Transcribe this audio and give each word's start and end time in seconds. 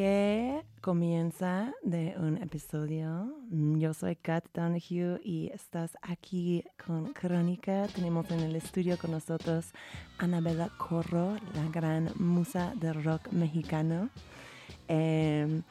que 0.00 0.64
comienza 0.80 1.74
de 1.82 2.14
un 2.16 2.38
episodio. 2.38 3.36
Yo 3.50 3.92
soy 3.92 4.16
Kat 4.16 4.42
Donahue 4.54 5.20
y 5.22 5.50
estás 5.52 5.90
aquí 6.00 6.64
con 6.86 7.12
Crónica. 7.12 7.86
Tenemos 7.94 8.30
en 8.30 8.40
el 8.40 8.56
estudio 8.56 8.96
con 8.96 9.10
nosotros 9.10 9.66
Anabela 10.16 10.70
Corro, 10.78 11.36
la 11.54 11.68
gran 11.70 12.10
musa 12.16 12.72
del 12.76 13.04
rock 13.04 13.30
mexicano. 13.30 14.08
Em, 14.88 15.62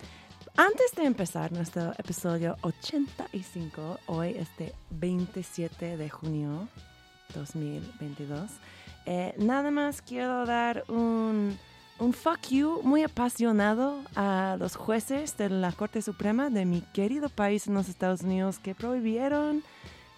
antes 0.55 0.91
de 0.95 1.05
empezar 1.05 1.51
nuestro 1.51 1.93
episodio 1.97 2.55
85, 2.61 3.97
hoy 4.05 4.35
este 4.37 4.75
27 4.91 5.97
de 5.97 6.07
junio 6.07 6.67
2022, 7.33 8.51
eh, 9.07 9.33
nada 9.39 9.71
más 9.71 10.03
quiero 10.03 10.45
dar 10.45 10.83
un 10.87 11.57
un 11.99 12.13
fuck 12.13 12.47
you 12.49 12.81
muy 12.83 13.03
apasionado 13.03 14.01
a 14.15 14.55
los 14.57 14.75
jueces 14.75 15.37
de 15.37 15.49
la 15.49 15.71
Corte 15.73 16.01
Suprema 16.01 16.49
de 16.49 16.65
mi 16.65 16.81
querido 16.81 17.27
país 17.29 17.67
en 17.67 17.73
los 17.73 17.89
Estados 17.89 18.21
Unidos 18.21 18.57
que 18.57 18.73
prohibieron 18.73 19.63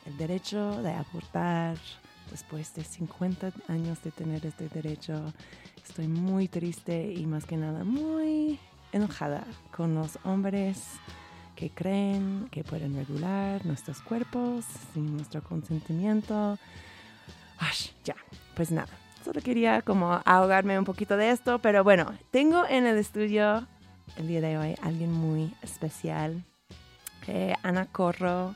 el 0.05 0.17
derecho 0.17 0.81
de 0.83 0.91
abortar 0.91 1.77
después 2.29 2.73
de 2.75 2.83
50 2.83 3.51
años 3.67 4.01
de 4.03 4.11
tener 4.11 4.45
este 4.45 4.69
derecho. 4.69 5.33
Estoy 5.83 6.07
muy 6.07 6.47
triste 6.47 7.11
y 7.11 7.25
más 7.25 7.45
que 7.45 7.57
nada 7.57 7.83
muy 7.83 8.59
enojada 8.91 9.43
con 9.75 9.95
los 9.95 10.19
hombres 10.23 10.83
que 11.55 11.71
creen 11.71 12.47
que 12.51 12.63
pueden 12.63 12.95
regular 12.95 13.65
nuestros 13.65 14.01
cuerpos 14.01 14.65
sin 14.93 15.17
nuestro 15.17 15.43
consentimiento. 15.43 16.59
Ay, 17.57 17.77
ya, 18.03 18.15
pues 18.55 18.71
nada 18.71 19.00
Solo 19.23 19.39
quería 19.41 19.83
como 19.83 20.19
ahogarme 20.25 20.79
un 20.79 20.85
poquito 20.85 21.15
de 21.15 21.29
esto, 21.29 21.59
pero 21.59 21.83
bueno, 21.83 22.11
tengo 22.31 22.65
en 22.67 22.87
el 22.87 22.97
estudio 22.97 23.67
el 24.17 24.27
día 24.27 24.41
de 24.41 24.57
hoy 24.57 24.75
alguien 24.81 25.11
muy 25.11 25.53
especial. 25.61 26.43
Eh, 27.27 27.53
Ana 27.61 27.85
Corro, 27.85 28.55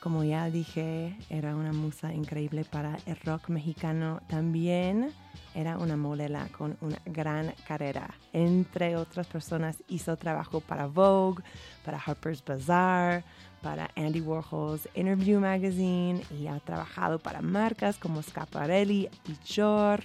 como 0.00 0.22
ya 0.22 0.48
dije, 0.48 1.16
era 1.28 1.56
una 1.56 1.72
musa 1.72 2.14
increíble 2.14 2.64
para 2.64 2.96
el 3.06 3.16
rock 3.16 3.48
mexicano. 3.48 4.20
También 4.28 5.12
era 5.56 5.76
una 5.76 5.96
modela 5.96 6.46
con 6.56 6.76
una 6.80 6.98
gran 7.04 7.52
carrera. 7.66 8.14
Entre 8.32 8.94
otras 8.96 9.26
personas 9.26 9.82
hizo 9.88 10.16
trabajo 10.16 10.60
para 10.60 10.86
Vogue, 10.86 11.42
para 11.84 11.98
Harper's 11.98 12.44
Bazaar, 12.44 13.24
para 13.66 13.90
Andy 13.96 14.20
Warhol's 14.20 14.88
Interview 14.94 15.40
Magazine 15.40 16.22
y 16.38 16.46
ha 16.46 16.60
trabajado 16.60 17.18
para 17.18 17.42
marcas 17.42 17.98
como 17.98 18.22
Scaparelli 18.22 19.08
Dior. 19.44 20.04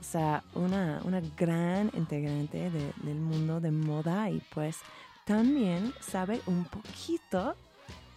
O 0.00 0.02
sea, 0.02 0.42
una, 0.54 1.02
una 1.04 1.20
gran 1.36 1.90
integrante 1.92 2.70
del 2.70 3.16
mundo 3.16 3.60
de 3.60 3.72
moda 3.72 4.30
y 4.30 4.40
pues 4.54 4.78
también 5.26 5.92
sabe 6.00 6.40
un 6.46 6.64
poquito 6.64 7.54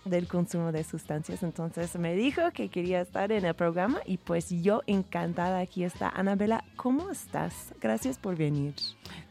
del 0.06 0.26
consumo 0.26 0.72
de 0.72 0.86
sustancias. 0.86 1.44
Entonces 1.44 1.94
me 1.98 2.16
dijo 2.16 2.54
que 2.54 2.70
quería 2.70 3.02
estar 3.02 3.34
en 3.34 3.44
el 3.44 3.56
programa 3.56 4.00
y 4.06 4.20
pues 4.20 4.50
yo 4.50 4.84
encantada 4.88 5.60
aquí 5.60 5.84
está. 5.84 6.08
Anabela, 6.08 6.64
¿cómo 6.78 7.12
estás? 7.12 7.74
Gracias 7.82 8.18
por 8.18 8.38
venir. 8.38 8.74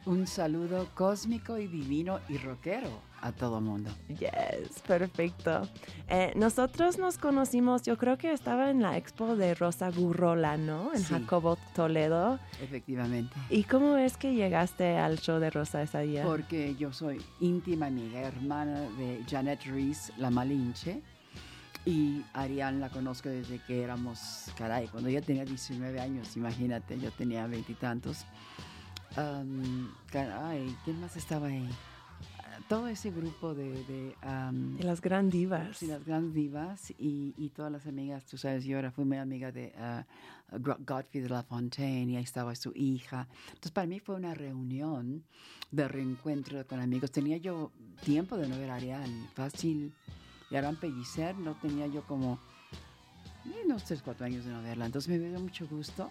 Un 0.04 0.26
saludo 0.26 0.86
cósmico 0.94 1.56
y 1.56 1.66
divino 1.66 2.20
y 2.28 2.36
rockero 2.36 3.05
a 3.20 3.32
todo 3.32 3.60
mundo. 3.60 3.90
Yes, 4.08 4.82
perfecto. 4.86 5.62
Eh, 6.08 6.32
nosotros 6.36 6.98
nos 6.98 7.18
conocimos, 7.18 7.82
yo 7.82 7.96
creo 7.96 8.18
que 8.18 8.32
estaba 8.32 8.70
en 8.70 8.82
la 8.82 8.96
expo 8.96 9.36
de 9.36 9.54
Rosa 9.54 9.90
Gurrola, 9.90 10.56
¿no? 10.56 10.92
En 10.94 11.02
Jacobo, 11.02 11.56
Toledo. 11.74 12.38
Efectivamente. 12.62 13.36
¿Y 13.50 13.64
cómo 13.64 13.96
es 13.96 14.16
que 14.16 14.34
llegaste 14.34 14.98
al 14.98 15.18
show 15.18 15.38
de 15.40 15.50
Rosa 15.50 15.82
esa 15.82 16.00
día? 16.00 16.24
Porque 16.24 16.74
yo 16.76 16.92
soy 16.92 17.20
íntima 17.40 17.86
amiga, 17.86 18.20
hermana 18.20 18.80
de 18.98 19.24
Janet 19.28 19.64
Reese, 19.64 20.12
la 20.16 20.30
Malinche. 20.30 21.02
Y 21.84 22.24
Ariane 22.32 22.80
la 22.80 22.88
conozco 22.88 23.28
desde 23.28 23.60
que 23.60 23.82
éramos, 23.82 24.50
caray, 24.58 24.88
cuando 24.88 25.08
ella 25.08 25.20
tenía 25.20 25.44
19 25.44 26.00
años, 26.00 26.36
imagínate, 26.36 26.98
yo 26.98 27.12
tenía 27.12 27.46
veintitantos. 27.46 28.26
Um, 29.16 29.88
caray, 30.10 30.76
¿quién 30.84 31.00
más 31.00 31.16
estaba 31.16 31.46
ahí? 31.46 31.68
Todo 32.68 32.88
ese 32.88 33.10
grupo 33.10 33.54
de... 33.54 33.84
De, 33.84 34.14
las 34.80 35.00
gran 35.00 35.30
divas. 35.30 35.78
Sí, 35.78 35.86
las 35.86 36.04
gran 36.04 36.32
divas 36.32 36.90
y, 36.98 37.34
y, 37.36 37.50
todas 37.50 37.70
las 37.70 37.86
amigas, 37.86 38.24
tú 38.26 38.36
sabes, 38.36 38.64
yo 38.64 38.76
ahora 38.76 38.90
fui 38.90 39.04
muy 39.04 39.18
amiga 39.18 39.52
de 39.52 39.72
uh, 39.76 40.58
Godfrey 40.58 41.22
de 41.22 41.28
la 41.28 41.42
Fontaine 41.42 42.12
y 42.12 42.16
ahí 42.16 42.24
estaba 42.24 42.54
su 42.54 42.72
hija. 42.74 43.28
Entonces 43.48 43.72
para 43.72 43.86
mí 43.86 44.00
fue 44.00 44.16
una 44.16 44.34
reunión 44.34 45.24
de 45.70 45.88
reencuentro 45.88 46.66
con 46.66 46.80
amigos. 46.80 47.10
Tenía 47.10 47.36
yo 47.36 47.72
tiempo 48.04 48.36
de 48.36 48.48
no 48.48 48.58
ver 48.58 48.70
a 48.70 48.76
Ariane, 48.76 49.28
fácil. 49.34 49.92
Y 50.50 50.56
Ariane 50.56 50.78
Pellicer, 50.78 51.36
no 51.36 51.54
tenía 51.54 51.86
yo 51.86 52.04
como 52.06 52.38
unos 53.64 53.84
tres, 53.84 54.02
cuatro 54.02 54.26
años 54.26 54.44
de 54.44 54.52
no 54.52 54.62
verla. 54.62 54.86
Entonces 54.86 55.08
me 55.08 55.18
dio 55.18 55.40
mucho 55.40 55.66
gusto 55.68 56.10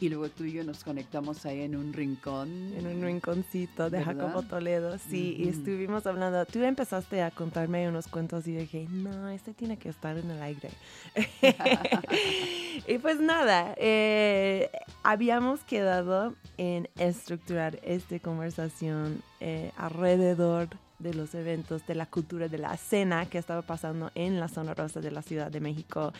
y 0.00 0.08
luego 0.08 0.28
tú 0.30 0.44
y 0.44 0.52
yo 0.52 0.64
nos 0.64 0.82
conectamos 0.82 1.44
ahí 1.44 1.60
en 1.60 1.76
un 1.76 1.92
rincón. 1.92 2.72
En 2.74 2.86
un 2.86 3.02
rinconcito 3.02 3.90
de 3.90 4.02
Jacobo 4.02 4.42
Toledo, 4.42 4.96
sí, 4.98 5.36
y 5.38 5.48
estuvimos 5.48 6.06
hablando. 6.06 6.44
Tú 6.46 6.62
empezaste 6.62 7.22
a 7.22 7.30
contarme 7.30 7.88
unos 7.88 8.08
cuentos 8.08 8.46
y 8.46 8.56
dije, 8.56 8.86
no, 8.90 9.28
este 9.28 9.52
tiene 9.52 9.76
que 9.76 9.90
estar 9.90 10.16
en 10.16 10.30
el 10.30 10.42
aire. 10.42 10.70
y 12.88 12.98
pues 12.98 13.20
nada, 13.20 13.74
eh, 13.76 14.70
habíamos 15.02 15.60
quedado 15.60 16.34
en 16.56 16.88
estructurar 16.96 17.78
esta 17.82 18.18
conversación 18.18 19.22
eh, 19.40 19.72
alrededor 19.76 20.68
de 21.00 21.14
los 21.14 21.34
eventos, 21.34 21.86
de 21.86 21.94
la 21.94 22.06
cultura, 22.06 22.48
de 22.48 22.58
la 22.58 22.76
cena 22.76 23.26
que 23.26 23.38
estaba 23.38 23.62
pasando 23.62 24.10
en 24.14 24.38
la 24.38 24.48
zona 24.48 24.74
rosa 24.74 25.00
de 25.00 25.10
la 25.10 25.22
Ciudad 25.22 25.50
de 25.50 25.60
México 25.60 26.12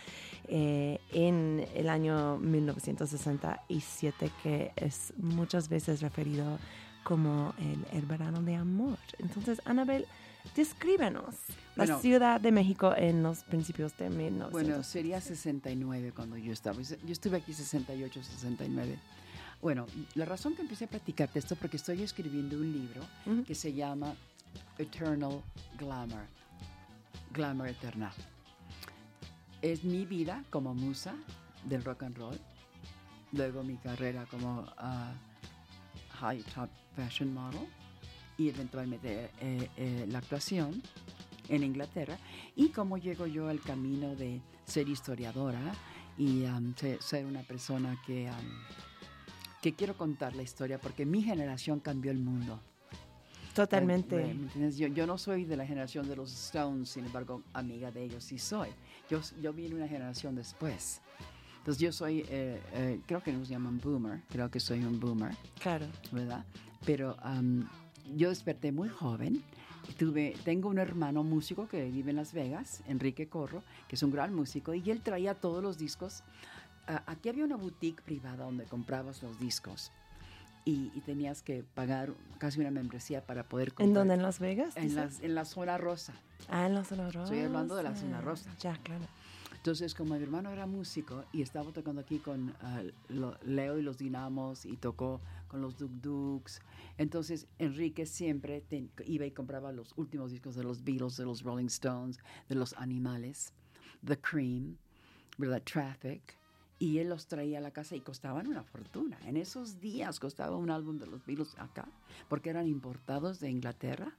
eh, 0.48 0.98
en 1.12 1.66
el 1.74 1.88
año 1.88 2.38
1967, 2.38 4.30
que 4.42 4.72
es 4.76 5.12
muchas 5.16 5.68
veces 5.68 6.00
referido 6.00 6.58
como 7.04 7.54
el, 7.92 8.06
verano 8.06 8.42
de 8.42 8.56
amor. 8.56 8.98
Entonces, 9.18 9.60
Anabel, 9.64 10.06
descríbenos 10.56 11.36
la 11.76 11.98
Ciudad 11.98 12.40
de 12.40 12.52
México 12.52 12.94
en 12.96 13.22
los 13.22 13.44
principios 13.44 13.96
de 13.96 14.10
1900. 14.10 14.52
Bueno, 14.52 14.82
sería 14.82 15.20
69 15.20 16.12
cuando 16.14 16.36
yo 16.36 16.52
estaba. 16.52 16.80
Yo 16.82 17.12
estuve 17.12 17.38
aquí 17.38 17.52
68, 17.52 18.22
69. 18.22 18.98
Bueno, 19.62 19.86
la 20.14 20.24
razón 20.24 20.54
que 20.54 20.62
empecé 20.62 20.86
a 20.86 20.88
platicarte 20.88 21.38
esto 21.38 21.54
porque 21.54 21.76
estoy 21.76 22.02
escribiendo 22.02 22.56
un 22.56 22.72
libro 22.72 23.02
que 23.46 23.54
se 23.54 23.74
llama 23.74 24.14
Eternal 24.78 25.42
Glamour, 25.78 26.26
Glamour 27.32 27.68
Eterna. 27.68 28.12
Es 29.62 29.84
mi 29.84 30.06
vida 30.06 30.44
como 30.50 30.74
musa 30.74 31.14
del 31.64 31.84
rock 31.84 32.04
and 32.04 32.16
roll, 32.16 32.38
luego 33.32 33.62
mi 33.62 33.76
carrera 33.76 34.26
como 34.30 34.60
uh, 34.60 35.12
high 36.20 36.42
top 36.54 36.70
fashion 36.96 37.32
model 37.32 37.68
y 38.38 38.48
eventualmente 38.48 39.30
eh, 39.40 39.68
eh, 39.76 40.06
la 40.08 40.18
actuación 40.18 40.82
en 41.48 41.62
Inglaterra 41.62 42.18
y 42.56 42.70
cómo 42.70 42.96
llego 42.96 43.26
yo 43.26 43.48
al 43.48 43.60
camino 43.60 44.14
de 44.16 44.40
ser 44.64 44.88
historiadora 44.88 45.60
y 46.16 46.44
um, 46.44 46.74
ser 47.00 47.26
una 47.26 47.42
persona 47.42 48.00
que, 48.06 48.30
que 49.60 49.74
quiero 49.74 49.96
contar 49.96 50.34
la 50.34 50.42
historia 50.42 50.78
porque 50.80 51.04
mi 51.04 51.22
generación 51.22 51.80
cambió 51.80 52.10
el 52.12 52.18
mundo. 52.18 52.60
Totalmente. 53.54 54.36
Yo, 54.76 54.86
yo, 54.88 55.06
no 55.06 55.18
soy 55.18 55.44
de 55.44 55.56
la 55.56 55.66
generación 55.66 56.08
de 56.08 56.16
los 56.16 56.32
Stones, 56.32 56.90
sin 56.90 57.04
embargo, 57.06 57.42
amiga 57.52 57.90
de 57.90 58.04
ellos 58.04 58.24
sí 58.24 58.38
soy. 58.38 58.68
Yo, 59.08 59.20
yo 59.42 59.52
vine 59.52 59.74
una 59.74 59.88
generación 59.88 60.34
después. 60.36 61.00
Entonces 61.58 61.80
yo 61.80 61.92
soy, 61.92 62.20
eh, 62.28 62.60
eh, 62.72 63.00
creo 63.06 63.22
que 63.22 63.32
nos 63.32 63.48
llaman 63.48 63.78
boomer, 63.80 64.22
creo 64.28 64.50
que 64.50 64.60
soy 64.60 64.82
un 64.84 64.98
boomer. 64.98 65.34
Claro. 65.60 65.86
¿Verdad? 66.10 66.44
Pero 66.86 67.16
yo 68.16 68.30
desperté 68.30 68.72
muy 68.72 68.88
joven. 68.88 69.42
Tuve, 69.98 70.36
tengo 70.44 70.68
un 70.68 70.78
hermano 70.78 71.24
músico 71.24 71.66
que 71.68 71.90
vive 71.90 72.10
en 72.10 72.16
Las 72.16 72.32
Vegas, 72.32 72.82
Enrique 72.86 73.28
Corro, 73.28 73.62
que 73.88 73.96
es 73.96 74.02
un 74.02 74.12
gran 74.12 74.32
músico, 74.32 74.72
y 74.72 74.90
él 74.90 75.02
traía 75.02 75.34
todos 75.34 75.62
los 75.62 75.76
discos. 75.76 76.22
aquí 77.06 77.28
había 77.28 77.44
una 77.44 77.56
boutique 77.56 78.00
privada 78.02 78.44
donde 78.44 78.64
comprabas 78.64 79.22
los 79.22 79.38
discos 79.38 79.90
y, 80.64 80.88
tenías 81.00 81.42
que 81.42 81.64
pagar 81.74 82.12
casi 82.38 82.60
una 82.60 82.70
membresía 82.70 83.24
para 83.24 83.48
poder 83.48 83.72
comprar. 83.72 83.88
¿En 83.88 83.94
dónde? 83.94 84.14
¿En 84.14 84.22
Las 84.22 84.38
Vegas? 84.38 84.76
En, 84.76 84.94
las, 84.94 85.20
en 85.20 85.34
la 85.34 85.44
zona 85.44 85.78
rosa. 85.78 86.14
Ah, 86.48 86.66
en 86.66 86.74
la 86.74 86.84
zona 86.84 87.06
rosa. 87.06 87.24
Estoy 87.24 87.40
hablando 87.40 87.76
de 87.76 87.82
la 87.82 87.96
zona 87.96 88.20
rosa. 88.20 88.54
Ya, 88.60 88.76
claro. 88.82 89.04
Entonces, 89.60 89.94
como 89.94 90.14
mi 90.16 90.22
hermano 90.22 90.50
era 90.50 90.66
músico 90.66 91.24
y 91.32 91.42
estaba 91.42 91.70
tocando 91.70 92.00
aquí 92.00 92.18
con 92.18 92.54
ah, 92.62 92.82
Leo 93.44 93.78
y 93.78 93.82
los 93.82 93.98
Dinamos 93.98 94.64
y 94.64 94.78
tocó 94.78 95.20
con 95.48 95.60
los 95.60 95.76
Duk 95.76 95.90
Dukes, 96.00 96.62
entonces 96.96 97.46
Enrique 97.58 98.06
siempre 98.06 98.64
iba 99.04 99.26
y 99.26 99.32
compraba 99.32 99.70
los 99.70 99.92
últimos 99.98 100.30
discos 100.30 100.54
de 100.54 100.62
los 100.62 100.82
Beatles, 100.82 101.18
de 101.18 101.26
los 101.26 101.42
Rolling 101.42 101.66
Stones, 101.66 102.18
de 102.48 102.54
los 102.54 102.72
Animales, 102.74 103.52
The 104.02 104.18
Cream, 104.18 104.78
¿verdad? 105.36 105.62
Traffic 105.62 106.39
y 106.80 106.98
él 106.98 107.10
los 107.10 107.26
traía 107.26 107.58
a 107.58 107.60
la 107.60 107.70
casa 107.70 107.94
y 107.94 108.00
costaban 108.00 108.48
una 108.48 108.64
fortuna. 108.64 109.18
En 109.26 109.36
esos 109.36 109.80
días 109.80 110.18
costaba 110.18 110.56
un 110.56 110.70
álbum 110.70 110.98
de 110.98 111.06
los 111.06 111.24
Beatles 111.26 111.54
acá, 111.58 111.86
porque 112.28 112.48
eran 112.48 112.66
importados 112.66 113.38
de 113.38 113.50
Inglaterra. 113.50 114.12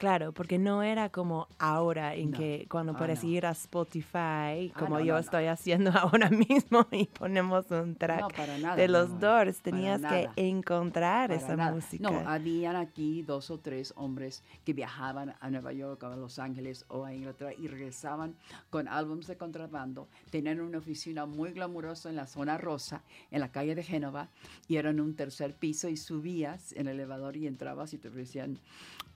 Claro, 0.00 0.32
porque 0.32 0.58
no 0.58 0.82
era 0.82 1.10
como 1.10 1.46
ahora 1.58 2.14
en 2.14 2.30
No. 2.30 2.38
que 2.38 2.66
cuando 2.70 2.92
Ah, 2.94 2.96
puedes 2.96 3.22
no. 3.22 3.28
ir 3.28 3.44
a 3.44 3.50
Spotify, 3.50 4.72
como 4.78 4.98
no, 4.98 5.00
yo 5.00 5.12
no, 5.12 5.12
no. 5.12 5.18
estoy 5.18 5.44
haciendo 5.44 5.90
ahora 5.94 6.30
mismo 6.30 6.86
y 6.90 7.04
ponemos 7.04 7.70
un 7.70 7.94
track 7.96 8.34
nada. 8.62 8.76
de 8.76 8.88
los 8.88 9.20
Doors, 9.20 9.60
tenías 9.60 10.00
que 10.00 10.30
encontrar 10.36 11.28
Para 11.28 11.38
esa 11.38 11.54
nada. 11.54 11.72
música. 11.72 12.10
No, 12.10 12.26
habían 12.26 12.76
aquí 12.76 13.20
dos 13.20 13.50
o 13.50 13.58
tres 13.58 13.92
hombres 13.94 14.42
que 14.64 14.72
viajaban 14.72 15.34
a 15.38 15.50
Nueva 15.50 15.74
York, 15.74 16.02
a 16.04 16.16
Los 16.16 16.38
Ángeles 16.38 16.86
o 16.88 17.04
a 17.04 17.12
Inglaterra 17.12 17.52
y 17.52 17.68
regresaban 17.68 18.34
con 18.70 18.88
álbumes 18.88 19.26
de 19.26 19.36
contrabando. 19.36 20.08
Tenían 20.30 20.62
una 20.62 20.78
oficina 20.78 21.26
muy 21.26 21.50
glamurosa 21.52 22.08
en 22.08 22.16
la 22.16 22.26
zona 22.26 22.56
rosa, 22.56 23.02
en 23.30 23.40
la 23.40 23.52
calle 23.52 23.74
de 23.74 23.82
Génova, 23.82 24.28
y 24.66 24.76
eran 24.76 24.98
un 24.98 25.14
tercer 25.14 25.52
piso 25.54 25.90
y 25.90 25.98
subías 25.98 26.72
en 26.72 26.86
el 26.88 26.94
elevador 27.00 27.36
y 27.36 27.46
entrabas 27.46 27.92
y 27.92 27.98
te 27.98 28.08
ofrecían 28.08 28.58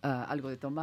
ah, 0.03 0.27
algo 0.29 0.51
de 0.51 0.59
tomar 0.59 0.74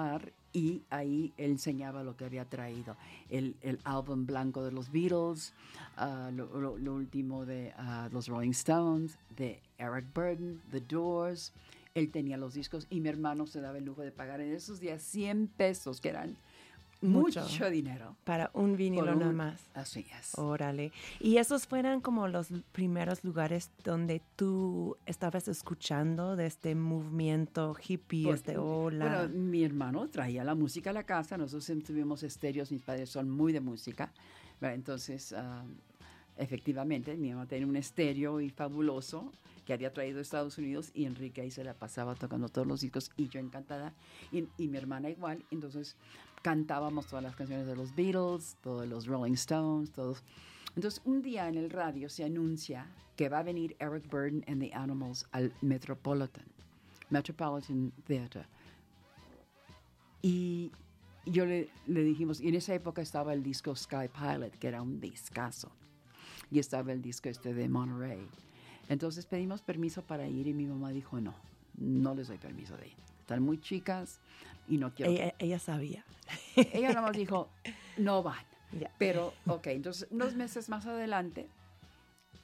y 0.54 0.82
ahí 0.90 1.34
él 1.38 1.52
enseñaba 1.52 2.04
lo 2.04 2.16
que 2.18 2.26
había 2.26 2.46
traído. 2.46 2.96
El, 3.30 3.56
el 3.62 3.80
álbum 3.84 4.26
blanco 4.26 4.64
de 4.64 4.72
los 4.72 4.92
Beatles, 4.92 5.54
ah, 5.98 6.30
lo, 6.34 6.94
último 6.94 7.46
de 7.46 7.74
ah, 7.78 8.10
los 8.12 8.28
Rolling 8.28 8.52
Stones, 8.52 9.18
de 9.38 9.62
Eric 9.78 10.06
Burden, 10.14 10.62
The 10.72 10.82
Doors. 10.82 11.54
Él 11.94 12.10
tenía 12.10 12.38
los 12.38 12.54
discos 12.54 12.88
y 12.90 13.02
mi 13.02 13.10
hermano 13.10 13.48
se 13.48 13.60
daba 13.60 13.78
el 13.78 13.86
lujo 13.86 14.02
de 14.02 14.12
pagar 14.12 14.40
en 14.42 14.54
esos 14.54 14.80
días 14.80 15.02
100 15.02 15.48
pesos, 15.48 16.00
que 16.00 16.10
eran 16.10 16.38
Mucho. 17.02 17.42
mucho, 17.42 17.70
dinero. 17.70 18.16
Para 18.24 18.52
un 18.54 18.76
vinilo 18.78 19.14
un- 19.14 19.20
nada 19.20 19.32
más. 19.32 19.62
Así 19.74 20.06
es. 20.20 20.38
Órale. 20.38 20.92
Y 21.20 21.38
esos 21.38 21.66
fueran 21.68 22.00
como 22.02 22.28
los 22.28 22.50
primeros 22.72 23.24
lugares 23.24 23.72
donde 23.84 24.22
tú 24.36 24.98
estabas 25.06 25.48
escuchando 25.48 26.36
de 26.36 26.46
este 26.46 26.76
movimiento 26.76 27.76
hippie, 27.88 28.24
Porque, 28.26 28.36
este 28.38 28.58
hola. 28.58 29.26
Bueno, 29.26 29.34
mi 29.34 29.64
hermano 29.64 30.08
traía 30.10 30.44
la 30.44 30.54
música 30.56 30.92
a 30.92 30.94
la 30.94 31.04
casa, 31.04 31.38
nosotros 31.38 31.64
siempre 31.64 31.88
tuvimos 31.88 32.22
estéreos, 32.24 32.72
mis 32.72 32.82
padres 32.84 33.10
son 33.10 33.30
muy 33.30 33.52
de 33.52 33.62
música, 33.62 34.12
entonces 34.62 35.34
ah, 35.34 35.64
efectivamente 36.38 37.16
mi 37.18 37.32
mamá 37.32 37.46
tenía 37.48 37.68
un 37.68 37.76
estéreo 37.76 38.40
y 38.42 38.50
fabuloso 38.50 39.32
que 39.66 39.74
había 39.74 39.94
traído 39.94 40.18
de 40.18 40.24
Estados 40.24 40.58
Unidos 40.58 40.92
y 40.94 41.06
Enrique 41.06 41.42
ahí 41.42 41.52
se 41.52 41.64
la 41.64 41.74
pasaba 41.74 42.16
tocando 42.16 42.50
todos 42.50 42.68
los 42.68 42.82
discos 42.82 43.12
y 43.18 43.30
yo 43.30 43.40
encantada 43.40 43.94
y, 44.32 44.48
y 44.58 44.68
mi 44.68 44.78
hermana 44.78 45.10
igual, 45.10 45.44
entonces 45.52 45.96
cantábamos 46.42 47.08
todas 47.08 47.24
las 47.24 47.36
canciones 47.36 47.68
de 47.68 47.76
los 47.76 47.96
Beatles, 47.96 48.58
todos 48.62 48.88
los 48.88 49.06
Rolling 49.06 49.34
Stones, 49.34 49.92
todos. 49.92 50.24
Entonces 50.76 51.02
un 51.06 51.22
día 51.22 51.48
en 51.48 51.58
el 51.58 51.70
radio 51.70 52.10
se 52.10 52.24
anuncia 52.24 52.88
que 53.16 53.30
va 53.30 53.40
a 53.40 53.44
venir 53.44 53.76
Eric 53.80 54.10
Burden 54.10 54.44
and 54.48 54.62
the 54.62 54.74
Animals 54.74 55.28
al 55.32 55.54
Metropolitan. 55.62 56.46
Metropolitan 57.10 57.92
Theater. 58.08 58.48
Y 60.22 60.72
yo 61.26 61.46
le, 61.46 61.70
le 61.88 62.04
dijimos, 62.04 62.40
y 62.40 62.48
en 62.48 62.56
esa 62.56 62.74
época 62.74 63.02
estaba 63.02 63.34
el 63.34 63.44
disco 63.44 63.76
Sky 63.76 64.08
Pilot, 64.08 64.58
que 64.58 64.68
era 64.68 64.82
un 64.82 65.00
discazo. 65.00 65.72
Y 66.50 66.60
estaba 66.60 66.92
el 66.92 67.02
disco 67.02 67.30
este 67.30 67.54
de 67.54 67.70
Monterey. 67.70 68.28
Entonces 68.92 69.26
pedimos 69.26 69.62
permiso 69.62 70.02
para 70.02 70.28
ir 70.28 70.48
y 70.48 70.54
mi 70.54 70.66
mamá 70.66 70.90
dijo, 70.90 71.22
no, 71.22 71.34
no 71.78 72.14
les 72.14 72.28
doy 72.28 72.38
permiso 72.38 72.76
de 72.76 72.88
ir. 72.88 72.96
Están 73.22 73.42
muy 73.42 73.58
chicas 73.58 74.20
y 74.68 74.78
no 74.78 74.94
quiero. 74.94 75.14
ella, 75.14 75.34
ella 75.40 75.60
sabía. 75.60 76.04
Ella 76.56 76.90
nada 76.90 77.04
más 77.04 77.16
dijo, 77.16 77.48
no 77.96 78.22
van. 78.22 78.44
Pero, 78.98 79.34
ok, 79.48 79.68
entonces 79.68 80.10
unos 80.12 80.36
meses 80.36 80.68
más 80.68 80.86
adelante 80.86 81.48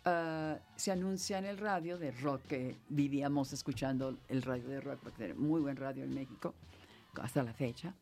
ah, 0.06 0.58
se 0.78 0.94
anuncia 0.94 1.38
en 1.38 1.44
el 1.44 1.58
radio 1.58 1.98
de 1.98 2.12
rock, 2.12 2.44
que 2.44 2.78
vivíamos 2.88 3.52
escuchando 3.52 4.18
el 4.30 4.42
radio 4.42 4.70
de 4.70 4.80
rock, 4.80 5.00
porque 5.04 5.26
era 5.26 5.36
muy 5.36 5.60
buen 5.60 5.76
radio 5.76 6.06
en 6.06 6.14
México, 6.14 6.54
hasta 7.22 7.44
la 7.44 7.52
fecha, 7.52 7.94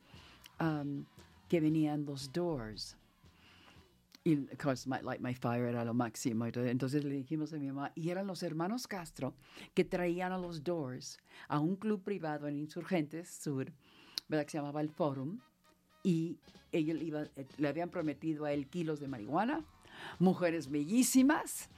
am, 0.60 1.06
que 1.50 1.60
venían 1.60 2.06
los 2.06 2.32
Doors. 2.32 2.96
Y, 4.28 4.34
of 4.52 4.58
course, 4.58 4.88
my, 4.88 5.02
Light 5.04 5.22
My 5.22 5.36
Fire 5.36 5.68
era 5.68 5.86
lo 5.86 5.94
máximo. 5.94 6.48
Entonces 6.48 7.04
le 7.04 7.12
dijimos 7.12 7.54
a 7.54 7.58
mi 7.58 7.68
mamá, 7.68 7.92
y 7.94 8.10
eran 8.10 8.26
los 8.26 8.42
hermanos 8.42 8.88
Castro 8.88 9.36
que 9.76 9.86
traían 9.86 10.32
a 10.32 10.40
los 10.40 10.64
Doors 10.64 11.20
a 11.48 11.60
un 11.60 11.76
club 11.76 12.02
privado 12.04 12.48
en 12.48 12.58
Insurgentes 12.58 13.30
Sur, 13.30 13.72
¿verdad? 14.28 14.46
que 14.46 14.52
se 14.52 14.58
llamaba 14.58 14.82
el 14.82 14.90
Forum, 14.90 15.38
y 16.02 16.40
ellos 16.72 16.98
eh, 17.36 17.46
le 17.58 17.68
habían 17.68 17.92
prometido 17.92 18.46
a 18.46 18.52
él 18.52 18.68
kilos 18.68 19.00
de 19.00 19.08
marihuana, 19.08 19.64
mujeres 20.18 20.72
bellísimas 20.72 21.70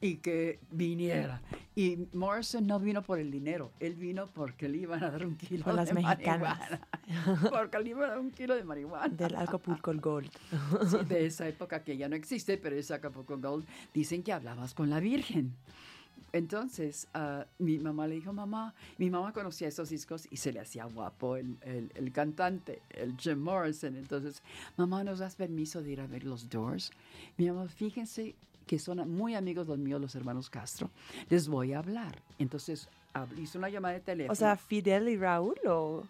y 0.00 0.16
que 0.16 0.58
viniera. 0.70 1.40
Y 1.76 2.06
Morrison 2.12 2.66
no 2.66 2.78
vino 2.78 3.02
por 3.02 3.18
el 3.18 3.30
dinero, 3.30 3.72
él 3.80 3.94
vino 3.94 4.26
porque 4.26 4.68
le 4.68 4.78
iban 4.78 5.02
a 5.02 5.10
dar 5.10 5.24
un 5.26 5.36
kilo 5.36 5.64
Por 5.64 5.74
de 5.74 5.76
las 5.84 5.94
mexicanas. 5.94 6.58
marihuana. 6.60 7.50
porque 7.50 7.78
le 7.80 7.90
iban 7.90 8.04
a 8.04 8.08
dar 8.08 8.18
un 8.20 8.30
kilo 8.30 8.54
de 8.54 8.64
marihuana. 8.64 9.08
Del 9.08 9.34
Acapulco 9.36 9.92
Gold. 9.94 10.30
Sí, 10.90 10.96
de 11.08 11.26
esa 11.26 11.48
época 11.48 11.82
que 11.82 11.96
ya 11.96 12.08
no 12.08 12.16
existe, 12.16 12.58
pero 12.58 12.76
esa 12.76 12.96
Acapulco 12.96 13.38
Gold, 13.38 13.64
dicen 13.92 14.22
que 14.22 14.32
hablabas 14.32 14.74
con 14.74 14.90
la 14.90 15.00
Virgen. 15.00 15.52
Entonces, 16.32 17.06
ah, 17.14 17.46
mi 17.58 17.78
mamá 17.78 18.08
le 18.08 18.16
dijo, 18.16 18.32
mamá, 18.32 18.74
mi 18.98 19.08
mamá 19.08 19.32
conocía 19.32 19.68
esos 19.68 19.90
discos 19.90 20.26
y 20.32 20.36
se 20.38 20.52
le 20.52 20.58
hacía 20.60 20.84
guapo 20.84 21.36
el, 21.36 21.56
el- 21.62 21.92
el 21.94 22.10
cantante, 22.12 22.82
el 22.90 23.16
Jim 23.16 23.38
Morrison. 23.38 23.94
Entonces, 23.96 24.42
mamá, 24.76 25.04
¿nos 25.04 25.20
das 25.20 25.36
permiso 25.36 25.80
de 25.82 25.92
ir 25.92 26.00
a 26.00 26.06
ver 26.08 26.24
los 26.24 26.48
Doors? 26.50 26.90
Mi 27.36 27.46
mamá, 27.46 27.68
fíjense 27.68 28.34
que 28.66 28.78
son 28.78 29.08
muy 29.10 29.34
amigos 29.34 29.66
los 29.66 29.78
míos, 29.78 30.00
los 30.00 30.14
hermanos 30.14 30.50
Castro. 30.50 30.90
Les 31.28 31.48
voy 31.48 31.72
a 31.72 31.78
hablar. 31.78 32.22
Entonces, 32.38 32.88
hizo 33.36 33.58
una 33.58 33.68
llamada 33.68 33.94
de 33.94 34.00
teléfono. 34.00 34.32
O 34.32 34.36
sea, 34.36 34.56
Fidel 34.56 35.08
y 35.08 35.16
Raúl 35.16 35.54
o, 35.66 36.02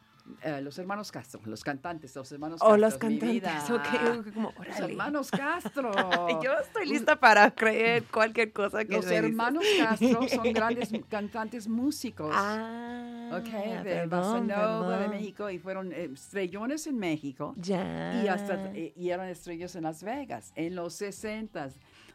Eh, 0.43 0.63
los 0.63 0.79
hermanos 0.79 1.13
Castro, 1.13 1.39
los 1.45 1.63
cantantes, 1.63 2.17
los 2.17 2.33
hermanos 2.33 2.59
Castro. 2.59 2.79
los 2.79 2.95
mi 2.95 2.99
cantantes. 2.99 3.71
ok, 3.71 4.33
como, 4.33 4.55
Los 4.67 4.81
hermanos 4.81 5.31
Castro. 5.31 5.93
Yo 6.43 6.51
estoy 6.65 6.87
lista 6.89 7.21
para 7.21 7.51
creer 7.51 8.05
cualquier 8.05 8.51
cosa 8.51 8.87
que 8.87 8.95
Los 8.97 9.05
me 9.05 9.11
dices. 9.11 9.25
hermanos 9.25 9.65
Castro 9.79 10.27
son 10.27 10.53
grandes 10.55 10.91
cantantes 11.11 11.69
músicos. 11.69 12.31
Ah, 12.35 13.39
ok, 13.39 13.85
de 13.85 14.07
Nova 14.07 14.99
de. 15.01 15.09
México 15.09 15.51
y 15.51 15.59
fueron 15.59 15.93
eh, 15.93 16.09
estrellones 16.15 16.87
en 16.87 16.97
México 16.97 17.53
Ya. 17.59 18.23
y 18.25 18.29
hasta 18.29 18.71
eh, 18.75 18.95
y 18.97 19.11
eran 19.11 19.29
estrellas 19.29 19.77
en 19.77 19.83
Las 19.83 20.03
Vegas 20.03 20.53
en 20.57 20.75
los 20.75 20.95
60 20.95 21.69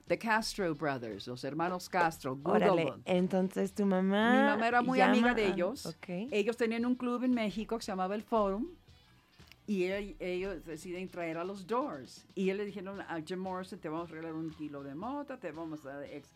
The 0.10 0.18
Castro 0.18 0.74
Brothers, 0.76 1.28
los 1.28 1.44
hermanos 1.44 1.88
Castro. 1.88 2.38
Órale, 2.44 2.84
Google. 2.86 3.02
entonces 3.06 3.74
tu 3.74 3.86
mamá. 3.86 4.32
Mi 4.34 4.40
mamá 4.44 4.68
era 4.68 4.82
muy 4.82 4.98
llama 4.98 5.12
amiga 5.14 5.34
de 5.36 5.46
a- 5.46 5.48
ellos. 5.54 5.86
Ok. 5.86 6.08
Ellos 6.32 6.58
tenían 6.58 6.86
un 6.86 6.96
club 6.96 7.24
en 7.24 7.32
México 7.34 7.78
que 7.78 7.84
se 7.86 7.92
llamaba 7.92 8.16
el 8.16 8.24
Forum 8.24 8.66
y 9.68 9.84
él- 9.84 10.16
ellos 10.20 10.66
deciden 10.66 11.08
traer 11.10 11.38
a 11.38 11.44
los 11.44 11.68
Doors. 11.68 12.26
Y 12.34 12.50
él 12.50 12.58
le 12.58 12.66
dijeron 12.66 13.00
a 13.02 13.22
Jim 13.24 13.38
Morrison, 13.40 13.78
te 13.80 13.88
vamos 13.88 14.10
a 14.10 14.14
regalar 14.14 14.34
un 14.34 14.50
kilo 14.50 14.82
de 14.82 14.96
mota, 14.96 15.38
te 15.38 15.52
vamos 15.52 15.86
a 15.86 15.90
dar 15.94 16.04
ex 16.06 16.28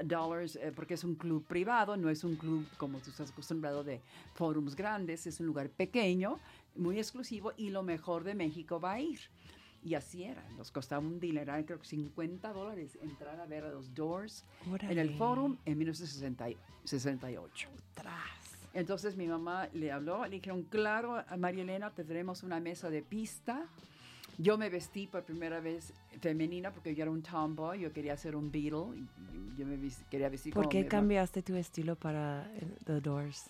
eh, 0.00 0.04
dollars, 0.04 0.54
eh, 0.54 0.70
porque 0.74 0.94
es 0.94 1.02
un 1.02 1.16
club 1.16 1.44
privado, 1.44 1.96
no 1.96 2.08
es 2.10 2.22
un 2.22 2.36
club 2.36 2.64
como 2.76 2.98
tú 3.00 3.10
estás 3.10 3.32
acostumbrado 3.32 3.82
de 3.82 4.00
forums 4.34 4.76
grandes, 4.76 5.26
es 5.26 5.40
un 5.40 5.46
lugar 5.46 5.70
pequeño, 5.70 6.38
muy 6.76 6.98
exclusivo 6.98 7.52
y 7.56 7.70
lo 7.70 7.82
mejor 7.82 8.22
de 8.22 8.34
México 8.36 8.78
va 8.78 8.92
a 8.92 9.00
ir. 9.00 9.18
Y 9.88 9.94
así 9.94 10.22
era, 10.24 10.44
nos 10.58 10.70
costaba 10.70 11.00
un 11.00 11.18
dineral, 11.18 11.64
creo 11.64 11.80
que 11.80 11.86
50 11.86 12.52
dólares 12.52 12.98
entrar 13.00 13.40
a 13.40 13.46
ver 13.46 13.64
a 13.64 13.70
los 13.70 13.94
Doors 13.94 14.44
en 14.82 14.98
el. 14.98 15.16
Forum 15.16 15.56
en 15.64 15.78
1968. 15.78 17.70
Tras. 17.94 18.58
Entonces 18.74 19.16
mi 19.16 19.26
mamá 19.26 19.70
le 19.72 19.90
habló, 19.90 20.24
le 20.24 20.36
dijeron, 20.36 20.64
claro, 20.64 21.24
a 21.26 21.36
María 21.38 21.62
Elena, 21.62 21.88
tendremos 21.88 22.42
una 22.42 22.60
mesa 22.60 22.90
de 22.90 23.00
pista. 23.00 23.66
Yo 24.36 24.58
me 24.58 24.68
vestí 24.68 25.06
por 25.06 25.24
primera 25.24 25.60
vez 25.60 25.94
femenina 26.20 26.70
porque 26.70 26.94
yo 26.94 27.04
era 27.04 27.10
un 27.10 27.22
tomboy, 27.22 27.80
yo 27.80 27.90
quería 27.90 28.14
ser 28.18 28.36
un 28.36 28.52
Beatle, 28.52 28.94
y 28.94 29.08
yo 29.56 29.64
me 29.64 29.78
quería 30.10 30.28
vestir 30.28 30.52
¿Por 30.52 30.64
como 30.64 30.70
qué 30.70 30.86
cambiaste 30.86 31.40
tu 31.42 31.56
estilo 31.56 31.96
para 31.96 32.46
The 32.84 33.00
Doors? 33.00 33.48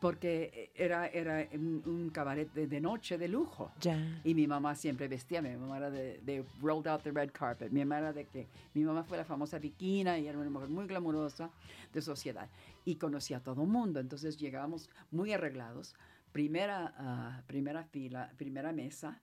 Porque 0.00 0.70
era, 0.74 1.06
era 1.08 1.46
un, 1.54 1.82
un 1.86 2.10
cabaret 2.10 2.52
de, 2.52 2.66
de 2.66 2.80
noche 2.80 3.18
de 3.18 3.28
lujo. 3.28 3.72
Ya. 3.80 4.20
Y 4.24 4.34
mi 4.34 4.46
mamá 4.46 4.74
siempre 4.74 5.08
vestía, 5.08 5.40
mi 5.42 5.50
mamá 5.56 5.76
era 5.78 5.90
de, 5.90 6.18
de 6.20 6.44
Rolled 6.60 6.86
Out 6.88 7.02
the 7.02 7.12
Red 7.12 7.30
Carpet, 7.32 7.70
mi 7.72 7.80
mamá 7.84 7.98
era 7.98 8.12
de 8.12 8.24
que, 8.26 8.46
mi 8.74 8.82
mamá 8.84 9.04
fue 9.04 9.16
la 9.16 9.24
famosa 9.24 9.58
Bikina 9.58 10.18
y 10.18 10.26
era 10.26 10.38
una 10.38 10.50
mujer 10.50 10.68
muy 10.68 10.86
glamurosa 10.86 11.50
de 11.92 12.02
sociedad 12.02 12.48
y 12.84 12.96
conocía 12.96 13.38
a 13.38 13.40
todo 13.40 13.62
el 13.62 13.68
mundo, 13.68 14.00
entonces 14.00 14.36
llegábamos 14.36 14.90
muy 15.10 15.32
arreglados, 15.32 15.94
primera, 16.32 16.94
ah, 16.98 17.42
primera 17.46 17.84
fila, 17.84 18.32
primera 18.36 18.72
mesa 18.72 19.20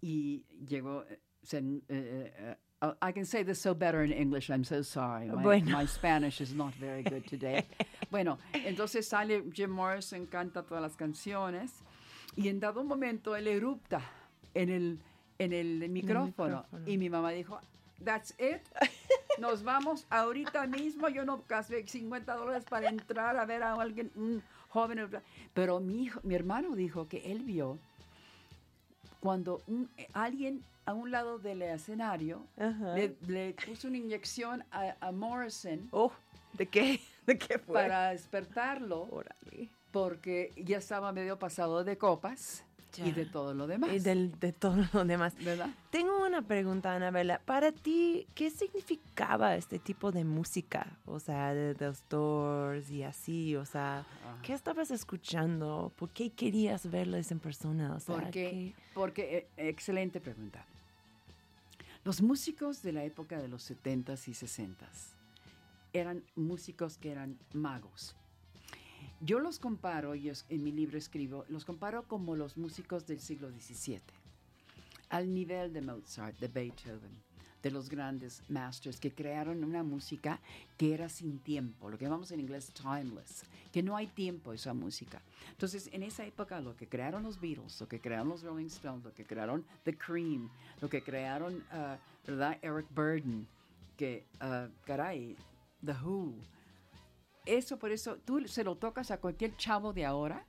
y 0.00 0.44
llegó, 0.66 1.04
eh, 1.08 1.20
se- 1.42 1.58
eh, 1.58 1.82
eh, 1.88 2.56
uh, 2.82 2.92
I 3.00 3.12
can 3.12 3.24
say 3.24 3.42
this 3.42 3.60
so 3.60 3.74
better 3.74 4.02
in 4.02 4.12
English, 4.12 4.50
I'm 4.50 4.64
so 4.64 4.82
sorry, 4.82 5.28
my, 5.28 5.42
Bueno. 5.42 5.70
my 5.70 5.86
Spanish 5.86 6.40
is 6.40 6.52
not 6.52 6.74
very 6.74 7.02
good 7.02 7.26
today. 7.26 7.64
bueno, 8.10 8.38
entonces 8.52 9.06
sale 9.08 9.42
Jim 9.52 9.70
Morrison, 9.70 10.26
canta 10.26 10.62
todas 10.62 10.82
las 10.82 10.96
canciones 10.96 11.70
y 12.36 12.48
en 12.48 12.60
dado 12.60 12.84
momento 12.84 13.34
él 13.36 13.46
erupta 13.48 14.02
en 14.54 14.68
el, 14.68 14.98
en 15.38 15.52
el 15.52 15.88
micrófono. 15.88 16.64
micrófono. 16.66 16.82
Y 16.86 16.98
mi 16.98 17.08
mamá 17.08 17.30
dijo, 17.30 17.58
that's 18.04 18.34
it. 18.38 18.62
nos 19.38 19.62
vamos 19.62 20.06
ahorita 20.10 20.66
mismo. 20.66 21.08
Yo 21.08 21.24
no 21.24 21.44
gasté 21.48 21.86
50 21.86 22.34
dólares 22.34 22.64
para 22.68 22.88
entrar 22.88 23.36
a 23.36 23.44
ver 23.44 23.62
a 23.62 23.74
alguien, 23.74 24.10
un 24.16 24.42
joven. 24.68 25.08
Pero 25.54 25.80
mi, 25.80 26.04
hijo, 26.04 26.20
mi 26.24 26.34
hermano 26.34 26.74
dijo 26.74 27.08
que 27.08 27.30
él 27.30 27.40
vio 27.40 27.78
cuando 29.22 29.62
un, 29.68 29.88
alguien 30.14 30.64
a 30.84 30.92
un 30.94 31.12
lado 31.12 31.38
del 31.38 31.62
escenario 31.62 32.44
le, 32.96 33.14
le, 33.28 33.54
puso 33.54 33.86
una 33.86 33.98
inyección 33.98 34.64
a, 34.72 34.96
a 35.00 35.12
Morrison. 35.12 35.88
Oh, 35.92 36.10
¿de 36.54 36.66
qué? 36.66 37.00
¿De 37.26 37.38
qué 37.38 37.58
fue? 37.60 37.74
Para 37.74 38.10
despertarlo. 38.10 39.02
Órale. 39.12 39.70
Porque 39.92 40.52
ya 40.56 40.78
estaba 40.78 41.12
medio 41.12 41.38
pasado 41.38 41.84
de 41.84 41.96
copas. 41.96 42.64
Ya. 42.94 43.06
Y 43.06 43.12
de 43.12 43.24
todo 43.24 43.54
lo 43.54 43.66
demás. 43.66 43.90
Y 43.92 44.00
del, 44.00 44.38
de 44.38 44.52
todo 44.52 44.84
lo 44.92 45.04
demás. 45.04 45.34
¿Verdad? 45.42 45.70
Tengo 45.90 46.26
una 46.26 46.42
pregunta, 46.42 46.94
Anabela. 46.94 47.40
Para 47.44 47.72
ti, 47.72 48.26
¿qué 48.34 48.50
significaba 48.50 49.56
este 49.56 49.78
tipo 49.78 50.12
de 50.12 50.24
música? 50.24 50.98
O 51.06 51.18
sea, 51.18 51.54
de 51.54 51.74
los 51.78 52.06
Doors 52.08 52.90
y 52.90 53.02
así. 53.02 53.56
O 53.56 53.64
sea, 53.64 54.00
Ajá. 54.00 54.42
¿qué 54.42 54.52
estabas 54.52 54.90
escuchando? 54.90 55.92
¿Por 55.96 56.10
qué 56.10 56.30
querías 56.30 56.90
verles 56.90 57.30
en 57.32 57.38
persona? 57.38 57.94
O 57.94 58.00
sea, 58.00 58.14
Porque, 58.16 58.74
porque 58.94 59.48
eh, 59.56 59.68
excelente 59.68 60.20
pregunta. 60.20 60.64
Los 62.04 62.20
músicos 62.20 62.82
de 62.82 62.92
la 62.92 63.04
época 63.04 63.38
de 63.40 63.48
los 63.48 63.70
70s 63.70 64.28
y 64.28 64.32
60s 64.32 65.12
eran 65.92 66.22
músicos 66.34 66.98
que 66.98 67.10
eran 67.12 67.38
magos. 67.52 68.16
Yo 69.24 69.38
los 69.38 69.58
comparo, 69.60 70.14
y 70.16 70.28
es- 70.28 70.44
en 70.48 70.64
mi 70.64 70.72
libro 70.72 70.98
escribo, 70.98 71.44
los 71.48 71.64
comparo 71.64 72.02
como 72.08 72.34
los 72.34 72.56
músicos 72.56 73.06
del 73.06 73.20
siglo 73.20 73.50
XVII, 73.50 74.00
al 75.10 75.32
nivel 75.32 75.72
de 75.72 75.80
Mozart, 75.80 76.36
de 76.40 76.48
Beethoven, 76.48 77.22
de 77.62 77.70
los 77.70 77.88
grandes 77.88 78.42
masters 78.48 78.98
que 78.98 79.12
crearon 79.12 79.62
una 79.62 79.84
música 79.84 80.40
que 80.76 80.92
era 80.92 81.08
sin 81.08 81.38
tiempo, 81.38 81.88
lo 81.88 81.96
que 81.96 82.06
llamamos 82.06 82.32
en 82.32 82.40
inglés 82.40 82.72
timeless, 82.72 83.44
que 83.72 83.84
no 83.84 83.96
hay 83.96 84.08
tiempo 84.08 84.52
esa 84.52 84.74
música. 84.74 85.22
Entonces, 85.52 85.88
en 85.92 86.02
esa 86.02 86.26
época, 86.26 86.60
lo 86.60 86.74
que 86.74 86.88
crearon 86.88 87.22
los 87.22 87.40
Beatles, 87.40 87.80
lo 87.80 87.86
que 87.86 88.00
crearon 88.00 88.30
los 88.30 88.42
Rolling 88.42 88.66
Stones, 88.66 89.04
lo 89.04 89.14
que 89.14 89.24
crearon 89.24 89.64
The 89.84 89.96
Cream, 89.96 90.50
lo 90.80 90.88
que 90.90 91.00
crearon, 91.00 91.64
ah, 91.70 91.96
¿verdad? 92.26 92.58
Eric 92.60 92.86
Burden, 92.92 93.46
que, 93.96 94.26
ah, 94.40 94.66
caray, 94.84 95.36
The 95.84 95.92
Who. 96.02 96.34
Eso, 97.44 97.78
por 97.78 97.90
eso, 97.90 98.18
tú 98.24 98.46
se 98.46 98.62
lo 98.62 98.76
tocas 98.76 99.10
a 99.10 99.18
cualquier 99.18 99.56
chavo 99.56 99.92
de 99.92 100.04
ahora 100.04 100.44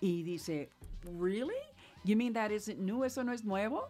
y 0.00 0.22
dice, 0.22 0.70
¿really? 1.20 1.54
You 2.04 2.16
mean 2.16 2.32
that 2.32 2.50
isn't 2.50 2.78
new? 2.78 3.04
¿Eso 3.04 3.24
no 3.24 3.32
es 3.32 3.44
nuevo? 3.44 3.88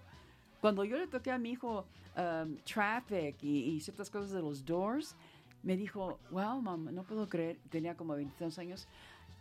Cuando 0.61 0.85
yo 0.85 0.97
le 0.97 1.07
toqué 1.07 1.31
a 1.31 1.39
mi 1.39 1.53
hijo 1.53 1.87
um, 2.17 2.57
Traffic 2.65 3.37
y, 3.43 3.75
y 3.75 3.81
ciertas 3.81 4.11
cosas 4.11 4.31
de 4.33 4.41
los 4.41 4.65
Doors, 4.65 5.15
me 5.63 5.77
dijo, 5.77 6.19
wow, 6.31 6.61
mamá, 6.61 6.93
no 6.93 7.05
puedo 7.05 7.29
creer, 7.29 7.59
tenía 7.71 7.97
como 7.97 8.15
22 8.15 8.59
años. 8.59 8.87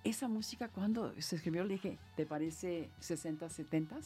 Esa 0.04 0.28
música, 0.28 0.70
cuando 0.70 1.14
se 1.22 1.36
escribió, 1.36 1.64
le 1.64 1.76
dije, 1.76 1.98
¿te 2.16 2.26
parece 2.26 2.90
60, 3.00 3.50
70? 3.50 4.00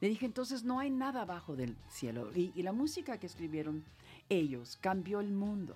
Le 0.00 0.08
dije, 0.08 0.26
entonces 0.26 0.64
no 0.64 0.78
hay 0.78 0.90
nada 0.90 1.22
abajo 1.22 1.56
del 1.56 1.76
cielo. 1.88 2.30
Y, 2.34 2.52
y 2.54 2.62
la 2.62 2.72
música 2.72 3.18
que 3.18 3.26
escribieron 3.26 3.84
ellos 4.28 4.78
cambió 4.80 5.20
el 5.20 5.30
mundo. 5.32 5.74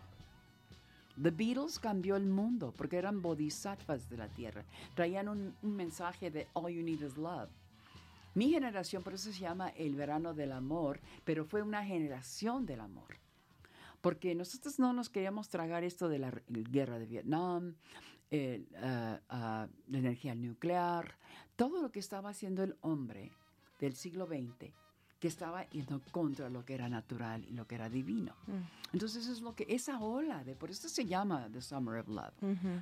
The 1.21 1.31
Beatles 1.31 1.79
cambió 1.79 2.17
el 2.17 2.27
mundo 2.27 2.73
porque 2.77 2.97
eran 2.97 3.21
bodhisattvas 3.21 4.09
de 4.09 4.17
la 4.17 4.29
tierra. 4.29 4.65
Traían 4.95 5.29
un, 5.29 5.55
mensaje 5.63 6.31
de 6.31 6.49
All 6.55 6.73
You 6.73 6.83
Need 6.83 7.03
Is 7.03 7.17
Love. 7.17 7.51
Mi 8.35 8.51
generación, 8.51 9.03
por 9.03 9.15
eso 9.15 9.31
se 9.31 9.41
llama 9.41 9.69
el 9.71 9.95
verano 9.95 10.33
del 10.33 10.53
amor, 10.53 11.01
pero 11.25 11.45
fue 11.45 11.61
una 11.61 11.85
generación 11.85 12.65
del 12.65 12.81
amor. 12.81 13.19
Porque 14.01 14.35
nosotros 14.35 14.79
no 14.79 14.93
nos 14.93 15.11
queríamos 15.11 15.49
tragar 15.49 15.85
esto 15.85 16.09
de 16.09 16.19
la 16.19 16.33
guerra 16.49 16.99
de 16.99 17.07
Vietnam, 17.07 17.75
el, 18.31 18.67
ah, 18.79 19.21
ah, 19.29 19.69
la 19.89 19.99
energía 19.99 20.35
nuclear, 20.35 21.19
todo 21.57 21.83
lo 21.83 21.93
que 21.93 22.01
estaba 22.01 22.31
haciendo 22.31 22.63
el 22.63 22.77
hombre 22.81 23.33
del 23.79 23.95
siglo 23.95 24.27
XX, 24.27 24.73
que 25.23 25.29
estaba 25.29 25.63
yendo 25.71 26.01
contra 26.11 26.51
lo 26.51 26.65
que 26.65 26.75
era 26.75 26.89
natural 26.89 27.45
y 27.49 27.53
lo 27.53 27.65
que 27.69 27.77
era 27.77 27.89
divino. 27.89 28.33
Mm. 28.49 28.93
Entonces 28.95 29.29
es 29.29 29.41
lo 29.41 29.55
que 29.55 29.65
esa 29.69 30.01
ola 30.01 30.43
de, 30.43 30.57
por 30.57 30.69
eso 30.69 30.89
se 30.89 31.07
llama 31.07 31.47
The 31.53 31.63
Summer 31.63 32.01
of 32.01 32.09
Love, 32.09 32.35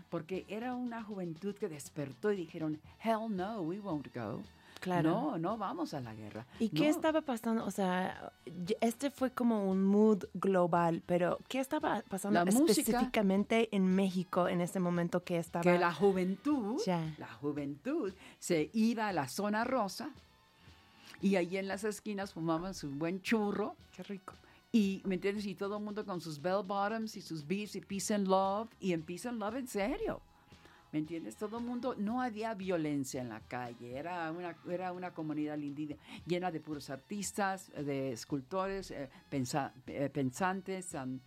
porque 0.09 0.47
era 0.49 0.75
una 0.75 1.02
juventud 1.04 1.54
que 1.54 1.68
despertó 1.68 2.32
y 2.32 2.37
dijeron, 2.37 2.80
hell 3.04 3.28
no, 3.28 3.61
we 3.61 3.78
won't 3.78 4.09
go. 4.14 4.40
Claro. 4.80 5.11
No, 5.11 5.37
no 5.38 5.59
vamos 5.59 5.92
a 5.92 6.00
la 6.00 6.14
guerra. 6.14 6.47
¿Y 6.59 6.70
qué 6.70 6.88
estaba 6.88 7.20
pasando? 7.20 7.66
O 7.66 7.70
sea, 7.70 8.32
este 8.80 9.11
fue 9.11 9.30
como 9.32 9.70
un 9.70 9.85
mood 9.85 10.25
global, 10.32 11.02
pero 11.04 11.38
¿qué 11.47 11.61
estaba 11.61 12.02
pasando 12.09 12.38
La 12.42 12.47
música- 12.47 12.70
específicamente 12.73 13.68
en 13.76 13.85
México 13.85 14.49
en 14.49 14.62
ese 14.62 14.80
momento 14.80 15.23
que 15.23 15.37
estaba? 15.37 15.62
que 15.62 15.78
la 15.78 15.92
juventud, 15.92 16.80
Ya. 16.87 17.14
la 17.18 17.28
juventud 17.35 18.14
se 18.38 18.70
iba 18.73 19.09
a 19.09 19.12
la 19.12 19.28
zona 19.28 19.64
rosa 19.64 20.09
y 21.21 21.37
ahí 21.37 21.57
en 21.57 21.69
las 21.69 21.85
esquinas 21.85 22.33
fumaban 22.33 22.75
su 22.75 22.91
buen 22.91 23.21
churro 23.23 23.77
Qué 23.95 24.03
rico. 24.03 24.35
y, 24.73 25.03
¿me 25.05 25.17
entiendes? 25.17 25.47
Y 25.47 25.55
todo 25.55 25.77
el 25.79 25.83
mundo 25.85 26.05
con 26.05 26.21
sus 26.21 26.41
bell 26.41 26.62
bottoms 26.65 27.17
y 27.17 27.21
sus 27.23 27.47
beats 27.47 27.77
y 27.77 27.81
peace 27.81 28.15
and 28.15 28.27
love 28.29 28.69
y 28.81 28.93
en 28.93 29.03
peace 29.03 29.29
and 29.29 29.39
love 29.39 29.57
en 29.57 29.67
serio. 29.67 30.21
¿Me 30.93 30.99
entiendes? 30.99 31.37
Todo 31.37 31.59
el 31.59 31.65
mundo, 31.65 31.95
no 31.97 32.21
había 32.21 32.53
violencia 32.55 33.21
en 33.21 33.29
la 33.29 33.39
calle, 33.39 33.97
era 33.97 34.29
una, 34.33 34.57
era 34.69 34.93
una 34.93 35.12
comunidad 35.15 35.56
linda, 35.56 35.95
llena 36.26 36.50
de 36.50 36.59
puros 36.59 36.91
artistas, 36.91 37.71
de 37.76 38.11
escultores, 38.11 38.91
eh, 38.91 39.09
pensa- 39.30 39.73
eh, 39.87 40.11
pensantes, 40.13 40.93
um, 40.95 41.21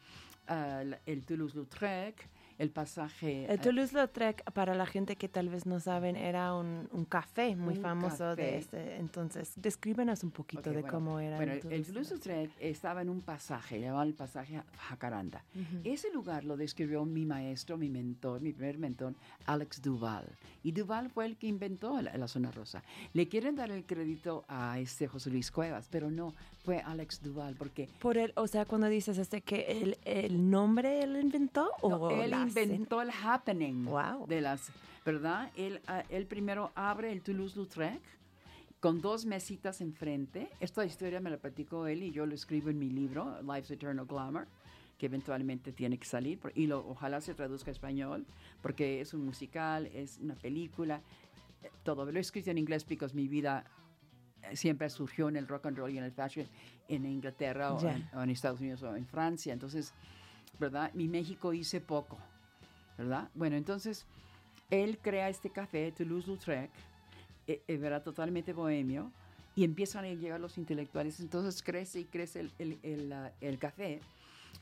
ah, 0.47 0.83
el 1.05 1.25
Toulouse-Lautrec, 1.25 2.27
el 2.63 2.71
pasaje... 2.71 3.45
El 3.45 3.51
eh, 3.51 3.57
Toulouse-Lautrec, 3.59 4.43
para 4.51 4.73
la 4.73 4.85
gente 4.85 5.15
que 5.15 5.29
tal 5.29 5.49
vez 5.49 5.65
no 5.65 5.79
saben, 5.79 6.15
era 6.15 6.55
un, 6.55 6.87
un 6.91 7.05
café 7.05 7.55
muy 7.55 7.75
Un 7.75 7.81
famoso 7.81 8.35
de 8.35 8.57
este. 8.57 8.97
Entonces, 8.97 9.53
descríbenos 9.57 10.23
un 10.23 10.31
poquito 10.31 10.71
de 10.71 10.81
bueno, 10.81 10.87
cómo 10.87 11.19
era. 11.19 11.35
Bueno, 11.37 11.53
el 11.53 11.71
el 11.71 11.85
Toulouse-Lautrec. 11.85 12.51
Estaba 12.59 13.01
en 13.01 13.09
un 13.09 13.21
pasaje, 13.21 13.79
llamaban 13.79 14.07
el 14.07 14.13
pasaje 14.15 14.61
Jacaranda. 14.89 15.43
Ujú. 15.53 15.81
Ese 15.83 16.11
lugar 16.11 16.43
lo 16.43 16.57
describió 16.57 17.05
mi 17.05 17.25
maestro, 17.25 17.77
mi 17.77 17.89
mentor, 17.89 18.41
mi 18.41 18.53
primer 18.53 18.77
mentor, 18.77 19.13
Alex 19.45 19.81
Duval. 19.81 20.25
Y 20.63 20.71
Duval 20.71 21.09
fue 21.09 21.25
el 21.25 21.37
que 21.37 21.47
inventó 21.47 22.01
la, 22.01 22.17
la 22.17 22.27
zona 22.27 22.51
rosa. 22.51 22.81
Le 23.13 23.27
quieren 23.27 23.55
dar 23.55 23.69
el 23.69 23.85
crédito 23.85 24.45
a 24.47 24.79
este 24.79 25.07
José 25.07 25.29
Luis 25.29 25.51
Cuevas, 25.51 25.87
pero 25.91 26.09
no, 26.09 26.33
fue 26.63 26.79
Alex 26.79 27.21
Duval, 27.21 27.55
porque 27.57 27.89
Por 27.99 28.17
el, 28.17 28.31
o 28.35 28.47
sea, 28.47 28.65
cuando 28.65 28.87
dices 28.87 29.17
este 29.17 29.41
que 29.41 29.65
el, 29.81 29.97
el 30.05 30.49
nombre 30.49 31.03
él 31.03 31.17
inventó 31.21 31.69
o 31.81 31.89
no, 31.89 32.09
él 32.09 32.31
la 32.31 32.41
inventó 32.43 33.01
el 33.01 33.09
happening 33.11 33.85
Wow. 33.85 34.27
de 34.27 34.41
las, 34.41 34.71
¿verdad? 35.05 35.51
Él, 35.55 35.81
ah, 35.87 36.03
él 36.09 36.25
primero 36.25 36.71
abre 36.75 37.11
el 37.11 37.21
Toulouse-Lautrec 37.21 37.99
con 38.79 39.01
dos 39.01 39.25
mesitas 39.25 39.81
enfrente. 39.81 40.49
Esta 40.59 40.85
historia 40.85 41.19
me 41.19 41.29
la 41.29 41.37
platicó 41.37 41.87
él 41.87 42.03
y 42.03 42.11
yo 42.11 42.25
lo 42.25 42.33
escribo 42.35 42.69
en 42.69 42.79
mi 42.79 42.89
libro, 42.89 43.41
Life's 43.41 43.71
Eternal 43.71 44.05
Glamour, 44.05 44.47
que 44.97 45.05
eventualmente 45.07 45.73
tiene 45.73 45.97
que 45.97 46.05
salir 46.05 46.39
y 46.55 46.67
lo, 46.67 46.87
ojalá 46.87 47.19
se 47.19 47.33
traduzca 47.33 47.71
a 47.71 47.73
español, 47.73 48.25
porque 48.61 49.01
es 49.01 49.13
un 49.13 49.25
musical, 49.25 49.87
es 49.87 50.17
una 50.21 50.35
película, 50.35 51.01
eh, 51.61 51.69
todo. 51.83 52.09
Lo 52.09 52.17
he 52.17 52.21
escrito 52.21 52.51
en 52.51 52.57
inglés 52.57 52.85
porque 52.85 53.13
mi 53.13 53.27
vida 53.27 53.65
siempre 54.53 54.89
surgió 54.89 55.29
en 55.29 55.35
el 55.37 55.47
rock 55.47 55.67
and 55.67 55.77
roll 55.77 55.91
y 55.91 55.97
en 55.97 56.03
el 56.03 56.11
fashion 56.11 56.47
en 56.87 57.05
Inglaterra 57.05 57.73
o 57.73 57.81
Ya. 57.81 57.95
en, 57.95 58.09
o 58.13 58.21
en 58.21 58.29
Estados 58.29 58.59
Unidos 58.59 58.83
o 58.83 58.95
en 58.95 59.05
Francia. 59.07 59.53
Entonces, 59.53 59.93
¿verdad? 60.59 60.91
Mi 60.93 61.07
México 61.07 61.53
hice 61.53 61.79
poco, 61.81 62.17
¿verdad? 62.97 63.29
Bueno, 63.33 63.55
entonces 63.55 64.05
él 64.69 64.97
crea 65.01 65.29
este 65.29 65.49
café, 65.49 65.91
Toulouse-Lautrec, 65.91 66.69
eh, 67.47 67.61
eh, 67.67 67.77
¿verdad? 67.77 68.03
Totalmente 68.03 68.53
bohemio, 68.53 69.11
y 69.55 69.63
empiezan 69.63 70.05
a 70.05 70.07
llegar 70.13 70.39
los 70.39 70.57
intelectuales. 70.57 71.19
Entonces 71.19 71.61
crece 71.61 71.99
y 72.01 72.05
crece 72.05 72.39
el, 72.41 72.51
el- 72.59 72.79
el, 72.83 73.13
ah, 73.13 73.31
el 73.41 73.59
café, 73.59 73.99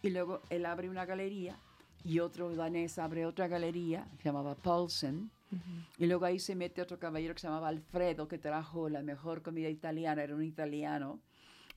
y 0.01 0.09
luego 0.09 0.41
él 0.49 0.65
abre 0.65 0.89
una 0.89 1.05
galería, 1.05 1.55
y 2.03 2.19
otro 2.19 2.53
danés 2.55 2.97
abre 2.97 3.25
otra 3.25 3.47
galería, 3.47 4.07
se 4.17 4.23
llamaba 4.23 4.55
Paulsen, 4.55 5.29
y 5.97 6.05
luego 6.07 6.25
ahí 6.25 6.39
se 6.39 6.55
mete 6.55 6.81
otro 6.81 6.97
caballero 6.99 7.33
que 7.33 7.39
se 7.41 7.47
llamaba 7.47 7.67
Alfredo, 7.67 8.27
que 8.27 8.37
trajo 8.37 8.89
la 8.89 9.01
mejor 9.01 9.41
comida 9.41 9.69
italiana, 9.69 10.23
era 10.23 10.35
un 10.35 10.43
italiano, 10.43 11.19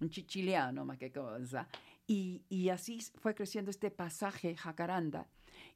un 0.00 0.10
chichiliano 0.10 0.84
más 0.84 0.98
que 0.98 1.10
cosa. 1.12 1.68
Y, 2.06 2.42
y 2.48 2.68
así 2.68 3.00
fue 3.20 3.34
creciendo 3.34 3.70
este 3.70 3.90
pasaje 3.90 4.54
Jacaranda. 4.56 5.26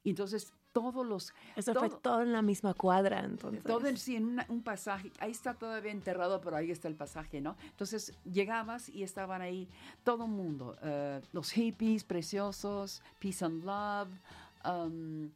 Y 0.03 0.11
entonces 0.11 0.51
todos 0.71 1.03
los... 1.05 1.33
Eso 1.55 1.73
fue 1.73 1.89
todo- 1.89 1.97
todo 1.99 2.21
en 2.21 2.31
la 2.31 2.43
misma 2.43 2.73
cuadra, 2.75 3.21
entonces. 3.21 3.63
todo 3.63 3.87
en 3.87 3.97
sí, 3.97 4.15
en 4.15 4.25
una- 4.25 4.45
un 4.49 4.61
pasaje, 4.61 5.11
ahí 5.19 5.31
está 5.31 5.55
todavía 5.55 5.91
enterrado, 5.91 6.39
pero 6.41 6.55
ahí 6.57 6.69
está 6.69 6.87
el 6.87 6.95
pasaje, 6.95 7.41
¿no? 7.41 7.57
Entonces 7.71 8.13
llegabas 8.23 8.87
y 8.89 9.01
estaban 9.01 9.41
ahí 9.41 9.67
todo 10.03 10.25
el 10.25 10.31
mundo, 10.31 10.77
eh, 10.83 11.21
los 11.33 11.49
hippies 11.51 12.03
preciosos, 12.03 13.01
Peace 13.19 13.43
and 13.43 13.63
Love, 13.63 14.09
um, 14.63 15.31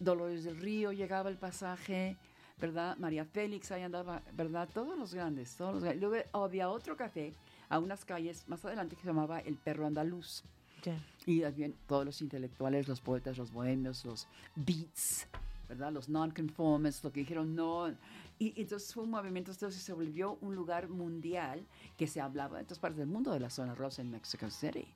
Dolores 0.00 0.44
del 0.44 0.56
Río 0.56 0.92
llegaba 0.92 1.28
el 1.28 1.36
pasaje, 1.36 2.16
¿verdad? 2.58 2.96
María 2.96 3.26
Félix 3.26 3.70
ahí 3.70 3.82
andaba, 3.82 4.22
¿verdad? 4.32 4.68
Todos 4.72 4.98
los 4.98 5.14
grandes, 5.14 5.54
todos 5.54 5.74
los 5.74 5.84
grandes. 5.84 6.00
Luego 6.00 6.24
había 6.32 6.70
otro 6.70 6.96
café 6.96 7.34
a 7.68 7.78
unas 7.78 8.04
calles 8.06 8.48
más 8.48 8.64
adelante 8.64 8.96
que 8.96 9.02
se 9.02 9.08
llamaba 9.08 9.40
El 9.40 9.56
Perro 9.56 9.86
Andaluz. 9.86 10.42
Ya. 10.82 10.98
Y 11.26 11.42
habían 11.42 11.74
todos 11.86 12.06
los 12.06 12.22
intelectuales, 12.22 12.88
los 12.88 13.02
poetas, 13.02 13.36
los 13.36 13.52
bohemios, 13.52 14.04
los 14.06 14.26
beats, 14.56 15.28
¿verdad? 15.68 15.92
Los 15.92 16.08
nonconformists, 16.08 17.04
lo 17.04 17.12
que 17.12 17.20
dijeron 17.20 17.54
no. 17.54 17.90
Y, 18.38 18.54
y 18.56 18.62
entonces 18.62 18.94
fue 18.94 19.04
un 19.04 19.10
movimiento, 19.10 19.52
entonces 19.52 19.82
se 19.82 19.92
volvió 19.92 20.38
un 20.40 20.54
lugar 20.54 20.88
mundial 20.88 21.66
que 21.98 22.06
se 22.06 22.22
hablaba 22.22 22.58
en 22.58 22.64
todas 22.64 22.78
partes 22.78 22.98
del 22.98 23.08
mundo 23.08 23.32
de 23.32 23.40
la 23.40 23.50
zona 23.50 23.74
rosa 23.74 24.00
en 24.00 24.10
Mexico 24.10 24.48
City. 24.48 24.88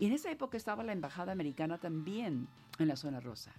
Y 0.00 0.06
en 0.06 0.12
esa 0.12 0.30
época 0.30 0.56
estaba 0.56 0.82
la 0.82 0.92
embajada 0.92 1.30
americana 1.30 1.78
también 1.78 2.48
en 2.80 2.88
la 2.88 2.96
zona 2.96 3.20
rosa. 3.20 3.52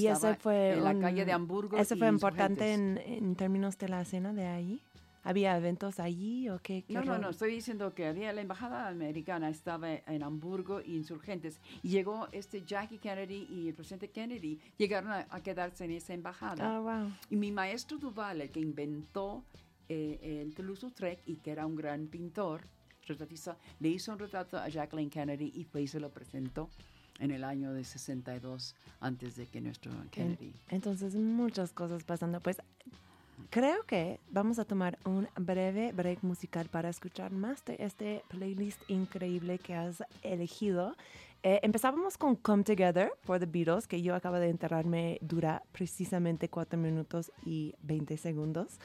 Y 0.00 0.06
ese 0.06 0.34
fue 0.36 0.72
en 0.74 0.84
la 0.84 0.90
un- 0.90 1.00
calle 1.00 1.24
de 1.24 1.32
Hamburgo. 1.32 1.76
¿Eso 1.76 1.96
fue 1.96 2.08
importante 2.08 2.72
en, 2.72 2.98
en 2.98 3.34
términos 3.36 3.76
de 3.78 3.88
la 3.88 4.00
escena 4.02 4.32
de 4.32 4.46
ahí? 4.46 4.80
¿Había 5.24 5.56
eventos 5.56 6.00
allí 6.00 6.48
o 6.48 6.58
qué? 6.58 6.82
qué 6.82 6.94
No, 6.94 7.04
no, 7.04 7.16
no, 7.16 7.30
estoy 7.30 7.52
diciendo 7.54 7.94
que 7.94 8.06
había 8.06 8.32
la 8.32 8.40
embajada 8.40 8.88
americana 8.88 9.50
estaba 9.50 9.94
en 9.94 10.22
Hamburgo 10.24 10.80
y 10.80 10.96
Insurgentes 10.96 11.60
y 11.80 11.90
llegó 11.90 12.26
este 12.32 12.64
Jackie 12.64 12.98
Kennedy 12.98 13.46
y 13.48 13.68
el 13.68 13.74
presidente 13.74 14.10
Kennedy 14.10 14.58
llegaron 14.78 15.12
a, 15.12 15.28
a 15.30 15.40
quedarse 15.40 15.84
en 15.84 15.92
esa 15.92 16.12
embajada. 16.12 16.76
Ah, 16.76 16.80
wow. 16.80 17.12
Y 17.30 17.36
mi 17.36 17.52
maestro 17.52 17.98
Duval, 17.98 18.40
el 18.40 18.50
que 18.50 18.58
inventó 18.58 19.44
eh, 19.88 20.40
el 20.42 20.54
Toulouse-Lautrec 20.56 21.20
y 21.26 21.36
que 21.36 21.52
era 21.52 21.66
un 21.66 21.76
gran 21.76 22.08
pintor, 22.08 22.62
retratista, 23.06 23.56
le 23.78 23.90
hizo 23.90 24.10
un 24.12 24.18
retrato 24.18 24.58
a 24.58 24.68
Jacqueline 24.68 25.08
Kennedy 25.10 25.52
y 25.54 25.62
fue 25.62 25.82
y 25.82 25.86
se 25.86 26.00
lo 26.00 26.10
presentó 26.10 26.68
en 27.18 27.30
el 27.30 27.44
año 27.44 27.72
de 27.72 27.84
62 27.84 28.74
antes 29.00 29.36
de 29.36 29.46
que 29.46 29.60
nuestro 29.60 29.92
Kennedy. 30.10 30.52
Entonces, 30.68 31.14
muchas 31.14 31.72
cosas 31.72 32.04
pasando. 32.04 32.40
Pues 32.40 32.58
creo 33.50 33.84
que 33.86 34.20
vamos 34.30 34.58
a 34.58 34.64
tomar 34.64 34.98
un 35.04 35.28
breve 35.36 35.92
break 35.92 36.22
musical 36.22 36.68
para 36.68 36.88
escuchar 36.88 37.32
más 37.32 37.64
de 37.64 37.76
este 37.80 38.22
playlist 38.28 38.80
increíble 38.88 39.58
que 39.58 39.74
has 39.74 40.02
elegido. 40.22 40.94
Eh, 41.44 41.58
empezábamos 41.64 42.16
con 42.18 42.36
Come 42.36 42.62
Together 42.62 43.10
por 43.26 43.40
The 43.40 43.46
Beatles, 43.46 43.88
que 43.88 44.00
yo 44.00 44.14
acabo 44.14 44.36
de 44.36 44.48
enterarme, 44.48 45.18
dura 45.22 45.60
precisamente 45.72 46.48
4 46.48 46.78
minutos 46.78 47.32
y 47.44 47.74
20 47.82 48.16
segundos. 48.16 48.78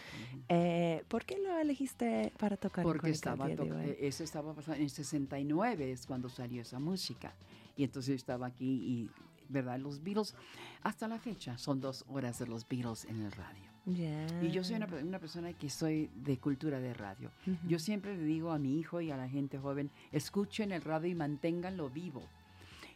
Eh, 0.50 1.04
¿Por 1.08 1.24
qué 1.24 1.38
lo 1.38 1.56
elegiste 1.60 2.34
para 2.40 2.58
tocar? 2.58 2.84
Porque 2.84 3.12
estaba 3.12 3.46
to- 3.56 3.80
eh, 3.82 3.98
eso 4.02 4.24
estaba 4.24 4.56
pasando 4.56 4.82
en 4.82 4.90
69 4.90 5.92
es 5.92 6.08
cuando 6.08 6.30
salió 6.30 6.64
esa 6.64 6.80
música. 6.80 7.32
Y 7.78 7.84
entonces 7.84 8.10
yo 8.10 8.16
estaba 8.16 8.48
aquí 8.48 8.66
y, 8.66 9.10
¿verdad? 9.50 9.80
Los 9.80 10.04
Beatles, 10.04 10.36
hasta 10.84 11.08
la 11.08 11.20
fecha, 11.20 11.58
son 11.58 11.80
dos 11.80 12.04
horas 12.10 12.40
de 12.40 12.48
los 12.48 12.68
Beatles 12.68 13.06
en 13.06 13.22
el 13.22 13.32
radio. 13.32 13.64
Ya. 13.86 14.28
Y 14.44 14.52
yo 14.52 14.66
soy 14.66 14.76
una, 14.76 14.88
una 14.88 15.20
persona 15.20 15.54
que 15.54 15.70
soy 15.70 16.10
de 16.16 16.38
cultura 16.40 16.80
de 16.82 16.94
radio. 16.94 17.32
Ujú. 17.46 17.56
Yo 17.70 17.80
siempre 17.80 18.18
le 18.18 18.24
digo 18.24 18.52
a 18.52 18.60
mi 18.60 18.78
hijo 18.80 19.00
y 19.00 19.12
a 19.12 19.16
la 19.18 19.30
gente 19.30 19.58
joven, 19.58 19.90
escuchen 20.12 20.74
el 20.74 20.82
radio 20.82 21.10
y 21.10 21.16
manténganlo 21.16 21.90
vivo. 21.90 22.22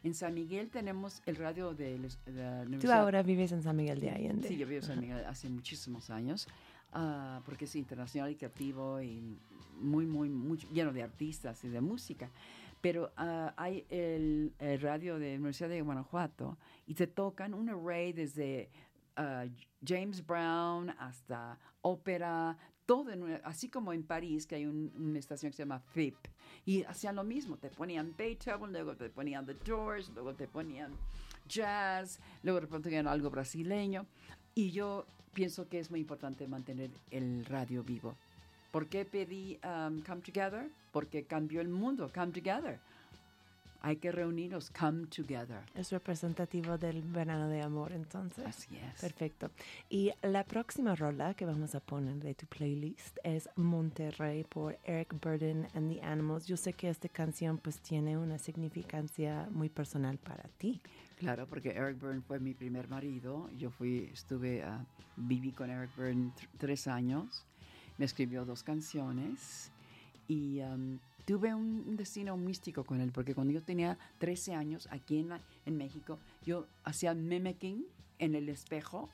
En 0.03 0.15
San 0.15 0.33
Miguel 0.33 0.69
tenemos 0.71 1.21
el 1.27 1.35
radio 1.37 1.73
de, 1.75 1.97
la- 1.99 2.07
la 2.33 2.61
Tú 2.63 2.67
Universidad 2.67 2.99
ahora 3.01 3.21
vives 3.23 3.51
en 3.51 3.61
San 3.61 3.75
Miguel 3.77 4.01
de 4.01 4.09
Allende. 4.09 4.47
Sí, 4.49 4.57
yo 4.57 4.65
vivo 4.67 4.81
en 4.81 4.87
San 4.87 4.99
Miguel 4.99 5.23
hace 5.25 5.47
muchísimos 5.47 6.09
años, 6.09 6.47
ah, 6.91 7.39
porque 7.45 7.65
es 7.65 7.75
internacional 7.75 8.31
y 8.31 8.35
creativo 8.35 8.99
y 9.01 9.37
muy, 9.79 10.05
muy, 10.07 10.27
muy 10.27 10.57
lleno 10.73 10.91
de 10.91 11.03
artistas 11.03 11.63
y 11.63 11.69
de 11.69 11.79
música. 11.81 12.29
Pero 12.81 13.11
ah, 13.15 13.53
hay 13.57 13.85
el, 13.89 14.53
radio 14.81 15.19
de 15.19 15.29
la 15.29 15.35
Universidad 15.35 15.69
de 15.69 15.81
Guanajuato 15.81 16.57
y 16.87 16.95
te 16.95 17.07
tocan 17.07 17.53
un 17.53 17.69
array 17.69 18.11
desde 18.11 18.69
ah, 19.15 19.45
James 19.85 20.25
Brown 20.25 20.89
hasta 20.99 21.57
ópera, 21.81 22.57
todo, 22.85 23.11
en 23.11 23.23
una- 23.23 23.35
así 23.43 23.69
como 23.69 23.93
en 23.93 24.03
París, 24.03 24.45
que 24.47 24.55
hay 24.55 24.65
un- 24.65 24.91
una 24.97 25.19
estación 25.19 25.51
que 25.51 25.57
se 25.57 25.63
llama 25.63 25.79
FIP. 25.79 26.15
Y 26.65 26.83
hacían 26.83 27.15
lo 27.15 27.23
mismo, 27.23 27.57
te 27.57 27.69
ponían 27.69 28.13
Beethoven, 28.17 28.71
luego 28.71 28.95
te 28.95 29.09
ponían 29.09 29.45
The 29.45 29.53
Doors, 29.53 30.09
luego 30.09 30.33
te 30.33 30.47
ponían 30.47 30.91
jazz, 31.47 32.19
luego 32.43 32.59
pronto 32.67 32.87
ponían 32.89 33.07
algo 33.07 33.29
brasileño. 33.29 34.05
Y 34.55 34.71
yo 34.71 35.05
pienso 35.33 35.67
que 35.69 35.79
es 35.79 35.89
muy 35.91 35.99
importante 36.01 36.47
mantener 36.47 36.89
el 37.11 37.45
radio 37.45 37.83
vivo. 37.83 38.15
¿Por 38.71 38.87
qué 38.87 39.05
pedí 39.05 39.59
um, 39.63 40.01
Come 40.01 40.21
Together? 40.21 40.69
Porque 40.91 41.23
cambió 41.23 41.61
el 41.61 41.67
mundo, 41.69 42.09
Come 42.13 42.31
Together. 42.31 42.79
Hay 43.83 43.95
que 43.97 44.11
reunirnos, 44.11 44.69
Come 44.69 45.07
Together. 45.07 45.61
Es 45.73 45.91
representativo 45.91 46.77
del 46.77 47.01
verano 47.01 47.47
de 47.49 47.63
amor, 47.63 47.91
entonces. 47.93 48.45
Así 48.45 48.77
es. 48.77 49.01
Perfecto. 49.01 49.49
Y 49.89 50.11
la 50.21 50.43
próxima 50.43 50.93
rola 50.95 51.33
que 51.33 51.45
vamos 51.47 51.73
a 51.73 51.79
poner 51.79 52.15
de 52.21 52.35
tu 52.35 52.45
playlist 52.45 53.17
es 53.23 53.49
Monterrey 53.55 54.43
por 54.43 54.77
Eric 54.83 55.19
Burden 55.19 55.67
and 55.73 55.91
the 55.91 56.01
Animals. 56.03 56.45
Yo 56.45 56.57
sé 56.57 56.73
que 56.73 56.89
esta 56.89 57.09
canción 57.09 57.57
pues 57.57 57.79
tiene 57.79 58.19
una 58.19 58.37
significancia 58.37 59.47
muy 59.49 59.69
personal 59.69 60.19
para 60.19 60.43
ti. 60.59 60.79
Claro, 61.17 61.47
porque 61.47 61.69
Eric 61.71 61.99
Byrne 61.99 62.21
fue 62.21 62.39
mi 62.39 62.53
primer 62.53 62.87
marido. 62.87 63.49
Yo 63.57 63.71
fui, 63.71 64.11
estuve, 64.13 64.61
ah, 64.63 64.85
viví 65.17 65.51
con 65.53 65.71
Eric 65.71 65.89
tr- 65.97 66.47
tres 66.59 66.87
años. 66.87 67.43
Me 67.97 68.05
escribió 68.05 68.45
dos 68.45 68.63
canciones 68.63 69.71
y 70.27 70.59
am, 70.61 70.99
tuve 71.25 71.53
un, 71.53 71.95
destino 71.97 72.35
místico 72.37 72.83
con 72.83 73.01
él, 73.01 73.11
porque 73.11 73.35
cuando 73.35 73.53
yo 73.53 73.61
tenía 73.61 73.97
13 74.19 74.55
años 74.55 74.87
aquí 74.91 75.19
en, 75.19 75.29
la- 75.29 75.41
en 75.65 75.77
México, 75.77 76.17
yo 76.45 76.65
hacía 76.83 77.13
mimicking 77.13 77.85
en 78.19 78.35
el 78.35 78.49
espejo, 78.49 79.09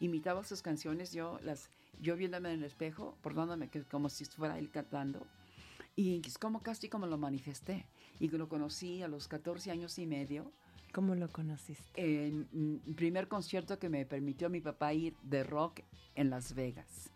imitaba 0.00 0.44
sus 0.44 0.62
canciones, 0.62 1.12
yo 1.12 1.38
las, 1.42 1.70
yo 2.00 2.16
viéndome 2.16 2.52
en 2.52 2.58
el 2.60 2.64
espejo, 2.64 3.16
portándome 3.22 3.68
que, 3.68 3.82
como 3.82 4.08
si 4.08 4.24
fuera 4.24 4.58
él 4.58 4.70
cantando. 4.70 5.26
Y 5.96 6.20
es 6.26 6.38
como 6.38 6.62
casi 6.62 6.88
como 6.88 7.06
lo 7.06 7.18
manifesté. 7.18 7.84
Y 8.20 8.28
lo 8.28 8.48
conocí 8.48 9.02
a 9.02 9.08
los 9.08 9.26
14 9.28 9.70
años 9.70 9.98
y 9.98 10.06
medio 10.06 10.52
¿Cómo 10.92 11.14
lo 11.14 11.28
conociste? 11.28 11.82
en 11.96 12.80
el 12.86 12.94
primer 12.94 13.28
concierto 13.28 13.78
que 13.78 13.88
me 13.88 14.06
permitió 14.06 14.48
mi 14.48 14.60
papá 14.60 14.92
ir 14.92 15.14
de 15.22 15.44
rock 15.44 15.80
en 16.14 16.30
Las 16.30 16.54
Vegas. 16.54 17.10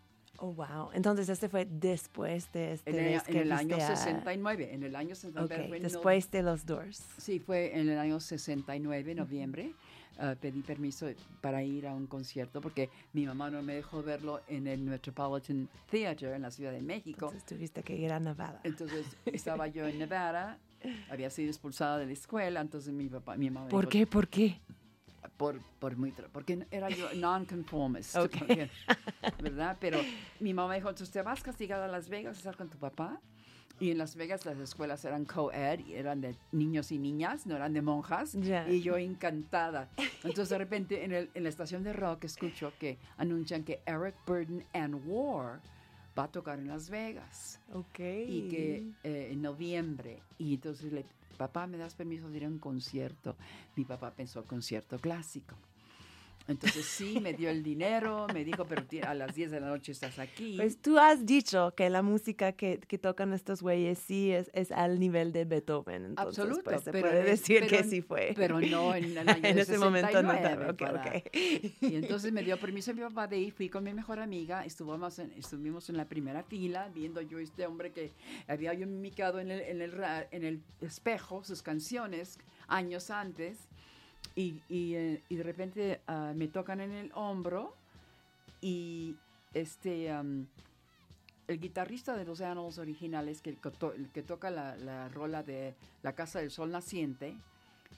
Oh, 0.45 0.51
wow. 0.53 0.89
Entonces 0.93 1.29
este 1.29 1.47
fue 1.47 1.65
después 1.65 2.51
de 2.51 2.73
este 2.73 2.89
En 2.89 2.97
el, 2.99 3.21
en 3.27 3.37
el 3.37 3.51
año 3.53 3.77
viste 3.77 3.93
a- 3.93 3.95
69. 3.95 4.73
En 4.73 4.83
el 4.83 4.93
año 4.93 5.15
69. 5.15 5.55
Ok, 5.63 5.67
fue 5.69 5.77
en 5.77 5.83
después 5.83 6.31
de 6.31 6.43
los 6.43 6.65
Doors. 6.65 6.99
no- 6.99 7.21
sí, 7.23 7.39
fue 7.39 7.79
en 7.79 7.87
el 7.87 7.97
año 7.97 8.19
69, 8.19 9.15
noviembre. 9.15 9.71
ah, 10.19 10.35
pedí 10.39 10.61
permiso 10.61 11.07
para 11.41 11.63
ir 11.63 11.87
a 11.87 11.93
un 11.93 12.05
concierto 12.07 12.59
porque 12.61 12.89
mi 13.13 13.25
mamá 13.25 13.49
no 13.49 13.63
me 13.63 13.73
dejó 13.75 14.03
verlo 14.03 14.41
en 14.47 14.67
el 14.67 14.81
Metropolitan 14.81 15.67
Theater 15.89 16.33
en 16.33 16.41
la 16.43 16.51
Ciudad 16.51 16.71
de 16.73 16.81
México. 16.81 17.27
Entonces 17.27 17.45
tuviste 17.45 17.81
que 17.83 17.95
ir 17.95 18.11
a 18.11 18.19
Nevada. 18.19 18.59
Entonces 18.65 19.05
estaba 19.25 19.67
yo 19.67 19.87
en 19.87 19.97
Nevada, 19.97 20.59
había 21.09 21.29
sido 21.29 21.49
expulsada 21.49 21.97
de 21.99 22.05
la 22.05 22.11
escuela, 22.13 22.59
entonces 22.61 22.93
mi 22.93 23.07
papá, 23.07 23.37
mi 23.37 23.49
mamá 23.49 23.69
¿Por 23.69 23.85
dijo, 23.85 23.89
qué? 23.91 24.05
¿Por 24.07 24.27
qué? 24.27 24.59
Por, 25.37 25.59
por 25.79 25.95
muy 25.97 26.11
porque 26.31 26.65
era 26.71 26.89
yo 26.89 27.13
nonconformist, 27.15 28.15
Ok. 28.15 28.31
porque- 28.39 28.69
¿verdad? 29.41 29.77
Pero 29.79 29.99
mi 30.39 30.53
mamá 30.53 30.75
dijo, 30.75 30.89
entonces 30.89 31.11
te 31.13 31.21
vas 31.21 31.41
castigada 31.43 31.85
a 31.85 31.87
Las 31.87 32.09
Vegas 32.09 32.35
a 32.35 32.39
estar 32.39 32.55
con 32.57 32.69
tu 32.69 32.77
papá. 32.77 33.19
Y 33.79 33.89
en 33.89 33.97
Las 33.97 34.15
Vegas 34.15 34.45
las 34.45 34.59
escuelas 34.59 35.03
eran 35.03 35.25
co-ed, 35.25 35.79
eran 35.89 36.21
de 36.21 36.35
niños 36.51 36.91
y 36.91 36.99
niñas, 36.99 37.47
no 37.47 37.55
eran 37.55 37.73
de 37.73 37.81
monjas. 37.81 38.33
Ya. 38.33 38.69
Y 38.69 38.81
yo 38.83 38.97
encantada. 38.97 39.89
Entonces 40.23 40.49
de 40.49 40.57
repente 40.59 41.03
en, 41.03 41.11
el- 41.11 41.31
en 41.33 41.43
la 41.43 41.49
estación 41.49 41.83
de 41.83 41.91
rock 41.91 42.25
escucho 42.25 42.71
que 42.79 42.99
anuncian 43.17 43.63
que 43.63 43.81
Eric 43.87 44.15
Burden 44.27 44.63
and 44.73 45.01
War 45.07 45.59
va 46.17 46.23
a 46.23 46.31
tocar 46.31 46.59
en 46.59 46.67
Las 46.67 46.89
Vegas. 46.89 47.59
Ok. 47.73 47.99
y 47.99 48.47
que 48.49 48.91
eh, 49.03 49.29
en 49.31 49.41
noviembre. 49.41 50.21
Y 50.37 50.55
entonces 50.55 50.91
le 50.91 51.05
papá 51.37 51.67
me 51.67 51.77
das 51.77 51.95
permiso 51.95 52.29
de 52.29 52.37
ir 52.37 52.45
a 52.45 52.47
un 52.47 52.59
concierto 52.59 53.35
mi 53.75 53.85
papá 53.85 54.11
pensó 54.11 54.45
concierto 54.45 54.99
clásico 54.99 55.55
entonces 56.47 56.85
sí 56.85 57.19
me 57.21 57.33
dio 57.33 57.49
el 57.49 57.63
dinero 57.63 58.27
me 58.33 58.43
dijo 58.43 58.65
pero 58.65 58.83
a 59.07 59.13
las 59.13 59.33
10 59.33 59.51
de 59.51 59.59
la 59.61 59.67
noche 59.67 59.91
estás 59.93 60.19
aquí 60.19 60.55
Pues 60.57 60.77
tú 60.81 60.99
has 60.99 61.25
dicho 61.25 61.73
que 61.75 61.89
la 61.89 62.01
música 62.01 62.51
que, 62.51 62.79
que 62.79 62.97
tocan 62.97 63.31
estos 63.33 63.61
güeyes 63.61 63.97
sí 63.99 64.31
es, 64.31 64.49
es 64.53 64.71
al 64.71 64.99
nivel 64.99 65.31
de 65.31 65.45
Beethoven. 65.45 66.05
Entonces, 66.05 66.39
Absoluto, 66.39 66.63
pues, 66.65 66.83
se 66.83 66.91
pero 66.91 67.07
puede 67.09 67.23
decir 67.23 67.61
que 67.61 67.77
pero- 67.77 67.89
sí 67.89 68.01
fue. 68.01 68.33
pero 68.35 68.59
no 68.59 68.93
en 68.93 69.05
el 69.17 69.17
año 69.29 69.39
en 69.41 69.57
ese 69.57 69.77
momento 69.77 70.21
no. 70.21 70.31
69 70.31 70.69
Ok, 70.71 70.79
para- 70.79 71.01
ok. 71.17 71.35
y 71.81 71.95
entonces 71.95 72.31
me 72.33 72.43
dio 72.43 72.57
permiso 72.59 72.93
mi 72.93 73.01
papá 73.01 73.27
de 73.27 73.37
ir 73.39 73.53
fui 73.53 73.69
con 73.69 73.83
mi 73.83 73.93
mejor 73.93 74.19
amiga 74.19 74.65
estuvimos 74.65 75.19
en, 75.19 75.31
estuvimos 75.37 75.89
en 75.89 75.97
la 75.97 76.05
primera 76.09 76.43
fila 76.43 76.89
viendo 76.93 77.21
yo 77.21 77.39
este 77.39 77.65
hombre 77.65 77.91
que 77.91 78.11
había 78.47 78.73
yo 78.73 78.85
mimicado 78.85 79.39
en 79.39 79.49
el, 79.51 79.61
en 79.61 79.81
el, 79.81 79.93
en 80.31 80.43
el 80.43 80.61
espejo 80.81 81.43
sus 81.43 81.61
canciones 81.61 82.37
años 82.67 83.09
antes 83.09 83.57
y, 84.35 84.61
y, 84.69 84.95
eh, 84.95 85.21
y 85.29 85.35
de 85.35 85.43
repente 85.43 86.01
ah, 86.07 86.33
me 86.35 86.47
tocan 86.47 86.81
en 86.81 86.91
el 86.91 87.11
hombro 87.13 87.75
y 88.61 89.15
este 89.53 90.11
am, 90.11 90.47
el 91.47 91.59
guitarrista 91.59 92.15
de 92.15 92.25
los 92.25 92.41
Animals 92.41 92.77
originales 92.77 93.41
que, 93.41 93.51
el 93.51 94.09
que 94.09 94.23
toca 94.23 94.49
la, 94.49 94.75
la 94.77 95.09
rola 95.09 95.43
de 95.43 95.75
La 96.01 96.13
Casa 96.13 96.39
del 96.39 96.51
Sol 96.51 96.71
Naciente 96.71 97.35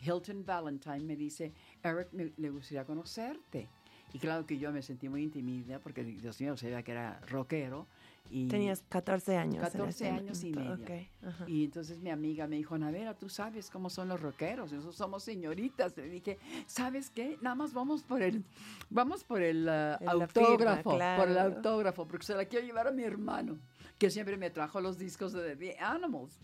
Hilton 0.01 0.45
Valentine 0.45 0.99
me 0.99 1.15
dice 1.15 1.51
Eric 1.83 2.09
me, 2.11 2.31
le 2.37 2.49
gustaría 2.49 2.85
conocerte 2.85 3.67
Y 4.13 4.19
claro 4.19 4.45
que 4.45 4.57
yo 4.57 4.71
me 4.71 4.81
sentí 4.81 5.09
muy 5.09 5.23
intimida 5.23 5.79
porque, 5.79 6.03
Dios 6.03 6.39
mío, 6.39 6.55
sabía 6.55 6.83
que 6.83 6.91
era 6.91 7.19
rockero. 7.27 7.87
Y 8.29 8.47
Tenías 8.47 8.83
14 8.89 9.37
años. 9.37 9.55
en 9.55 9.61
14 9.61 9.89
ese 9.89 10.09
años 10.09 10.43
y 10.43 10.51
medio. 10.51 10.79
Y 11.47 11.65
entonces 11.65 11.99
mi 11.99 12.09
amiga 12.09 12.47
me 12.47 12.57
dijo, 12.57 12.77
Navera, 12.77 13.13
tú 13.13 13.29
sabes 13.29 13.69
cómo 13.69 13.89
son 13.89 14.09
los 14.09 14.19
rockeros, 14.19 14.71
nosotros 14.71 14.95
somos 14.95 15.23
señoritas. 15.23 15.95
Le 15.95 16.09
dije, 16.09 16.39
¿sabes 16.65 17.09
qué? 17.09 17.37
Nada 17.41 17.55
más 17.55 17.73
vamos 17.73 18.03
por 18.03 18.21
el, 18.21 18.43
vamos 18.89 19.23
por 19.23 19.41
el 19.41 19.67
uh, 19.67 20.09
autógrafo, 20.09 20.91
firma, 20.91 21.15
por 21.15 21.29
el 21.29 21.37
autógrafo, 21.37 22.07
porque 22.07 22.25
se 22.25 22.35
la 22.35 22.45
quiero 22.45 22.65
llevar 22.65 22.87
a 22.87 22.91
mi 22.91 23.03
hermano, 23.03 23.57
que 23.97 24.09
siempre 24.09 24.37
me 24.37 24.49
trajo 24.49 24.81
los 24.81 24.97
discos 24.97 25.33
de 25.33 25.55
The 25.55 25.77
Animals. 25.79 26.39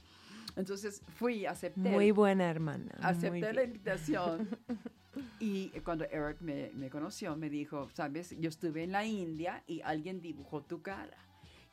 Entonces 0.56 1.02
fui, 1.16 1.46
acepté. 1.46 1.80
Muy 1.80 2.12
buena 2.12 2.50
hermana. 2.50 2.92
Acepté 3.02 3.54
la 3.54 3.64
invitación. 3.64 4.50
Y 5.40 5.70
cuando 5.82 6.06
Eric 6.06 6.40
me, 6.40 6.72
me 6.74 6.90
conoció, 6.90 7.36
me 7.36 7.50
dijo, 7.50 7.90
sabes, 7.94 8.34
yo 8.40 8.48
estuve 8.48 8.84
en 8.84 8.94
la 8.94 9.06
India 9.06 9.62
y 9.68 9.82
alguien 9.82 10.22
dibujó 10.22 10.62
tu 10.62 10.82
cara. 10.82 11.18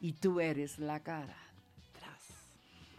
Y 0.00 0.12
tú 0.12 0.40
eres 0.40 0.78
la 0.78 1.00
cara. 1.00 1.36
Tras. 1.98 2.22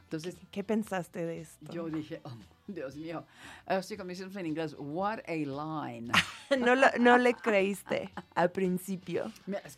Entonces 0.03 0.35
¿Qué 0.51 0.63
pensaste 0.63 1.25
de 1.25 1.41
esto? 1.41 1.71
yo 1.71 1.87
dije, 1.89 2.19
oh, 2.23 2.31
Dios 2.67 2.95
mío. 2.95 3.23
Así 3.65 3.95
como 3.97 4.09
decimos 4.09 4.35
en 4.35 4.45
inglés, 4.45 4.75
what 4.77 5.19
a 5.27 5.31
line. 5.33 6.11
no, 6.59 6.75
lo- 6.75 6.91
no 6.99 7.17
le 7.17 7.33
creíste 7.33 8.09
al 8.35 8.51
principio. 8.51 9.31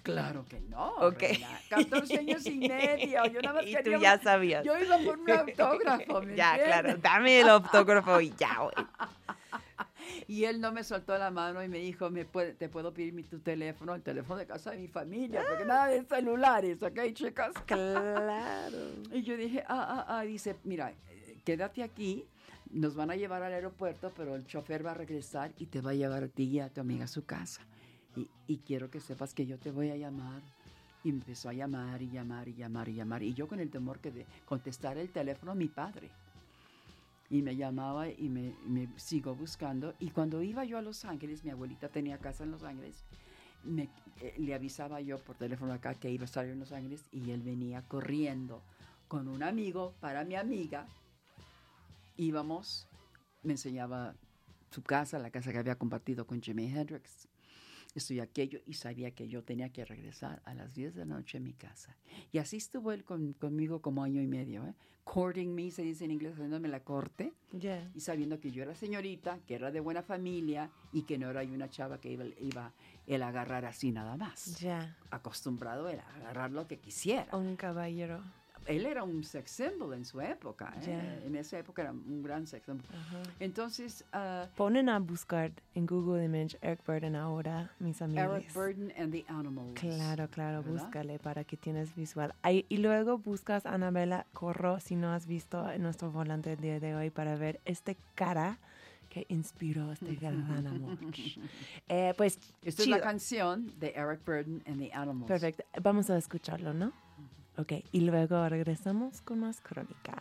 Claro 0.03 0.45
que 0.49 0.59
no. 0.61 0.89
Ok. 0.95 1.21
reina. 1.21 1.47
14 1.69 2.17
años 2.17 2.45
y 2.47 2.57
medio. 2.57 3.25
Yo 3.27 3.41
nada 3.41 3.55
más 3.55 3.65
Y 3.67 3.75
tú 3.75 3.83
quería- 3.83 3.99
ya 3.99 4.21
sabías. 4.21 4.65
Yo 4.65 4.77
iba 4.79 4.97
por 4.97 5.19
un 5.19 5.29
autógrafo. 5.31 6.21
¿me 6.21 6.35
ya, 6.35 6.51
entiendes? 6.55 6.65
claro. 6.81 6.97
Dame 6.97 7.39
el 7.41 7.49
autógrafo 7.49 8.19
y 8.21 8.33
ya, 8.37 8.57
güey. 8.59 8.87
Y 10.27 10.45
él 10.45 10.61
no 10.61 10.71
me 10.71 10.83
soltó 10.83 11.17
la 11.17 11.31
mano 11.31 11.63
y 11.63 11.67
me 11.67 11.79
dijo, 11.79 12.09
¿Me 12.09 12.25
puede, 12.25 12.53
¿te 12.53 12.69
puedo 12.69 12.93
pedir 12.93 13.13
mi, 13.13 13.23
tu 13.23 13.39
teléfono? 13.39 13.95
El 13.95 14.01
teléfono 14.01 14.39
de 14.39 14.45
casa 14.45 14.71
de 14.71 14.77
mi 14.77 14.87
familia, 14.87 15.43
porque 15.47 15.65
nada 15.65 15.87
de 15.87 16.03
celulares, 16.03 16.81
¿ok, 16.81 16.99
chicas? 17.13 17.53
Claro. 17.65 18.77
Y 19.11 19.23
yo 19.23 19.35
dije, 19.35 19.63
ah, 19.67 20.05
ah, 20.07 20.19
ah, 20.19 20.21
dice, 20.23 20.55
mira, 20.63 20.91
eh, 20.91 21.37
quédate 21.43 21.83
aquí, 21.83 22.25
nos 22.71 22.95
van 22.95 23.11
a 23.11 23.15
llevar 23.15 23.43
al 23.43 23.53
aeropuerto, 23.53 24.11
pero 24.15 24.35
el 24.35 24.45
chofer 24.45 24.85
va 24.85 24.91
a 24.91 24.95
regresar 24.95 25.51
y 25.57 25.65
te 25.65 25.81
va 25.81 25.91
a 25.91 25.93
llevar 25.93 26.23
a 26.23 26.27
ti 26.27 26.43
y 26.43 26.59
a 26.59 26.69
tu 26.69 26.81
amiga 26.81 27.05
a 27.05 27.07
su 27.07 27.25
casa. 27.25 27.61
Y, 28.15 28.29
y 28.47 28.57
quiero 28.59 28.89
que 28.89 28.99
sepas 28.99 29.33
que 29.33 29.45
yo 29.45 29.57
te 29.57 29.71
voy 29.71 29.89
a 29.89 29.97
llamar. 29.97 30.41
Y 31.03 31.09
empezó 31.09 31.49
a 31.49 31.53
llamar 31.53 32.01
y 32.01 32.09
llamar 32.09 32.47
y 32.47 32.53
llamar 32.53 32.87
y 32.87 32.93
llamar. 32.93 33.23
Y 33.23 33.33
yo 33.33 33.47
con 33.47 33.59
el 33.59 33.71
temor 33.71 33.99
que 33.99 34.11
de 34.11 34.25
contestar 34.45 34.97
el 34.97 35.09
teléfono 35.09 35.51
a 35.51 35.55
mi 35.55 35.67
padre. 35.67 36.09
Y 37.31 37.41
me 37.41 37.55
llamaba 37.55 38.09
y 38.09 38.29
me, 38.29 38.53
me 38.67 38.87
sigo 38.97 39.33
buscando. 39.33 39.95
Y 39.99 40.11
cuando 40.11 40.43
iba 40.43 40.65
yo 40.65 40.77
a 40.77 40.81
Los 40.81 41.05
Ángeles, 41.05 41.43
mi 41.43 41.49
abuelita 41.49 41.87
tenía 41.89 42.17
casa 42.19 42.43
en 42.43 42.51
Los 42.51 42.61
Ángeles, 42.63 43.05
me- 43.63 43.89
eh, 44.19 44.35
le 44.37 44.53
avisaba 44.53 44.99
yo 45.01 45.17
por 45.17 45.37
teléfono 45.37 45.71
acá 45.73 45.95
que 45.95 46.11
iba 46.11 46.23
a 46.23 46.25
estar 46.25 46.45
en 46.45 46.59
Los 46.59 46.73
Ángeles 46.73 47.05
y 47.11 47.31
él 47.31 47.41
venía 47.41 47.81
corriendo 47.87 48.61
con 49.07 49.27
un 49.29 49.43
amigo 49.43 49.93
para 50.01 50.25
mi 50.25 50.35
amiga. 50.35 50.87
Íbamos, 52.17 52.87
me 53.43 53.53
enseñaba 53.53 54.13
su 54.69 54.83
casa, 54.83 55.17
la 55.17 55.31
casa 55.31 55.51
que 55.51 55.57
había 55.57 55.75
compartido 55.77 56.27
con 56.27 56.41
Jimi 56.41 56.65
Hendrix. 56.65 57.27
Esto 57.93 58.13
y 58.13 58.19
aquello, 58.21 58.59
y 58.65 58.73
sabía 58.73 59.11
que 59.11 59.27
yo 59.27 59.43
tenía 59.43 59.69
que 59.69 59.83
regresar 59.83 60.41
a 60.45 60.53
las 60.53 60.73
10 60.73 60.95
de 60.95 61.05
la 61.05 61.15
noche 61.15 61.37
a 61.37 61.41
mi 61.41 61.53
casa. 61.53 61.97
Y 62.31 62.37
así 62.37 62.57
estuvo 62.57 62.91
él 62.93 63.03
con- 63.03 63.33
conmigo 63.33 63.81
como 63.81 64.03
año 64.03 64.21
y 64.21 64.27
medio, 64.27 64.65
¿eh? 64.65 64.73
Courting 65.03 65.53
me, 65.53 65.71
se 65.71 65.81
dice 65.81 66.05
en 66.05 66.11
inglés, 66.11 66.33
haciéndome 66.35 66.67
la 66.69 66.83
corte 66.83 67.33
Ya. 67.51 67.89
y 67.93 67.99
sabiendo 67.99 68.39
que 68.39 68.51
yo 68.51 68.61
era 68.63 68.75
señorita, 68.75 69.39
que 69.47 69.55
era 69.55 69.71
de 69.71 69.79
buena 69.79 70.03
familia 70.03 70.69
y 70.93 71.01
que 71.03 71.17
no 71.17 71.29
era 71.29 71.41
una 71.41 71.69
chava 71.69 71.99
que 71.99 72.11
iba, 72.11 72.23
iba 72.39 72.71
él 73.07 73.23
a 73.23 73.27
agarrar 73.29 73.65
así 73.65 73.91
nada 73.91 74.15
más. 74.15 74.59
Ya. 74.59 74.95
Acostumbrado 75.09 75.89
era 75.89 76.03
a 76.07 76.15
agarrar 76.17 76.51
lo 76.51 76.67
que 76.67 76.77
quisiera. 76.79 77.35
Un 77.35 77.55
caballero. 77.57 78.23
Él 78.67 78.85
era 78.85 79.03
un 79.03 79.23
sex 79.23 79.51
symbol 79.51 79.93
en 79.93 80.05
su 80.05 80.21
época. 80.21 80.73
¿eh? 80.85 81.23
En 81.25 81.35
esa 81.35 81.57
época 81.59 81.81
era 81.81 81.91
un 81.91 82.21
gran 82.21 82.45
sex 82.47 82.65
symbol. 82.65 82.85
Entonces, 83.39 84.05
ah, 84.13 84.47
Ponen 84.55 84.87
a 84.89 84.99
buscar 84.99 85.51
en 85.73 85.85
Google 85.85 86.23
Image 86.25 86.57
Eric 86.61 86.85
Burden 86.85 87.15
ahora, 87.15 87.71
mis 87.79 88.01
amigos. 88.01 88.37
Eric 88.43 88.53
Burden 88.53 88.93
and 88.97 89.11
the 89.11 89.25
Animals. 89.27 89.79
Claro, 89.79 90.27
claro, 90.29 90.63
¿verdad? 90.63 90.83
búscale 90.83 91.19
para 91.19 91.43
que 91.43 91.57
tienes 91.57 91.95
visual. 91.95 92.33
Ahí- 92.41 92.65
y 92.69 92.77
luego 92.77 93.17
buscas 93.17 93.65
a 93.65 93.73
Anabela 93.73 94.25
Corro, 94.33 94.79
si 94.79 94.95
no 94.95 95.11
has 95.11 95.25
visto 95.27 95.65
nuestro 95.79 96.11
volante 96.11 96.53
el 96.53 96.59
día 96.61 96.79
de 96.79 96.95
hoy, 96.95 97.09
para 97.09 97.35
ver 97.35 97.59
este 97.65 97.97
cara 98.15 98.59
que 99.09 99.25
inspiró 99.27 99.91
este 99.91 100.15
gran 100.21 100.65
amor. 100.67 100.97
Eh, 101.89 102.13
pues, 102.15 102.39
Esta 102.63 102.83
es 102.83 102.87
la 102.87 103.01
canción 103.01 103.71
de 103.79 103.89
Eric 103.95 104.23
Burden 104.25 104.63
and 104.65 104.79
the 104.79 104.93
Animals. 104.93 105.27
Perfecto. 105.27 105.63
Vamos 105.81 106.09
a 106.09 106.17
escucharlo, 106.17 106.73
¿no? 106.73 106.93
Ok, 107.61 107.73
y 107.91 107.99
luego 108.01 108.49
regresamos 108.49 109.21
con 109.21 109.41
más 109.41 109.61
crónica. 109.61 110.17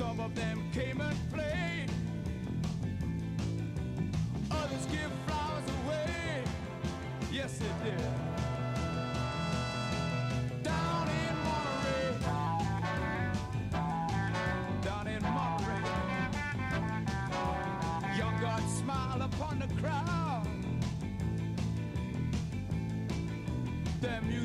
Some 0.00 0.20
of 0.20 0.34
them 0.34 0.49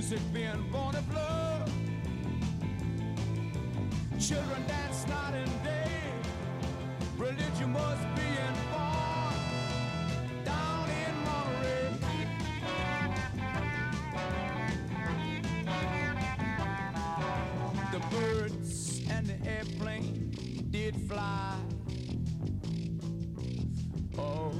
music 0.05 0.33
being 0.33 0.71
born 0.71 0.95
of 0.95 1.15
love. 1.15 1.71
Children 4.19 4.67
dance 4.67 5.07
night 5.07 5.33
and 5.33 5.63
day. 5.63 5.84
Airplane 19.47 20.67
did 20.71 20.95
fly. 21.07 21.57
Oh, 24.17 24.51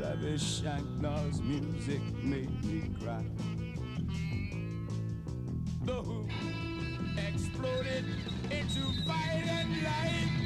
Ravi 0.00 0.34
Shankar's 0.36 1.40
music 1.42 2.02
made 2.22 2.64
me 2.64 2.90
cry. 3.00 3.24
The 5.84 5.94
Who 5.94 6.28
exploded 7.16 8.04
into 8.50 8.80
fire 9.06 9.44
and 9.48 9.82
light. 9.82 10.42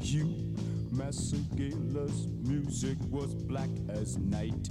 Hugh 0.00 0.54
Massagala's 0.90 2.26
music 2.42 2.98
was 3.10 3.34
black 3.34 3.70
as 3.88 4.18
night. 4.18 4.68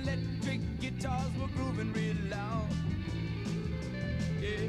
Electric 0.00 0.60
guitars 0.80 1.30
were 1.40 1.48
grooving 1.56 1.92
real 1.92 2.16
loud. 2.30 2.68
Yeah. 4.40 4.68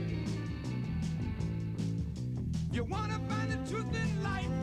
You 2.72 2.84
wanna 2.84 3.20
find 3.30 3.52
the 3.52 3.70
truth 3.70 3.94
in 3.96 4.24
life? 4.24 4.56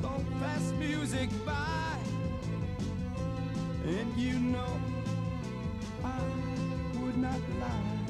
Don't 0.00 0.26
pass 0.40 0.72
music 0.78 1.30
by. 1.44 1.98
And 3.84 4.16
you 4.16 4.38
know 4.38 4.74
I 6.04 6.20
would 7.00 7.16
not 7.16 7.40
lie. 7.60 8.02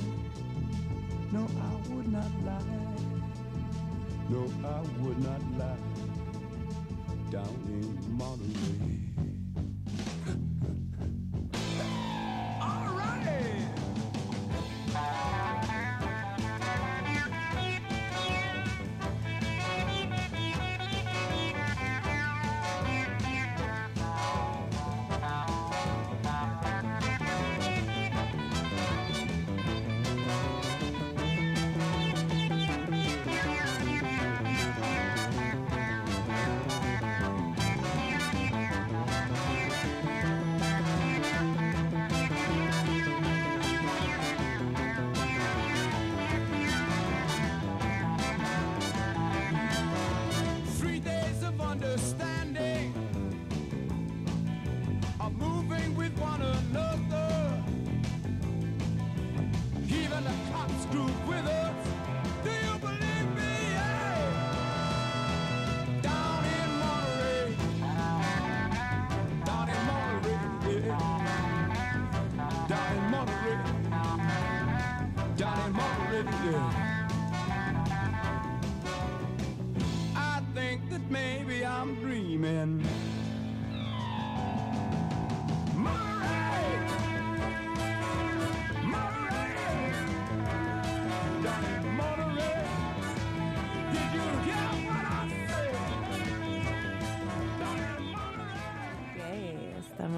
No, 1.33 1.47
I 1.69 1.93
would 1.93 2.13
not 2.13 2.33
lie. 2.45 2.83
No, 4.29 4.51
I 4.65 4.81
would 5.03 5.19
not 5.19 5.43
lie. 5.59 5.77
Down 7.31 7.57
in 7.67 8.17
Monterey. 8.17 9.02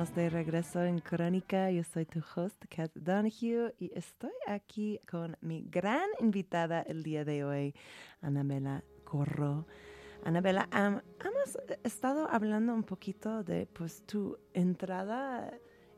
Estamos 0.04 0.16
de 0.16 0.28
regreso 0.28 0.84
en 0.84 0.98
Crónica. 0.98 1.70
Yo 1.70 1.82
soy 1.82 2.04
tu 2.04 2.20
host, 2.34 2.62
Kat 2.68 2.90
Donahue, 2.94 3.74
y 3.78 3.90
estoy 3.94 4.32
aquí 4.46 5.00
con 5.10 5.34
mi 5.40 5.62
gran 5.62 6.08
invitada 6.20 6.82
el 6.82 7.02
día 7.02 7.24
de 7.24 7.42
hoy, 7.42 7.74
Anabela 8.20 8.84
Corro. 9.04 9.66
Anabela, 10.24 10.68
am- 10.72 11.00
hemos 11.20 11.58
estado 11.84 12.28
hablando 12.30 12.74
un 12.74 12.82
poquito 12.82 13.42
de 13.44 13.66
pues 13.66 14.04
tu 14.04 14.36
entrada 14.52 15.50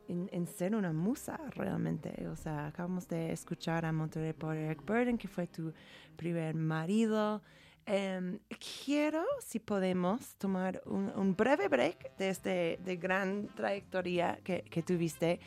en, 0.07 0.29
en 0.31 0.47
ser 0.47 0.77
una 0.77 0.93
musa 0.93 1.39
realmente. 1.57 2.29
O 2.29 2.37
sea, 2.37 2.69
acabamos 2.69 3.09
de 3.09 3.33
escuchar 3.33 3.85
a 3.85 3.93
Monterey 3.93 4.35
por 4.35 4.55
Eric 4.57 4.85
Burden, 4.87 5.19
que 5.19 5.27
fue 5.27 5.49
tu 5.49 5.73
primer 6.17 6.55
marido. 6.55 7.43
Em, 7.89 8.41
quiero, 8.85 9.25
si 9.41 9.61
podemos, 9.61 10.35
tomar 10.39 10.83
un, 10.87 11.13
un 11.15 11.37
breve 11.37 11.69
break 11.69 12.17
de 12.17 12.31
este 12.31 12.79
de 12.85 12.97
gran 12.97 13.47
trayectoria 13.55 14.41
que, 14.43 14.63
que 14.63 14.83
tuviste, 14.83 15.39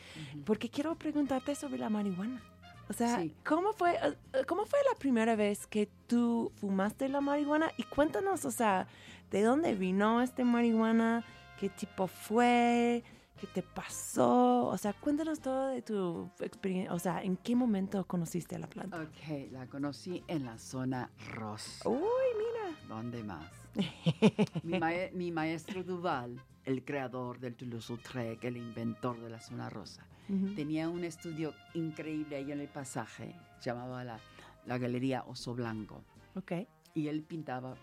porque 0.45 0.69
quiero 0.69 0.95
preguntarte 0.95 1.53
sobre 1.55 1.77
la 1.79 1.89
marihuana. 1.89 2.41
O 2.89 2.93
sea, 2.93 3.19
Sí. 3.19 3.35
¿cómo 3.45 3.73
fue, 3.73 3.91
eh, 3.95 4.15
eh, 4.33 4.45
¿cómo 4.47 4.65
fue 4.65 4.79
la 4.89 4.97
primera 4.97 5.35
vez 5.35 5.67
que 5.67 5.89
tú 6.07 6.51
fumaste 6.55 7.09
la 7.09 7.21
marihuana? 7.21 7.71
Y 7.77 7.83
cuéntanos, 7.83 8.45
o 8.45 8.51
sea, 8.51 8.87
¿de 9.31 9.43
dónde 9.43 9.75
vino 9.75 10.21
esta 10.21 10.43
marihuana? 10.45 11.23
¿Qué 11.59 11.67
tipo 11.69 12.07
fue? 12.07 13.03
¿Qué 13.39 13.47
te 13.47 13.61
pasó? 13.63 14.67
O 14.67 14.77
sea, 14.77 14.93
cuéntanos 14.93 15.39
todo 15.39 15.67
de 15.67 15.81
tu 15.81 16.29
experiencia. 16.41 16.93
O 16.93 16.99
sea, 16.99 17.23
¿en 17.23 17.37
qué 17.37 17.55
momento 17.55 18.05
conociste 18.05 18.59
la 18.59 18.67
planta? 18.67 19.01
Ok, 19.01 19.51
la 19.51 19.65
conocí 19.67 20.23
en 20.27 20.45
la 20.45 20.57
zona 20.57 21.09
rosa. 21.33 21.87
Uy, 21.87 21.97
mira. 22.37 22.77
¿Dónde 22.87 23.23
más? 23.23 23.49
mi, 24.63 24.77
mae- 24.79 25.11
mi 25.13 25.31
maestro 25.31 25.83
Duval, 25.83 26.41
el 26.65 26.83
creador 26.83 27.39
del 27.39 27.55
Toulouse-Lautrec, 27.55 28.43
el 28.43 28.57
inventor 28.57 29.19
de 29.21 29.29
la 29.29 29.39
zona 29.39 29.69
rosa, 29.69 30.05
Ujú. 30.27 30.53
tenía 30.55 30.89
un 30.89 31.03
estudio 31.03 31.53
increíble 31.75 32.35
ahí 32.35 32.51
en 32.51 32.59
el 32.59 32.67
pasaje, 32.67 33.35
se 33.59 33.69
llamaba 33.69 34.03
la, 34.03 34.19
la 34.65 34.77
Galería 34.77 35.23
Oso 35.27 35.53
Blanco, 35.55 36.03
Ok. 36.35 36.51
y 36.93 37.07
él 37.07 37.21
pintaba 37.23 37.75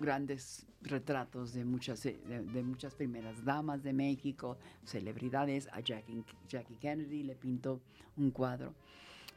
grandes 0.00 0.66
retratos 0.82 1.52
de 1.52 1.64
muchas, 1.64 2.04
eh, 2.06 2.18
de, 2.26 2.62
muchas 2.62 2.94
primeras 2.94 3.44
damas 3.44 3.82
de 3.82 3.92
México, 3.92 4.56
celebridades, 4.84 5.68
a 5.72 5.80
Jackie, 5.80 6.24
Kennedy 6.80 7.22
le 7.22 7.34
pintó 7.34 7.80
un 8.16 8.30
cuadro. 8.30 8.74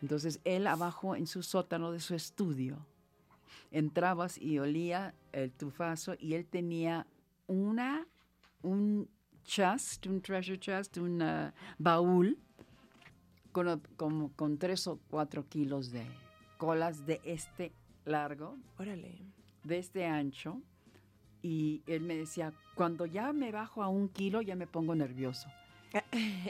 Entonces 0.02 0.40
él 0.44 0.68
abajo 0.68 1.16
en 1.16 1.28
su 1.28 1.44
sótano 1.44 1.92
de 1.92 2.00
su 2.00 2.16
estudio, 2.16 2.86
entrabas 3.72 4.38
y 4.38 4.60
olía 4.60 5.14
el 5.32 5.52
tufazo 5.52 6.16
y 6.20 6.34
él 6.34 6.46
tenía 6.46 7.06
una, 7.48 8.08
un 8.62 9.08
chest, 9.44 10.06
un 10.08 10.22
treasure 10.22 10.60
chest, 10.60 10.98
un 10.98 11.22
ah, 11.22 11.54
baúl 11.78 12.38
con, 13.52 13.82
como 13.96 14.32
con 14.34 14.58
tres 14.58 14.88
o 14.88 15.00
cuatro 15.10 15.48
kilos 15.48 15.92
de 15.92 16.06
colas 16.58 17.06
de 17.06 17.22
este 17.24 17.72
largo, 18.06 18.58
Órale. 18.78 19.36
De 19.66 19.80
este 19.80 20.06
ancho. 20.06 20.62
Y 21.42 21.84
él 21.86 22.02
me 22.02 22.16
decía, 22.16 22.54
cuando 22.74 23.06
ya 23.06 23.32
me 23.34 23.52
bajo 23.52 23.84
a 23.84 23.88
un 23.88 24.10
kilo 24.10 24.42
ya 24.42 24.56
me 24.56 24.66
pongo 24.68 24.96
nervioso. 24.96 25.48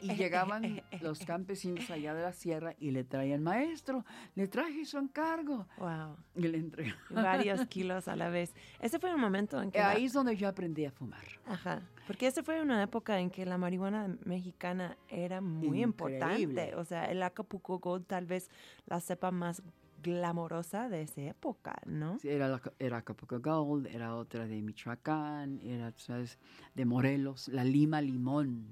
Y 0.02 0.16
llegaban 0.16 0.82
los 1.02 1.20
campesinos 1.26 1.90
allá 1.92 2.16
de 2.16 2.24
la 2.24 2.34
sierra 2.34 2.74
y 2.80 2.90
le 2.92 3.04
traían, 3.04 3.44
maestro, 3.44 4.04
le 4.34 4.48
traje 4.48 4.86
su 4.86 4.98
encargo. 4.98 5.68
Wow. 5.78 6.16
Y 6.36 6.48
le 6.48 6.58
entregaba. 6.58 6.98
Varios 7.12 7.68
kilos 7.68 8.08
a 8.08 8.16
la 8.16 8.30
vez. 8.30 8.56
Ese 8.80 8.98
fue 8.98 9.14
un 9.14 9.22
momento 9.22 9.62
en 9.62 9.70
que... 9.70 9.78
la- 9.78 9.92
Ahí 9.92 10.06
es 10.06 10.14
donde 10.14 10.36
yo 10.36 10.48
aprendí 10.48 10.86
a 10.86 10.92
fumar. 10.92 11.26
Ajá. 11.46 11.82
Porque 12.08 12.26
esa 12.26 12.42
fue 12.42 12.60
una 12.62 12.82
época 12.82 13.20
en 13.20 13.30
que 13.30 13.46
la 13.46 13.58
marihuana 13.60 14.16
mexicana 14.24 14.98
era 15.10 15.42
muy 15.42 15.84
importante. 15.84 16.42
Increíble. 16.42 16.74
O 16.76 16.86
sea, 16.86 17.06
el 17.06 17.22
Acapulco 17.22 17.78
Gold 17.80 18.08
tal 18.08 18.26
vez 18.26 18.50
la 18.88 19.00
cepa 19.00 19.30
más 19.30 19.62
glamorosa 20.06 20.88
de 20.88 21.02
esa 21.02 21.22
época, 21.22 21.82
¿no? 21.86 22.18
Era, 22.24 22.48
la, 22.48 22.62
era 22.78 22.98
Acapulco 22.98 23.40
Gold, 23.40 23.88
era 23.88 24.16
otra 24.16 24.46
de 24.46 24.62
Michoacán, 24.62 25.60
era, 25.64 25.92
¿sabes? 25.98 26.38
De 26.76 26.86
Morelos, 26.86 27.48
la 27.48 27.64
Lima 27.64 28.02
Limón, 28.02 28.68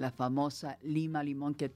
la 0.00 0.10
famosa 0.10 0.78
Lima 0.82 1.22
Limón 1.22 1.54
que 1.54 1.66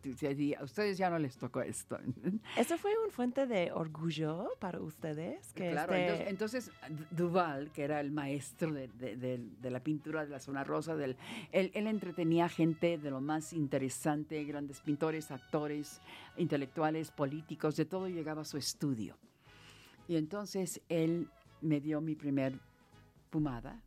a 0.58 0.64
ustedes 0.64 0.96
ya 0.96 1.10
no 1.10 1.18
les 1.18 1.37
tocó 1.37 1.60
esto. 1.60 1.98
¿Eso 2.56 2.78
fue 2.78 2.90
una 2.98 3.12
fuente 3.12 3.46
de 3.46 3.70
orgullo 3.70 4.48
para 4.58 4.80
ustedes? 4.80 5.52
Que 5.52 5.72
claro, 5.72 5.92
este- 5.94 6.30
entonces, 6.30 6.70
entonces, 6.80 7.08
Duval, 7.10 7.70
que 7.70 7.82
era 7.82 8.00
el 8.00 8.10
maestro 8.12 8.72
de, 8.72 8.88
de- 8.88 9.16
de- 9.16 9.38
de 9.60 9.70
la 9.70 9.80
pintura 9.80 10.24
de 10.24 10.30
la 10.30 10.40
zona 10.40 10.64
rosa, 10.64 10.96
del, 10.96 11.16
él, 11.52 11.70
él 11.74 11.87
entretenía 11.87 12.48
gente 12.48 12.96
de 12.96 13.10
lo 13.10 13.20
más 13.20 13.52
interesante, 13.52 14.42
grandes 14.44 14.80
pintores, 14.80 15.30
actores, 15.30 16.00
intelectuales, 16.38 17.10
políticos, 17.10 17.76
de 17.76 17.84
todo 17.84 18.08
llegaba 18.08 18.40
a 18.40 18.44
su 18.46 18.56
estudio. 18.56 19.18
Y 20.08 20.16
entonces 20.16 20.80
él 20.88 21.28
me 21.60 21.78
dio 21.80 22.00
mi 22.00 22.14
primer 22.14 22.58
fumada 23.30 23.82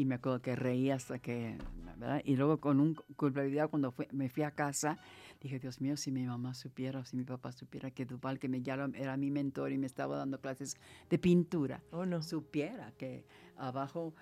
y 0.00 0.06
me 0.06 0.14
acuerdo 0.14 0.40
que 0.40 0.56
reí 0.56 0.90
hasta 0.90 1.18
que, 1.18 1.58
¿verdad? 1.84 2.22
Y 2.24 2.34
luego 2.36 2.58
con 2.58 2.80
un 2.80 2.94
culpabilidad 3.16 3.68
cuando 3.68 3.94
me 4.12 4.30
fui 4.30 4.42
a 4.44 4.50
casa, 4.52 4.98
dije, 5.42 5.58
Dios 5.58 5.80
mío, 5.82 5.96
si 5.98 6.10
mi 6.10 6.24
mamá 6.24 6.54
supiera 6.54 7.00
o 7.00 7.04
si 7.04 7.16
mi 7.18 7.24
papá 7.24 7.52
supiera 7.52 7.90
que 7.90 8.06
Duval, 8.06 8.38
que 8.38 8.48
me 8.48 8.62
ya 8.62 8.74
era- 8.74 8.88
era 8.94 9.16
mi 9.18 9.30
mentor 9.30 9.72
y 9.72 9.76
me 9.78 9.86
estaba 9.86 10.16
dando 10.16 10.40
clases 10.40 10.76
de 11.10 11.18
pintura, 11.18 11.82
Oh, 11.92 12.06
no. 12.06 12.22
supiera 12.22 12.92
que 12.96 13.26
abajo 13.56 14.14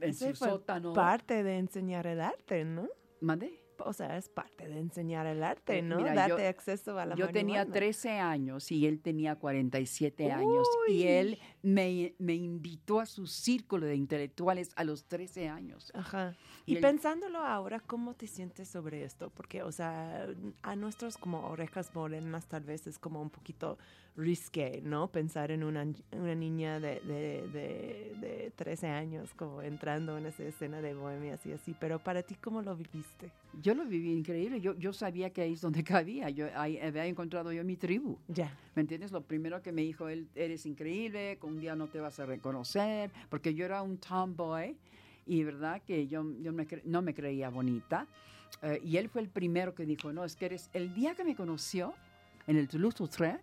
en 0.00 0.10
Ese 0.10 0.30
su 0.30 0.36
fue 0.36 0.50
sótano... 0.50 0.92
parte 0.92 1.42
de 1.42 1.58
enseñar 1.58 2.06
el 2.06 2.20
arte, 2.20 2.64
¿no? 2.64 2.86
¿Mandé? 3.20 3.60
O 3.80 3.92
sea, 3.92 4.16
es 4.16 4.28
parte 4.28 4.66
de 4.68 4.78
enseñar 4.78 5.26
el 5.26 5.42
arte, 5.42 5.78
Eh, 5.78 5.82
¿no? 5.82 5.96
mira, 5.98 6.14
Darte 6.14 6.42
yo- 6.42 6.48
acceso 6.48 6.98
a 6.98 7.06
la 7.06 7.14
Yo 7.14 7.28
tenía 7.28 7.58
marihuana. 7.60 7.72
13 7.72 8.10
años 8.18 8.70
y 8.72 8.86
él 8.86 9.00
tenía 9.00 9.36
47 9.36 10.32
años 10.32 10.66
y 10.88 10.92
Uy. 10.92 11.02
él 11.08 11.38
me, 11.62 12.14
me 12.18 12.34
invitó 12.34 13.00
a 13.00 13.06
su 13.06 13.26
círculo 13.26 13.86
de 13.86 13.96
intelectuales 13.96 14.70
a 14.76 14.84
los 14.84 15.04
13 15.04 15.48
años. 15.48 15.90
Ajá. 15.94 16.36
Y 16.68 16.72
Y, 16.72 16.76
el- 16.76 16.82
pensándolo 16.82 17.38
ahora, 17.38 17.80
¿cómo 17.80 18.14
te 18.14 18.26
sientes 18.26 18.68
sobre 18.68 19.02
esto? 19.04 19.30
Porque, 19.30 19.62
o 19.62 19.72
sea, 19.72 20.26
a 20.62 20.76
nuestros 20.76 21.16
como 21.16 21.46
orejas 21.48 21.94
morenas 21.94 22.46
tal 22.46 22.62
vez 22.64 22.86
es 22.86 22.98
como 22.98 23.22
un 23.22 23.30
poquito 23.30 23.78
risque, 24.16 24.80
¿no? 24.84 25.08
Pensar 25.10 25.50
en 25.52 25.62
una, 25.64 25.86
una 26.12 26.34
niña 26.34 26.80
de, 26.80 27.00
de, 27.00 27.48
de, 27.52 28.14
de 28.20 28.52
13 28.56 28.88
años 28.88 29.32
como 29.34 29.62
entrando 29.62 30.18
en 30.18 30.26
esa 30.26 30.42
escena 30.42 30.80
de 30.82 30.92
bohemias 30.94 31.44
y 31.46 31.52
así, 31.52 31.74
pero 31.78 32.00
para 32.00 32.22
ti, 32.22 32.34
¿cómo 32.34 32.60
lo 32.60 32.74
viviste? 32.76 33.30
Yo 33.62 33.74
lo 33.74 33.84
viví 33.84 34.12
increíble. 34.12 34.60
Yo, 34.60 34.74
yo 34.76 34.92
sabía 34.92 35.30
que 35.30 35.42
ahí 35.42 35.52
es 35.52 35.60
donde 35.60 35.84
cabía. 35.84 36.30
Yo 36.30 36.46
ahí 36.56 36.78
había 36.78 37.06
encontrado 37.06 37.52
yo 37.52 37.64
mi 37.64 37.76
tribu. 37.76 38.18
Ya. 38.28 38.52
¿Me 38.74 38.82
entiendes? 38.82 39.12
Lo 39.12 39.22
primero 39.22 39.62
que 39.62 39.72
me 39.72 39.82
dijo 39.82 40.08
él, 40.08 40.28
eres 40.34 40.66
increíble, 40.66 41.38
que 41.40 41.46
un 41.46 41.60
día 41.60 41.76
no 41.76 41.86
te 41.88 42.00
vas 42.00 42.18
a 42.20 42.26
reconocer, 42.26 43.10
porque 43.30 43.54
yo 43.54 43.64
era 43.64 43.82
un 43.82 43.98
tomboy 43.98 44.76
y 45.28 45.44
verdad 45.44 45.82
que 45.82 46.08
yo, 46.08 46.24
yo 46.40 46.52
me 46.52 46.66
no 46.84 47.02
me 47.02 47.14
creía 47.14 47.50
bonita. 47.50 48.06
Eh, 48.62 48.80
y 48.82 48.96
él 48.96 49.08
fue 49.08 49.20
el 49.20 49.28
primero 49.28 49.74
que 49.74 49.84
dijo, 49.84 50.12
no, 50.12 50.24
es 50.24 50.34
que 50.34 50.46
eres, 50.46 50.70
el 50.72 50.94
día 50.94 51.14
que 51.14 51.22
me 51.22 51.36
conoció 51.36 51.94
en 52.46 52.56
el 52.56 52.66
Toulouse-Lautrec, 52.66 53.42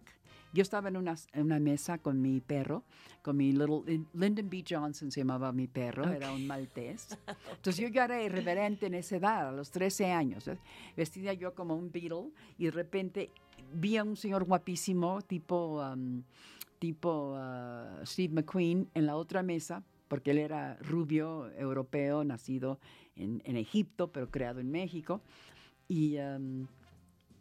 yo 0.51 0.61
estaba 0.61 0.87
en 0.89 0.97
una, 0.97 1.15
en 1.33 1.43
una 1.43 1.59
mesa 1.59 1.97
con 1.97 2.21
mi 2.21 2.39
perro, 2.39 2.83
con 3.21 3.37
mi 3.37 3.51
little, 3.51 4.05
Lyndon 4.13 4.49
B. 4.49 4.63
Johnson 4.67 5.11
se 5.11 5.19
llamaba 5.19 5.51
mi 5.51 5.67
perro, 5.67 6.09
era 6.09 6.31
un 6.31 6.47
maltés. 6.47 7.17
Entonces 7.55 7.77
yo 7.77 7.89
ya 7.89 8.05
era 8.05 8.23
irreverente 8.23 8.87
en 8.87 8.93
esa 8.95 9.17
edad, 9.17 9.49
a 9.49 9.51
los 9.51 9.69
13 9.69 10.11
años, 10.11 10.45
¿ves? 10.45 10.59
vestida 10.95 11.33
yo 11.33 11.53
como 11.53 11.75
un 11.75 11.91
Beatle 11.91 12.31
y 12.57 12.65
de 12.65 12.71
repente 12.71 13.31
vi 13.73 13.97
a 13.97 14.03
un 14.03 14.15
señor 14.15 14.45
guapísimo, 14.45 15.21
tipo, 15.21 15.81
um, 15.81 16.23
tipo 16.79 17.35
uh, 17.37 18.05
Steve 18.05 18.33
McQueen, 18.33 18.89
en 18.93 19.05
la 19.05 19.17
otra 19.17 19.43
mesa, 19.43 19.83
porque 20.07 20.31
él 20.31 20.39
era 20.39 20.77
rubio, 20.77 21.51
europeo, 21.57 22.23
nacido 22.23 22.79
en, 23.15 23.41
en 23.45 23.57
Egipto, 23.57 24.11
pero 24.11 24.29
creado 24.29 24.59
en 24.59 24.71
México. 24.71 25.21
Y, 25.87 26.17
um, 26.17 26.67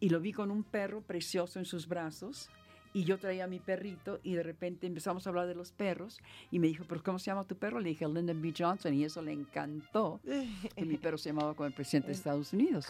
y 0.00 0.08
lo 0.08 0.20
vi 0.20 0.32
con 0.32 0.50
un 0.50 0.62
perro 0.64 1.02
precioso 1.02 1.58
en 1.58 1.64
sus 1.64 1.88
brazos. 1.88 2.50
Y 2.96 3.02
yo 3.02 3.18
traía 3.18 3.44
a 3.44 3.46
mi 3.48 3.58
perrito 3.58 4.20
y 4.22 4.34
de 4.34 4.44
repente 4.44 4.86
empezamos 4.86 5.26
a 5.26 5.30
hablar 5.30 5.48
de 5.48 5.56
los 5.56 5.72
perros. 5.72 6.20
Y 6.52 6.60
me 6.60 6.68
dijo, 6.68 6.84
¿pero 6.88 7.02
cómo 7.02 7.18
se 7.18 7.26
llama 7.26 7.42
tu 7.42 7.56
perro? 7.56 7.80
Le 7.80 7.88
dije, 7.88 8.06
Lyndon 8.06 8.40
B. 8.40 8.54
Johnson. 8.56 8.94
Y 8.94 9.02
eso 9.02 9.20
le 9.20 9.32
encantó, 9.32 10.20
que 10.76 10.84
mi 10.84 10.96
perro 10.96 11.18
se 11.18 11.30
llamaba 11.30 11.54
como 11.54 11.66
el 11.66 11.72
presidente 11.72 12.08
de 12.08 12.12
Estados 12.14 12.52
Unidos. 12.52 12.86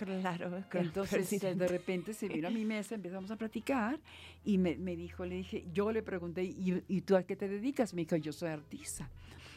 Claro. 0.69 0.85
Entonces, 0.89 1.41
de 1.41 1.69
repente 1.69 2.13
se 2.13 2.29
vino 2.29 2.49
a 2.49 2.51
mi 2.51 2.67
mesa, 2.67 2.97
empezamos 2.97 3.31
a 3.31 3.37
platicar 3.37 3.99
y 4.45 4.59
me, 4.59 4.77
me 4.77 4.95
dijo, 4.95 5.25
le 5.25 5.37
dije, 5.37 5.65
yo 5.73 5.91
le 5.91 6.03
pregunté, 6.03 6.45
¿y, 6.45 6.83
¿y 6.87 7.01
tú 7.01 7.17
a 7.17 7.23
qué 7.23 7.35
te 7.35 7.49
dedicas? 7.49 7.95
Me 7.95 8.03
dijo, 8.03 8.17
yo 8.17 8.33
soy 8.33 8.51
artista. 8.51 9.09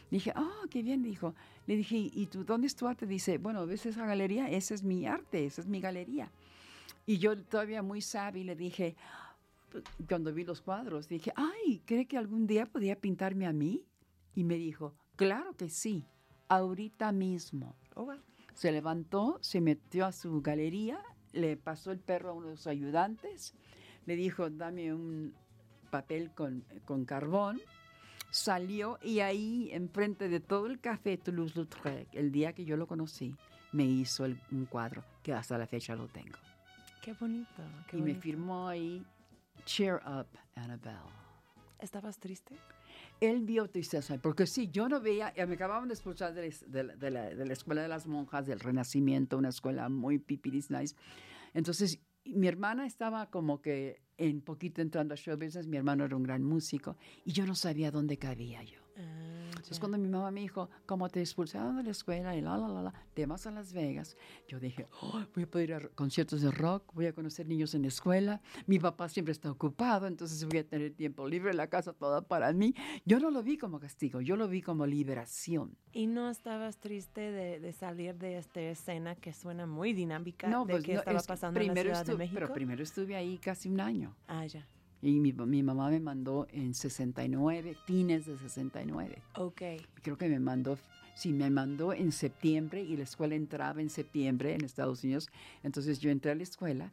Dije, 0.10 0.32
ah, 0.36 0.64
qué 0.70 0.82
bien, 0.84 1.03
dijo. 1.03 1.36
Le 1.66 1.76
dije, 1.76 1.97
¿y 1.97 2.28
tú 2.28 2.43
dónde 2.43 2.68
es 2.68 2.76
tu 2.76 2.88
arte? 2.88 3.05
Dice, 3.05 3.38
bueno, 3.38 3.66
¿ves 3.66 3.86
esa 3.86 4.05
galería? 4.05 4.49
Esa 4.49 4.74
es 4.74 4.84
mi 4.84 5.05
arte, 5.05 5.45
esa 5.45 5.62
es 5.62 5.68
mi 5.68 5.82
galería. 5.82 6.32
Y 7.05 7.18
yo 7.18 7.38
todavía 7.38 7.82
muy 7.82 8.01
sabia 8.01 8.43
le 8.43 8.55
dije, 8.55 8.95
cuando 10.08 10.34
vi 10.34 10.43
los 10.43 10.62
cuadros, 10.62 11.08
dije, 11.08 11.32
ay, 11.36 11.82
¿cree 11.86 12.05
que 12.05 12.18
algún 12.18 12.47
día 12.47 12.66
podía 12.66 12.99
pintarme 12.99 13.45
a 13.45 13.53
mí? 13.53 13.86
Y 14.36 14.43
me 14.43 14.55
dijo, 14.55 14.93
claro 15.16 15.55
que 15.55 15.70
sí, 15.70 16.05
ahorita 16.47 17.12
mismo. 17.12 17.76
Oh, 17.95 18.05
wow. 18.05 18.20
Se 18.53 18.72
levantó, 18.72 19.38
se 19.41 19.62
metió 19.62 20.05
a 20.05 20.12
su 20.12 20.41
galería, 20.41 20.99
le 21.32 21.58
pasó 21.58 21.91
el 21.91 21.99
perro 21.99 22.32
a 22.32 22.34
uno 22.34 22.49
de 22.49 22.58
sus 22.58 22.68
ayudantes, 22.68 23.53
le 24.05 24.16
dijo, 24.16 24.49
dame 24.49 24.93
un 24.93 25.34
papel 25.91 26.32
con, 26.32 26.64
con 26.86 27.05
carbón, 27.05 27.62
salió 28.38 28.99
y 29.01 29.19
ahí, 29.21 29.69
enfrente 29.71 30.29
de 30.29 30.39
todo 30.39 30.67
el 30.67 30.79
café 30.79 31.17
Toulouse-Lautrec, 31.17 32.13
el 32.13 32.31
día 32.31 32.53
que 32.53 32.65
yo 32.65 32.77
lo 32.77 32.85
conocí, 32.88 33.35
me 33.71 33.83
hizo 33.83 34.25
el- 34.25 34.39
un 34.51 34.65
cuadro 34.65 35.03
que 35.23 35.33
hasta 35.33 35.57
la 35.57 35.65
fecha 35.65 35.95
lo 35.95 36.07
tengo. 36.07 36.38
Qué 37.01 37.13
bonito. 37.13 37.63
Qué 37.88 37.97
y 37.97 38.01
me 38.01 38.13
firmó 38.15 38.67
ahí, 38.67 39.03
Cheer 39.65 39.95
Up, 40.05 40.27
Annabelle. 40.55 40.97
¿Estabas 41.79 42.19
triste? 42.19 42.55
Él 43.19 43.41
vio 43.41 43.67
tristeza, 43.69 44.17
porque 44.19 44.45
sí, 44.45 44.67
yo 44.69 44.88
no 44.88 45.01
veía, 45.01 45.33
eh, 45.35 45.45
me 45.47 45.55
acababan 45.55 45.88
de 45.88 45.95
expulsar 45.95 46.33
de, 46.33 46.49
la- 46.49 46.67
de 46.67 46.83
la- 46.83 46.95
de 46.95 47.11
la, 47.11 47.21
de 47.29 47.45
la 47.45 47.53
escuela 47.53 47.81
de 47.81 47.88
las 47.88 48.05
monjas 48.07 48.45
del 48.45 48.59
Renacimiento, 48.59 49.38
una 49.38 49.49
escuela 49.49 49.89
muy 49.89 50.19
pipiris 50.19 50.69
nice. 50.69 50.95
Entonces, 51.53 51.99
mi 52.36 52.47
hermana 52.47 52.86
estaba 52.86 53.30
como 53.30 53.61
que 53.61 54.01
en 54.17 54.41
poquito 54.41 54.82
entrando 54.82 55.13
a 55.13 55.17
show 55.17 55.38
business, 55.38 55.67
mi 55.67 55.78
hermano 55.78 56.05
era 56.05 56.15
un 56.15 56.23
gran 56.23 56.43
músico, 56.43 56.97
y 57.23 57.32
yo 57.32 57.45
no 57.45 57.55
sabía 57.55 57.91
dónde 57.91 58.17
cabía 58.17 58.63
yo. 58.63 58.80
Ah, 58.97 59.36
Entonces, 59.68 59.80
cuando 59.82 59.97
mi 59.97 60.07
mamá 60.07 60.32
me 60.32 60.39
dijo, 60.39 60.70
como 60.86 61.09
te 61.09 61.20
expulsaron 61.20 61.76
de 61.76 61.84
la 61.84 61.91
escuela 61.91 62.34
y 62.38 62.41
la, 62.41 62.55
la, 62.57 62.70
la, 62.70 62.82
la, 62.84 62.93
te 63.13 63.26
vas 63.26 63.45
a 63.47 63.51
Las 63.51 63.74
Vegas, 63.74 64.15
yo 64.47 64.61
dije, 64.61 64.86
"Oh, 65.01 65.22
voy 65.36 65.43
a 65.43 65.47
poder 65.51 65.70
ir 65.70 65.76
a 65.76 65.89
conciertos 65.89 66.41
de 66.41 66.51
rock, 66.51 66.93
voy 66.93 67.07
a 67.07 67.11
conocer 67.13 67.47
niños 67.49 67.76
en 67.76 67.82
la 67.82 67.89
escuela, 67.89 68.39
mi 68.65 68.80
papá 68.80 69.09
siempre 69.09 69.34
está 69.34 69.51
ocupado, 69.51 70.07
entonces 70.07 70.45
voy 70.45 70.59
a 70.59 70.63
tener 70.65 70.93
tiempo 70.93 71.28
libre, 71.28 71.53
la 71.53 71.68
casa 71.68 71.91
toda 71.91 72.22
para 72.22 72.53
mí. 72.53 72.74
Yo 73.05 73.20
no 73.20 73.30
lo 73.30 73.43
vi 73.43 73.57
como 73.57 73.78
castigo, 73.78 74.22
yo 74.22 74.38
lo 74.38 74.47
vi 74.47 74.61
como 74.61 74.86
liberación. 74.86 75.76
¿Y 75.91 76.07
no 76.07 76.30
estabas 76.30 76.78
triste 76.78 77.20
de, 77.32 77.59
de 77.59 77.74
salir 77.74 78.15
de 78.15 78.38
esta 78.38 78.61
escena 78.61 79.15
que 79.15 79.34
suena 79.34 79.65
muy 79.65 79.91
dinámica 79.91 80.47
No, 80.47 80.65
de 80.65 80.76
pues 80.76 80.84
que 80.86 80.93
no, 80.93 80.99
estaba 80.99 81.20
es 81.20 81.28
pasando 81.28 81.59
en 81.59 81.68
la 81.68 81.76
Ciudad 81.76 82.05
de 82.05 82.15
México? 82.15 82.39
Pero 82.39 82.53
primero 82.53 82.84
estuve 82.84 83.18
ahí 83.18 83.38
casi 83.38 83.68
un 83.68 83.82
año. 83.82 84.15
Ah, 84.28 84.45
ya. 84.45 84.65
Y 85.01 85.19
mi, 85.19 85.31
mi 85.31 85.63
mamá 85.63 85.89
me 85.89 85.99
mandó 85.99 86.47
en 86.51 86.73
69, 86.73 87.75
fines 87.85 88.25
de 88.25 88.37
69. 88.37 89.21
Ok. 89.35 89.61
creo 90.01 90.17
que 90.17 90.27
me 90.27 90.39
mandó, 90.39 90.77
sí, 91.15 91.33
me 91.33 91.49
mandó 91.49 91.93
en 91.93 92.11
septiembre 92.11 92.81
y 92.81 92.97
la 92.97 93.03
escuela 93.03 93.35
entraba 93.35 93.81
en 93.81 93.89
septiembre 93.89 94.53
en 94.53 94.63
Estados 94.63 95.03
Unidos. 95.03 95.29
Entonces 95.63 95.99
yo 95.99 96.09
entré 96.09 96.31
a 96.31 96.35
la 96.35 96.43
escuela 96.43 96.91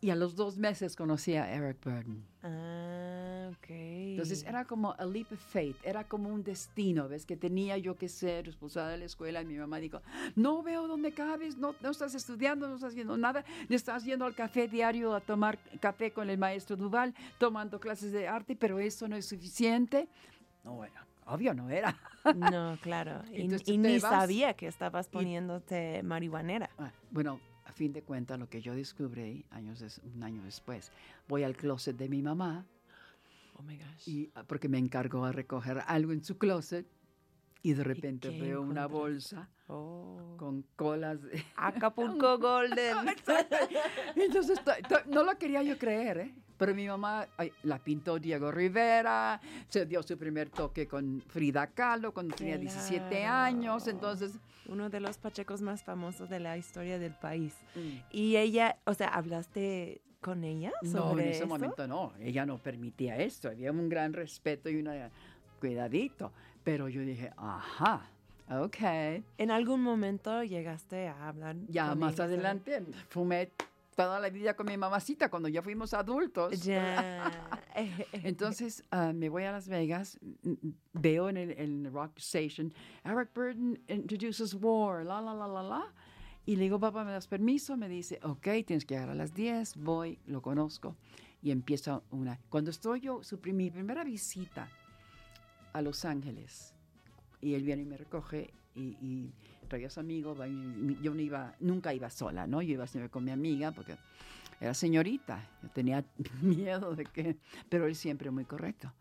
y 0.00 0.10
a 0.10 0.14
los 0.14 0.36
dos 0.36 0.58
meses 0.58 0.94
conocí 0.94 1.34
a 1.34 1.52
Eric 1.52 1.78
Burden. 1.82 2.24
Ah, 2.42 3.50
ok. 3.50 3.70
Entonces 3.70 4.44
era 4.44 4.64
como 4.64 4.92
a 4.92 5.04
leap 5.04 5.32
of 5.32 5.40
faith, 5.40 5.76
era 5.82 6.04
como 6.04 6.28
un 6.28 6.42
destino, 6.42 7.08
¿ves? 7.08 7.26
Que 7.26 7.36
tenía 7.36 7.76
yo 7.78 7.96
que 7.96 8.08
ser 8.08 8.46
expulsada 8.46 8.90
de 8.90 8.98
la 8.98 9.04
escuela 9.06 9.42
y 9.42 9.46
mi 9.46 9.56
mamá 9.56 9.78
dijo, 9.78 10.00
no 10.34 10.62
veo 10.62 10.86
dónde 10.86 11.12
cabes, 11.12 11.56
no, 11.56 11.74
no 11.80 11.90
estás 11.90 12.14
estudiando, 12.14 12.68
no 12.68 12.76
estás 12.76 12.92
haciendo 12.92 13.16
nada, 13.16 13.44
estás 13.68 14.04
yendo 14.04 14.24
al 14.24 14.34
café 14.34 14.68
diario 14.68 15.14
a 15.14 15.20
tomar 15.20 15.58
café 15.80 16.12
con 16.12 16.30
el 16.30 16.38
maestro 16.38 16.76
Duval, 16.76 17.14
tomando 17.38 17.80
clases 17.80 18.12
de 18.12 18.28
arte, 18.28 18.56
pero 18.56 18.78
eso 18.78 19.08
no 19.08 19.16
es 19.16 19.26
suficiente. 19.26 20.08
No 20.62 20.84
era, 20.84 21.06
obvio 21.26 21.54
no 21.54 21.70
era. 21.70 21.98
No, 22.34 22.78
claro. 22.80 23.22
Y, 23.32 23.42
Entonces 23.42 23.68
y 23.68 23.72
te 23.72 23.88
ni 23.88 23.98
vas 23.98 24.12
sabía 24.12 24.54
que 24.54 24.66
estabas 24.66 25.08
poniéndote 25.08 26.02
marihuanera. 26.02 26.70
Ah, 26.78 26.90
bueno, 27.10 27.40
a 27.66 27.72
fin 27.72 27.92
de 27.92 28.02
cuentas, 28.02 28.38
lo 28.38 28.48
que 28.48 28.60
yo 28.62 28.74
descubrí 28.74 29.44
años 29.50 29.80
des- 29.80 30.00
un 30.14 30.22
año 30.22 30.42
después, 30.44 30.90
voy 31.28 31.42
al 31.42 31.56
closet 31.56 31.96
de 31.96 32.08
mi 32.08 32.22
mamá, 32.22 32.64
Oh 33.58 33.62
my 33.62 33.76
gosh. 33.76 34.08
y, 34.08 34.30
ah, 34.34 34.44
porque 34.44 34.68
me 34.68 34.78
encargó 34.78 35.24
a 35.24 35.32
recoger 35.32 35.82
algo 35.86 36.12
en 36.12 36.22
su 36.22 36.38
closet, 36.38 36.86
y 37.62 37.72
de 37.72 37.82
repente 37.82 38.30
veo 38.30 38.62
una 38.62 38.86
bolsa 38.86 39.48
Oh. 39.68 40.36
con 40.38 40.62
colas. 40.76 41.20
de- 41.22 41.42
Acapulco 41.56 42.38
Golden. 42.38 42.96
Entonces, 44.16 44.62
to- 44.62 44.72
to- 44.88 45.04
no 45.10 45.24
lo 45.24 45.36
quería 45.36 45.62
yo 45.62 45.76
creer, 45.76 46.18
¿eh? 46.18 46.34
Pero 46.58 46.74
mi 46.74 46.86
mamá 46.86 47.26
ay, 47.36 47.52
la 47.64 47.78
pintó 47.78 48.18
Diego 48.18 48.50
Rivera, 48.50 49.40
se 49.68 49.84
dio 49.86 50.02
su 50.02 50.16
primer 50.16 50.48
toque 50.50 50.86
con 50.88 51.22
Frida 51.28 51.66
Kahlo 51.68 52.12
cuando 52.12 52.34
tenía 52.34 52.56
17 52.58 53.08
Claro. 53.08 53.34
años, 53.34 53.86
entonces... 53.86 54.32
Uno 54.68 54.90
de 54.90 54.98
los 54.98 55.16
pachecos 55.16 55.62
más 55.62 55.84
famosos 55.84 56.28
de 56.28 56.40
la 56.40 56.56
historia 56.58 56.98
del 56.98 57.14
país. 57.14 57.54
mm, 57.76 57.98
Y 58.10 58.36
ella, 58.36 58.76
o 58.84 58.94
sea, 58.94 59.06
¿hablaste 59.08 60.00
con 60.20 60.42
ella 60.42 60.72
sobre 60.82 60.92
No, 61.14 61.20
en 61.20 61.28
ese 61.28 61.46
momento 61.46 61.86
no, 61.86 62.12
ella 62.18 62.44
no 62.46 62.58
permitía 62.58 63.16
esto, 63.16 63.48
había 63.48 63.70
un 63.70 63.88
gran 63.88 64.12
respeto 64.12 64.68
y 64.68 64.74
una 64.76 65.08
cuidadito, 65.60 66.32
pero 66.64 66.88
yo 66.88 67.00
dije, 67.02 67.30
ajá, 67.36 68.10
ok. 68.50 69.22
¿En 69.38 69.50
algún 69.52 69.82
momento 69.82 70.42
llegaste 70.42 71.06
a 71.06 71.28
hablar? 71.28 71.54
Ya 71.68 71.90
con 71.90 72.00
más 72.00 72.14
ella 72.14 72.24
adelante 72.24 72.82
fumé 73.08 73.52
toda 73.96 74.20
la 74.20 74.28
vida 74.28 74.54
con 74.54 74.66
mi 74.66 74.76
mamacita 74.76 75.30
cuando 75.30 75.48
ya 75.48 75.62
fuimos 75.62 75.94
adultos. 75.94 76.62
Ya. 76.62 77.32
Entonces 78.12 78.84
ah, 78.90 79.12
me 79.12 79.28
voy 79.28 79.44
a 79.44 79.52
Las 79.52 79.68
Vegas, 79.68 80.18
mm, 80.20 80.50
mm, 80.50 80.74
veo 80.92 81.28
en 81.30 81.36
el 81.38 81.50
en 81.58 81.92
Rock 81.92 82.18
Station, 82.18 82.72
Eric 83.04 83.30
Burden 83.34 83.82
introduces 83.88 84.54
war, 84.54 85.04
la, 85.04 85.20
la, 85.20 85.34
la, 85.34 85.48
la, 85.48 85.62
la. 85.62 85.94
Y 86.44 86.54
le 86.54 86.64
digo, 86.64 86.78
papá, 86.78 87.04
¿me 87.04 87.10
das 87.10 87.26
permiso? 87.26 87.76
Me 87.76 87.88
dice, 87.88 88.20
ok, 88.22 88.48
tienes 88.64 88.84
que 88.84 88.94
llegar 88.94 89.10
a 89.10 89.14
las 89.16 89.34
10, 89.34 89.78
voy, 89.78 90.20
lo 90.26 90.42
conozco. 90.42 90.94
Y 91.42 91.50
empieza 91.50 92.02
una... 92.10 92.38
Cuando 92.48 92.70
estoy 92.70 93.00
yo, 93.00 93.24
su, 93.24 93.40
mi 93.52 93.68
primera 93.68 94.04
visita 94.04 94.70
a 95.72 95.82
Los 95.82 96.04
Ángeles, 96.04 96.72
y 97.40 97.54
él 97.54 97.64
viene 97.64 97.82
y 97.82 97.86
me 97.86 97.96
recoge, 97.96 98.54
y, 98.76 98.96
y 99.00 99.34
traía 99.66 99.88
a 99.88 99.90
su 99.90 100.00
amigo, 100.00 100.36
yo 101.02 101.14
no 101.14 101.20
iba, 101.20 101.54
nunca 101.60 101.92
iba 101.92 102.10
sola, 102.10 102.46
¿no? 102.46 102.62
Yo 102.62 102.74
iba 102.74 102.86
siempre 102.86 103.10
con 103.10 103.24
mi 103.24 103.30
amiga, 103.30 103.72
porque 103.72 103.96
era 104.60 104.74
señorita, 104.74 105.48
yo 105.62 105.68
tenía 105.70 106.04
miedo 106.42 106.94
de 106.94 107.04
que, 107.04 107.36
pero 107.68 107.86
él 107.86 107.94
siempre 107.94 108.30
muy 108.30 108.44
correcto. 108.44 108.92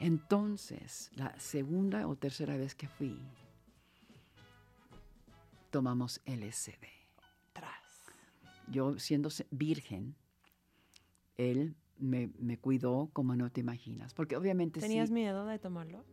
Entonces, 0.00 1.10
la 1.14 1.38
segunda 1.40 2.06
o 2.06 2.16
tercera 2.16 2.56
vez 2.56 2.74
que 2.74 2.88
fui, 2.88 3.18
tomamos 5.70 6.20
LSD. 6.24 6.86
Tras. 7.52 8.04
Yo 8.68 8.98
siendo 8.98 9.28
virgen, 9.50 10.14
él 11.36 11.74
me, 11.98 12.30
me 12.38 12.58
cuidó 12.58 13.10
como 13.12 13.34
no 13.34 13.50
te 13.50 13.60
imaginas. 13.60 14.14
Porque 14.14 14.36
obviamente 14.36 14.80
¿Tenías 14.80 15.08
sí. 15.08 15.14
miedo 15.14 15.46
de 15.46 15.58
tomarlo? 15.58 16.04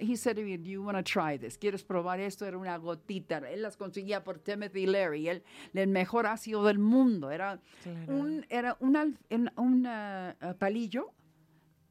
He 0.00 0.16
said 0.16 0.36
to 0.36 0.42
me, 0.42 0.56
"Do 0.56 0.70
you 0.70 0.82
want 0.82 0.96
to 0.96 1.02
try 1.04 1.38
this? 1.38 1.58
¿Quieres 1.58 1.84
probar 1.84 2.18
esto? 2.20 2.46
Era 2.46 2.56
una 2.56 2.76
gotita. 2.78 3.38
Él 3.38 3.62
las 3.62 3.76
conseguía 3.76 4.24
por 4.24 4.38
Timothy 4.38 4.86
Leary, 4.86 5.28
el, 5.28 5.42
el 5.74 5.88
mejor 5.88 6.26
ácido 6.26 6.64
del 6.64 6.78
mundo. 6.78 7.30
Era 7.30 7.60
Claro. 7.82 8.14
un, 8.14 8.46
era 8.48 8.76
ah, 10.40 10.54
palillo, 10.58 11.12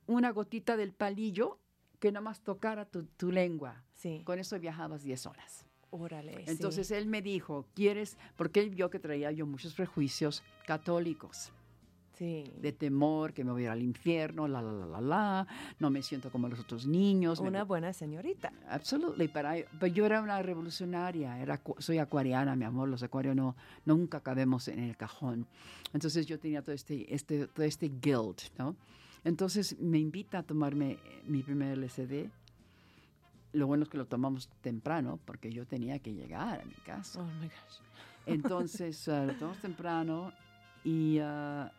una 0.08 0.32
gotita 0.32 0.76
del 0.78 0.94
palillo 0.94 1.60
que 2.00 2.12
nada 2.12 2.22
más 2.22 2.42
tocara 2.42 2.86
tu, 2.86 3.06
tu 3.06 3.32
lengua. 3.32 3.84
Sí. 3.94 4.22
Con 4.26 4.40
eso 4.40 4.60
viajabas 4.60 5.04
10 5.04 5.26
horas. 5.28 5.66
Órale. 5.92 6.38
sí. 6.38 6.44
Entonces 6.48 6.90
él 6.92 7.06
me 7.06 7.22
dijo, 7.22 7.68
¿quieres? 7.76 8.18
Porque 8.36 8.60
él 8.60 8.72
vio 8.72 8.90
que 8.90 9.00
traía 9.00 9.32
yo 9.32 9.46
muchos 9.46 9.74
prejuicios 9.76 10.44
católicos 10.66 11.52
Sí. 12.18 12.44
de 12.62 12.72
temor, 12.72 13.34
que 13.34 13.44
me 13.44 13.52
voy 13.52 13.64
a 13.64 13.66
ir 13.66 13.70
al 13.72 13.82
infierno, 13.82 14.48
la, 14.48 14.62
la, 14.62 14.72
la, 14.72 14.86
la, 14.86 15.02
la, 15.02 15.48
no 15.80 15.90
me 15.90 16.02
siento 16.04 16.32
como 16.32 16.48
los 16.48 16.60
otros 16.60 16.86
niños. 16.86 17.42
me- 17.42 17.48
Una 17.50 17.64
buena 17.64 17.92
señorita. 17.94 18.52
Absolutely, 18.70 19.28
pero 19.30 19.88
yo 19.88 20.06
era 20.06 20.22
una 20.22 20.42
revolucionaria, 20.42 21.40
era, 21.40 21.60
soy 21.80 21.98
acuariana, 21.98 22.56
mi 22.56 22.66
amor, 22.66 22.88
los 22.90 23.02
acuarios 23.04 23.36
no, 23.36 23.56
nunca 23.86 24.20
cabemos 24.20 24.68
en 24.68 24.80
el 24.80 24.96
cajón. 24.96 25.48
Entonces 25.94 26.26
yo 26.28 26.40
tenía 26.40 26.62
todo 26.62 26.74
este, 26.76 27.14
este, 27.14 27.48
todo 27.48 27.66
este 27.66 27.90
guilt, 27.90 28.42
¿no? 28.58 28.76
Entonces 29.24 29.80
me 29.80 29.98
invita 30.00 30.40
a 30.40 30.44
tomarme 30.44 30.92
eh, 30.92 31.24
mi 31.28 31.42
primer 31.44 31.78
LSD. 31.78 32.30
Lo 33.54 33.68
bueno 33.68 33.84
es 33.84 33.90
que 33.90 33.98
lo 33.98 34.06
tomamos 34.06 34.50
temprano, 34.62 35.20
porque 35.26 35.52
yo 35.52 35.66
tenía 35.66 36.00
que 36.00 36.14
llegar 36.14 36.62
a 36.62 36.66
mi 36.66 36.74
casa. 36.86 37.22
Oh 37.22 37.26
my 37.40 37.48
gosh. 37.48 37.80
Entonces 38.26 39.08
ah, 39.08 39.26
lo 39.26 39.34
tomamos 39.36 39.60
temprano 39.62 40.32
y 40.84 41.20
ah, 41.22 41.72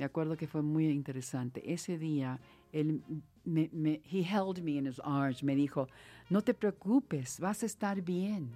me 0.00 0.06
acuerdo 0.06 0.34
que 0.34 0.46
fue 0.46 0.62
muy 0.62 0.88
interesante. 0.88 1.60
Ese 1.70 1.98
día, 1.98 2.40
él 2.72 3.02
me, 3.44 3.68
me- 3.70 4.00
he 4.10 4.22
held 4.22 4.62
me 4.62 4.70
in 4.72 4.86
his 4.86 4.98
arms, 5.04 5.42
me 5.42 5.54
dijo, 5.54 5.88
no 6.30 6.40
te 6.40 6.54
preocupes, 6.54 7.38
vas 7.38 7.62
a 7.62 7.66
estar 7.66 8.00
bien. 8.00 8.48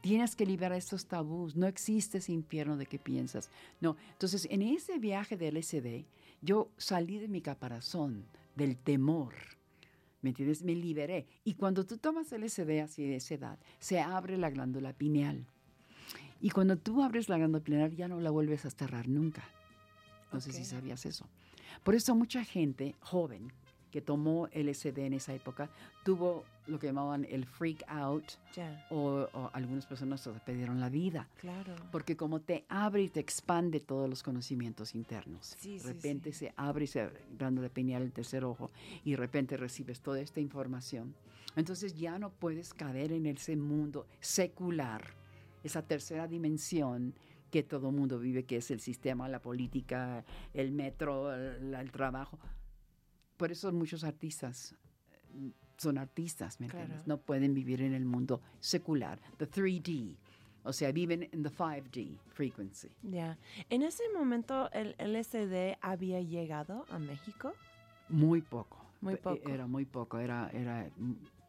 Tienes 0.00 0.34
que 0.34 0.46
liberar 0.46 0.72
estos 0.78 1.04
tabús. 1.04 1.54
No 1.56 1.66
existe 1.66 2.16
ese 2.18 2.32
infierno 2.32 2.78
de 2.78 2.86
que 2.86 2.98
piensas. 2.98 3.50
No. 3.82 3.96
Entonces, 4.12 4.48
en 4.50 4.62
ese 4.62 4.98
viaje 4.98 5.36
del 5.36 5.58
LSD, 5.58 6.06
yo 6.40 6.70
salí 6.78 7.18
de 7.18 7.28
mi 7.28 7.42
caparazón, 7.42 8.24
del 8.56 8.78
temor. 8.78 9.34
¿Me 10.22 10.30
entiendes? 10.30 10.62
Me 10.62 10.74
liberé. 10.74 11.26
Y 11.44 11.52
cuando 11.52 11.84
tú 11.84 11.98
tomas 11.98 12.32
LSD 12.32 12.80
así 12.80 13.04
de 13.04 13.16
esa 13.16 13.34
edad, 13.34 13.58
se 13.78 14.00
abre 14.00 14.38
la 14.38 14.48
glándula 14.48 14.94
pineal. 14.94 15.44
Y 16.40 16.48
cuando 16.48 16.78
tú 16.78 17.02
abres 17.02 17.28
la 17.28 17.36
glándula 17.36 17.62
pineal, 17.62 17.94
ya 17.94 18.08
no 18.08 18.18
la 18.22 18.30
vuelves 18.30 18.64
a 18.64 18.70
cerrar 18.70 19.06
nunca. 19.06 19.44
No 20.32 20.40
sé 20.40 20.52
si 20.52 20.64
sabías 20.64 21.06
eso. 21.06 21.26
Por 21.82 21.94
eso 21.94 22.14
mucha 22.14 22.44
gente 22.44 22.94
joven 23.00 23.52
que 23.90 24.00
tomó 24.00 24.48
LSD 24.48 24.98
en 24.98 25.14
esa 25.14 25.34
época 25.34 25.70
tuvo 26.04 26.44
lo 26.66 26.78
que 26.78 26.88
llamaban 26.88 27.26
el 27.30 27.46
freak 27.46 27.82
out 27.88 28.24
o, 28.90 29.26
o 29.32 29.50
algunas 29.54 29.86
personas 29.86 30.20
se 30.20 30.30
perdieron 30.40 30.80
la 30.80 30.90
vida. 30.90 31.28
Claro. 31.40 31.74
Porque 31.90 32.16
como 32.16 32.40
te 32.40 32.64
abre 32.68 33.02
y 33.02 33.08
te 33.08 33.20
expande 33.20 33.80
todos 33.80 34.08
los 34.08 34.22
conocimientos 34.22 34.94
internos. 34.94 35.54
Sí, 35.58 35.78
de 35.78 35.84
repente 35.84 36.32
sí. 36.32 36.46
se 36.46 36.54
abre 36.56 36.84
y 36.84 36.88
se 36.88 37.08
glándula 37.38 37.68
pineal 37.70 38.02
el 38.02 38.12
tercer 38.12 38.44
ojo 38.44 38.70
y 39.04 39.12
de 39.12 39.16
repente 39.16 39.56
recibes 39.56 40.00
toda 40.00 40.20
esta 40.20 40.40
información. 40.40 41.14
Entonces 41.56 41.94
ya 41.94 42.18
no 42.18 42.30
puedes 42.30 42.74
caer 42.74 43.12
en 43.12 43.26
ese 43.26 43.56
mundo 43.56 44.06
secular, 44.20 45.14
esa 45.64 45.82
tercera 45.82 46.28
dimensión 46.28 47.14
que 47.50 47.62
todo 47.62 47.90
mundo 47.90 48.18
vive, 48.18 48.44
que 48.44 48.56
es 48.56 48.70
el 48.70 48.80
sistema, 48.80 49.28
la 49.28 49.40
política, 49.40 50.24
el 50.54 50.70
metro, 50.72 51.32
el, 51.34 51.74
el 51.74 51.90
trabajo. 51.92 52.38
Por 53.36 53.50
eso 53.52 53.72
muchos 53.72 54.04
artistas 54.04 54.74
eh, 55.34 55.50
son 55.76 55.98
artistas, 55.98 56.60
¿me 56.60 56.66
Claro. 56.68 56.94
No 57.06 57.18
pueden 57.18 57.54
vivir 57.54 57.82
en 57.82 57.94
el 57.94 58.04
mundo 58.04 58.40
secular, 58.60 59.20
the 59.38 59.48
3D. 59.48 60.16
O 60.64 60.72
sea, 60.72 60.92
viven 60.92 61.28
en 61.32 61.42
the 61.42 61.50
5D 61.50 62.18
frequency. 62.28 62.88
Ya. 63.02 63.38
En 63.70 63.82
ese 63.82 64.02
momento, 64.14 64.70
¿el 64.72 64.94
LSD 64.98 65.78
había 65.80 66.20
llegado 66.20 66.84
a 66.90 66.98
México? 66.98 67.52
Muy 68.08 68.42
poco. 68.42 68.84
Muy 69.00 69.14
Pe- 69.14 69.22
poco. 69.22 69.48
Era 69.48 69.66
muy 69.68 69.84
poco, 69.86 70.18
era, 70.18 70.50
era 70.52 70.90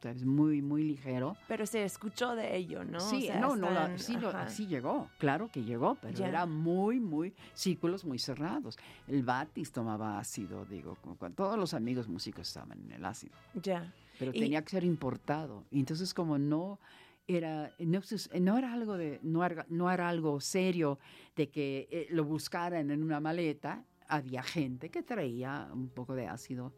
sabes, 0.02 0.24
muy, 0.26 0.62
muy 0.62 0.84
ligero. 0.84 1.36
Pero 1.47 1.66
se 1.66 1.84
escuchó 1.84 2.36
de 2.36 2.56
ello, 2.56 2.84
¿no? 2.84 2.97
O 2.97 3.02
sí, 3.02 3.24
sea, 3.24 3.39
no, 3.39 3.56
no, 3.56 3.70
la- 3.70 3.84
están- 3.93 4.00
sí, 4.00 4.18
lo- 4.18 4.50
sí 4.50 4.68
llegó, 4.68 5.10
claro 5.18 5.50
que 5.52 5.64
llegó, 5.64 5.95
pero 5.95 6.18
Ya. 6.18 6.28
era 6.28 6.45
muy, 6.45 7.00
muy, 7.00 7.34
círculos 7.54 8.06
muy 8.06 8.18
cerrados. 8.20 8.78
El 9.08 9.24
Batis 9.24 9.72
tomaba 9.72 10.18
ácido, 10.20 10.66
digo, 10.66 10.95
con, 11.02 11.16
con- 11.16 11.34
todos 11.34 11.58
los 11.58 11.74
amigos 11.74 12.08
músicos 12.08 12.47
estaban 12.47 12.80
en 12.82 12.91
el 12.93 13.06
ácido, 13.06 13.34
Ya. 13.62 13.93
pero 14.18 14.32
Y- 14.34 14.39
tenía 14.39 14.62
que 14.64 14.70
ser 14.70 14.84
importado. 14.84 15.66
Y 15.72 15.80
entonces 15.80 16.14
como 16.14 16.38
no 16.38 16.80
era, 17.28 17.72
no, 17.80 18.02
sus- 18.02 18.30
no 18.39 18.58
era 18.58 18.74
algo 18.74 18.97
de, 18.97 19.20
no 19.22 19.43
era, 19.45 19.66
no 19.70 19.91
era 19.91 20.10
algo 20.10 20.39
serio 20.41 20.97
de 21.36 21.50
que 21.50 21.88
eh, 21.91 22.08
lo 22.10 22.24
buscaran 22.24 22.89
en 22.89 23.04
una 23.04 23.20
maleta, 23.20 23.84
había 24.08 24.41
gente 24.41 24.89
que 24.89 25.04
traía 25.04 25.70
un 25.72 25.89
poco 25.89 26.16
de 26.16 26.26
ácido. 26.28 26.74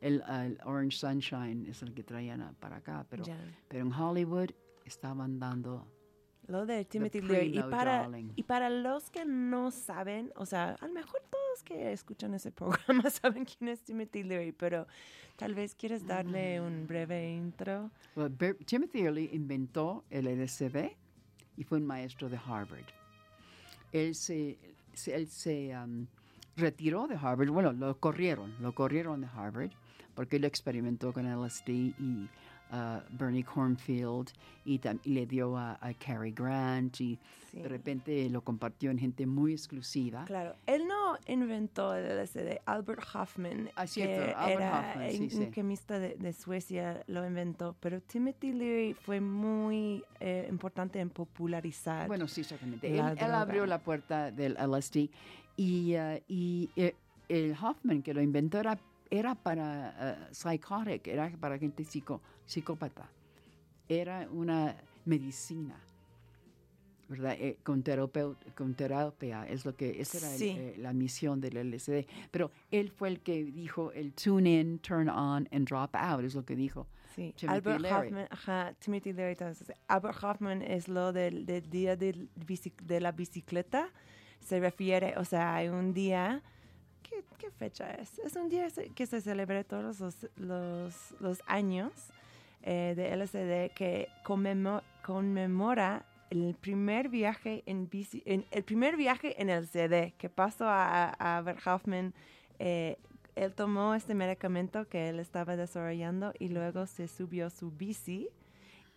El, 0.00 0.22
el 0.28 0.58
Orange 0.64 0.96
Sunshine 0.96 1.66
es 1.66 1.82
el 1.82 1.92
que 1.92 2.02
traían 2.04 2.54
para 2.60 2.76
acá, 2.76 3.04
pero, 3.10 3.24
ya. 3.24 3.36
pero 3.68 3.84
en 3.84 3.92
Hollywood 3.92 4.50
estaban 4.84 5.38
dando 5.38 5.86
Lo 6.46 6.64
de 6.66 6.84
Timothy 6.84 7.20
Leary. 7.20 7.58
Y 7.58 7.62
para, 7.62 8.02
darling. 8.02 8.32
y 8.36 8.42
para 8.44 8.70
los 8.70 9.10
que 9.10 9.24
no 9.24 9.70
saben, 9.72 10.32
o 10.36 10.46
sea, 10.46 10.76
a 10.80 10.86
lo 10.86 10.94
mejor 10.94 11.20
todos 11.28 11.62
que 11.64 11.92
escuchan 11.92 12.32
ese 12.34 12.52
programa 12.52 13.10
saben 13.10 13.44
quién 13.44 13.68
es 13.70 13.80
Timothy 13.82 14.22
Leary, 14.22 14.52
pero 14.52 14.86
tal 15.36 15.54
vez 15.54 15.74
quieres 15.74 16.06
darle 16.06 16.60
un 16.60 16.86
breve 16.86 17.30
intro. 17.34 17.90
Well, 18.14 18.32
Timothy 18.64 19.02
Leary 19.02 19.30
inventó 19.32 20.04
el 20.10 20.26
LSD 20.26 20.96
y 21.56 21.64
fue 21.64 21.78
un 21.78 21.86
maestro 21.86 22.28
de 22.28 22.36
Harvard. 22.38 22.86
Él 23.92 24.14
se, 24.14 24.58
se- 24.94 25.14
él 25.14 25.26
se 25.28 25.76
um, 25.76 26.06
retiró 26.56 27.06
de 27.08 27.16
Harvard, 27.16 27.48
bueno, 27.50 27.72
lo 27.72 27.98
corrieron, 27.98 28.54
lo 28.60 28.74
corrieron 28.74 29.20
de 29.22 29.26
Harvard 29.26 29.70
porque 30.18 30.34
él 30.34 30.44
experimentó 30.44 31.12
con 31.12 31.26
LSD 31.26 31.68
y 31.68 32.28
uh, 32.72 33.00
Bernie 33.16 33.44
Cornfield 33.44 34.32
y, 34.64 34.80
y 35.04 35.10
le 35.14 35.26
dio 35.26 35.56
a, 35.56 35.78
a 35.80 35.94
Cary 35.94 36.32
Grant 36.32 37.00
y 37.00 37.16
Sí. 37.52 37.62
de 37.62 37.68
repente 37.68 38.28
lo 38.28 38.42
compartió 38.42 38.90
en 38.90 38.98
gente 38.98 39.24
muy 39.26 39.52
exclusiva. 39.52 40.24
Claro, 40.26 40.54
él 40.66 40.86
no 40.86 41.16
inventó 41.28 41.94
el 41.94 42.04
LSD, 42.22 42.58
Albert 42.66 43.00
Hoffman, 43.14 43.70
Ah, 43.74 43.86
cierto, 43.86 44.22
que 44.26 44.32
Albert 44.32 44.60
era 44.60 44.90
Hoffman, 44.90 45.10
sí, 45.12 45.22
un, 45.22 45.30
sí. 45.30 45.50
química 45.50 45.98
de, 45.98 46.16
de 46.16 46.32
Suecia, 46.34 47.02
lo 47.06 47.24
inventó, 47.26 47.74
pero 47.80 48.02
Timothy 48.02 48.52
Leary 48.52 48.92
fue 48.92 49.20
muy 49.20 50.04
eh, 50.20 50.46
importante 50.50 51.00
en 51.00 51.08
popularizar. 51.08 52.06
Bueno, 52.08 52.28
sí, 52.28 52.42
exactamente. 52.42 52.86
Él, 52.86 53.02
él 53.16 53.32
abrió 53.32 53.64
la 53.64 53.78
puerta 53.78 54.30
del 54.30 54.52
LSD 54.60 55.08
y, 55.56 55.94
uh, 55.96 56.20
y 56.28 56.68
eh, 56.76 56.94
el 57.30 57.52
Hoffman 57.52 58.02
que 58.02 58.12
lo 58.12 58.20
inventó 58.20 58.58
era, 58.58 58.78
era 59.10 59.34
para 59.34 60.26
uh, 60.30 60.34
psychotic, 60.34 61.06
era 61.08 61.30
para 61.40 61.58
gente 61.58 61.84
psico, 61.84 62.20
psicópata. 62.44 63.08
Era 63.88 64.28
una 64.30 64.76
medicina, 65.06 65.80
¿verdad? 67.08 67.34
Eh, 67.38 67.56
con, 67.62 67.82
terapeu- 67.82 68.36
con 68.54 68.74
terapia, 68.74 69.46
es 69.48 69.64
lo 69.64 69.74
que, 69.74 69.98
esa 70.00 70.18
era 70.18 70.34
el- 70.34 70.42
eh, 70.42 70.74
la 70.78 70.92
misión 70.92 71.40
del 71.40 71.56
LSD. 71.56 72.06
Pero 72.30 72.50
él 72.70 72.90
fue 72.90 73.08
el 73.08 73.20
que 73.20 73.44
dijo 73.44 73.92
el 73.92 74.12
tune 74.12 74.60
in, 74.60 74.78
turn 74.80 75.08
on 75.08 75.48
and 75.52 75.66
drop 75.66 75.94
out, 75.96 76.22
es 76.24 76.34
lo 76.34 76.44
que 76.44 76.54
dijo. 76.54 76.86
Sí, 77.14 77.32
Timothy 77.36 77.56
Albert 77.56 77.80
Leary. 77.80 78.06
Hoffman, 78.08 78.26
ajá, 78.30 78.74
Timothy 78.78 79.12
Leary. 79.14 79.32
entonces, 79.32 79.72
Albert 79.88 80.22
Hoffman 80.22 80.60
es 80.62 80.86
lo 80.88 81.12
del, 81.12 81.46
del 81.46 81.68
día 81.70 81.96
de 81.96 83.00
la 83.00 83.12
bicicleta. 83.12 83.88
Se 84.40 84.60
refiere, 84.60 85.14
o 85.16 85.24
sea, 85.24 85.54
hay 85.56 85.68
un 85.68 85.92
día, 85.94 86.42
¿qué, 87.08 87.24
qué 87.38 87.50
fecha 87.50 87.90
es? 87.92 88.18
Es 88.20 88.36
un 88.36 88.48
día 88.48 88.68
que 88.94 89.06
se 89.06 89.20
celebra 89.20 89.64
todos 89.64 90.00
los, 90.00 90.26
los, 90.36 91.14
los 91.20 91.42
años 91.46 91.92
eh, 92.62 92.94
de 92.96 93.16
LSD 93.16 93.74
que 93.74 94.08
conmemo- 94.24 94.82
conmemora 95.04 96.04
el 96.30 96.54
primer 96.60 97.08
viaje 97.08 97.62
en 97.66 97.88
bici, 97.88 98.22
en, 98.26 98.44
el 98.50 98.62
primer 98.62 98.96
viaje 98.96 99.40
en 99.40 99.48
el 99.48 99.66
CD 99.66 100.12
que 100.18 100.28
pasó 100.28 100.66
a, 100.68 101.08
a 101.18 101.54
Hoffman 101.66 102.12
eh, 102.58 102.96
él 103.34 103.54
tomó 103.54 103.94
este 103.94 104.14
medicamento 104.14 104.88
que 104.88 105.08
él 105.08 105.20
estaba 105.20 105.56
desarrollando 105.56 106.34
y 106.38 106.48
luego 106.48 106.86
se 106.86 107.06
subió 107.08 107.50
su 107.50 107.70
bici 107.70 108.28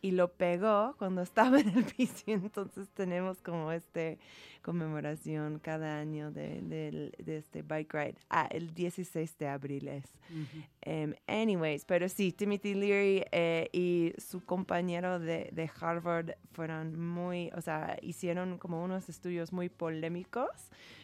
y 0.01 0.11
lo 0.11 0.33
pegó 0.33 0.95
cuando 0.97 1.21
estaba 1.21 1.59
en 1.59 1.69
el 1.69 1.83
bici. 1.97 2.31
Entonces 2.31 2.89
tenemos 2.89 3.41
como 3.41 3.71
este 3.71 4.19
conmemoración 4.61 5.59
cada 5.59 5.99
año 5.99 6.31
de 6.31 7.11
este 7.25 7.61
bike 7.63 7.93
ride. 7.93 8.15
Ah, 8.29 8.47
el 8.51 8.73
16 8.73 9.37
de 9.37 9.47
abril 9.47 9.87
es. 9.87 10.05
Em, 10.81 11.15
anyways, 11.27 11.85
pero 11.85 12.07
sí, 12.07 12.31
Timothy 12.31 12.73
Leary 12.73 13.25
eh, 13.31 13.69
y 13.73 14.13
su 14.17 14.43
compañero 14.45 15.19
de, 15.19 15.49
de 15.51 15.69
Harvard 15.79 16.35
fueron 16.53 16.99
muy, 16.99 17.49
o 17.55 17.61
sea, 17.61 17.97
hicieron 18.01 18.57
como 18.57 18.83
unos 18.83 19.09
estudios 19.09 19.51
muy 19.51 19.69
polémicos 19.69 20.49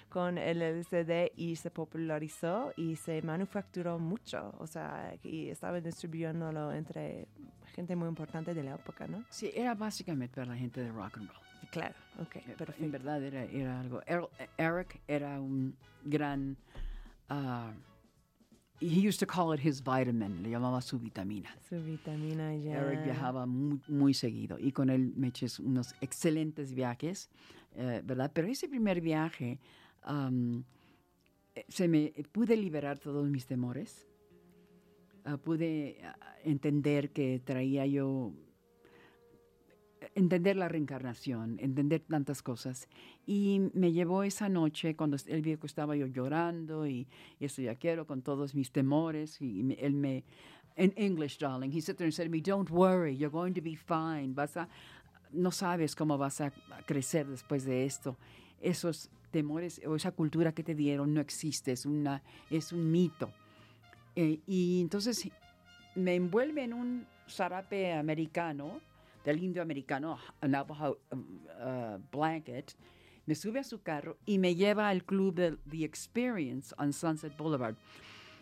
con 0.10 0.38
el 0.38 0.62
LCD 0.62 1.32
y 1.36 1.55
se 1.55 1.70
popularizó 1.72 2.74
y 2.78 2.95
se 2.95 3.22
manufacturó 3.22 3.99
mucho. 3.99 4.53
O 4.60 4.68
sea, 4.68 5.16
y 5.24 5.49
estaban 5.49 5.84
distribuyéndolo 5.84 6.72
entre 6.74 7.28
gente 7.76 7.95
muy 7.95 8.08
importante 8.08 8.53
de 8.53 8.64
la 8.64 8.76
época, 8.76 9.08
¿no? 9.08 9.24
Sí, 9.30 9.51
era 9.53 9.76
básicamente 9.76 10.36
para 10.36 10.47
la 10.53 10.58
gente 10.58 10.82
de 10.82 10.91
rock 10.91 11.18
and 11.18 11.28
roll. 11.30 11.41
Claro, 11.72 11.95
ok, 12.20 12.36
Eh, 12.38 12.43
En 12.47 12.55
perfecto. 12.55 12.91
verdad 12.91 13.22
era, 13.24 13.43
era 13.43 13.80
algo. 13.82 14.01
Eric 14.58 15.01
era 15.08 15.39
un 15.41 15.76
gran. 16.03 16.55
ah, 17.30 17.74
he 18.80 19.08
used 19.08 19.20
to 19.20 19.26
call 19.26 19.51
it 19.53 19.60
his 19.60 19.82
vitamin, 19.84 20.41
le 20.43 20.49
llamaba 20.51 20.82
su 20.82 20.99
vitamina. 20.99 21.49
Su 21.68 21.84
vitamina 21.84 22.55
ya. 22.55 22.78
Eric 22.80 23.03
viajaba 23.03 23.45
muy, 23.47 23.82
muy 23.88 24.14
seguido 24.14 24.58
y 24.60 24.72
con 24.72 24.89
él 24.89 25.14
me 25.16 25.28
eché 25.30 25.47
unos 25.62 25.93
excelentes 25.99 26.74
viajes, 26.74 27.30
eh, 27.76 28.01
¿verdad? 28.05 28.32
Pero 28.34 28.47
ese 28.47 28.70
primer 28.70 29.01
viaje 29.01 29.60
eh, 30.05 31.65
se 31.67 31.87
me 31.87 32.13
pude 32.31 32.55
liberar 32.57 32.99
todos 32.99 33.27
mis 33.29 33.45
temores. 33.45 34.07
Ah, 35.25 35.37
pude 35.37 35.99
ah, 36.03 36.15
entender 36.43 37.11
que 37.11 37.39
traía 37.43 37.85
yo 37.85 38.33
entender 40.15 40.55
la 40.55 40.67
reencarnación, 40.67 41.57
entender 41.59 42.01
tantas 42.01 42.41
cosas. 42.41 42.87
Y 43.25 43.61
me 43.73 43.91
llevó 43.91 44.23
esa 44.23 44.47
noche 44.49 44.95
cuando 44.95 45.17
vio 45.41 45.59
que 45.59 45.67
estaba 45.67 45.95
yo 45.95 46.07
llorando 46.07 46.87
y, 46.87 47.07
y 47.39 47.45
esto 47.45 47.61
ya 47.61 47.75
quiero 47.75 48.05
con 48.05 48.21
todos 48.21 48.55
mis 48.55 48.71
temores. 48.71 49.41
Y 49.41 49.63
me- 49.63 49.75
él 49.75 49.93
me, 49.93 50.23
en 50.75 50.93
English, 50.95 51.37
darling, 51.39 51.71
he 51.71 51.81
said 51.81 51.95
there 51.97 52.05
and 52.05 52.13
said 52.13 52.25
to 52.25 52.31
me, 52.31 52.41
don't 52.41 52.69
worry, 52.69 53.15
you're 53.17 53.31
going 53.31 53.53
to 53.53 53.61
be 53.61 53.75
fine. 53.75 54.33
Vas 54.33 54.55
a, 54.57 54.69
no 55.31 55.51
sabes 55.51 55.95
cómo 55.95 56.17
vas 56.17 56.41
a 56.41 56.51
crecer 56.85 57.27
después 57.27 57.65
de 57.65 57.85
esto. 57.85 58.17
Esos 58.61 59.09
temores 59.38 59.79
o 59.85 59.95
esa 59.95 60.11
cultura 60.11 60.51
que 60.51 60.63
te 60.63 60.73
dieron 60.73 61.13
no 61.13 61.21
existe, 61.21 61.71
es, 61.71 61.85
una, 61.85 62.23
es 62.49 62.73
un 62.73 62.89
mito. 62.91 63.29
Eh, 64.15 64.39
y 64.47 64.81
entonces 64.81 65.29
me 65.93 66.15
envuelve 66.15 66.63
en 66.63 66.73
un 66.73 67.05
zarape 67.29 67.93
americano, 67.93 68.81
del 69.23 69.43
indio 69.43 69.61
americano, 69.61 70.17
Navajo 70.41 70.97
uh, 71.11 71.99
blanket, 72.11 72.73
me 73.27 73.35
sube 73.35 73.59
a 73.59 73.63
su 73.63 73.79
carro 73.83 74.17
y 74.25 74.39
me 74.39 74.55
lleva 74.55 74.89
al 74.89 75.03
club 75.03 75.35
de 75.35 75.57
The 75.69 75.83
Experience 75.83 76.73
on 76.79 76.91
Sunset 76.91 77.38
Boulevard. 77.38 77.75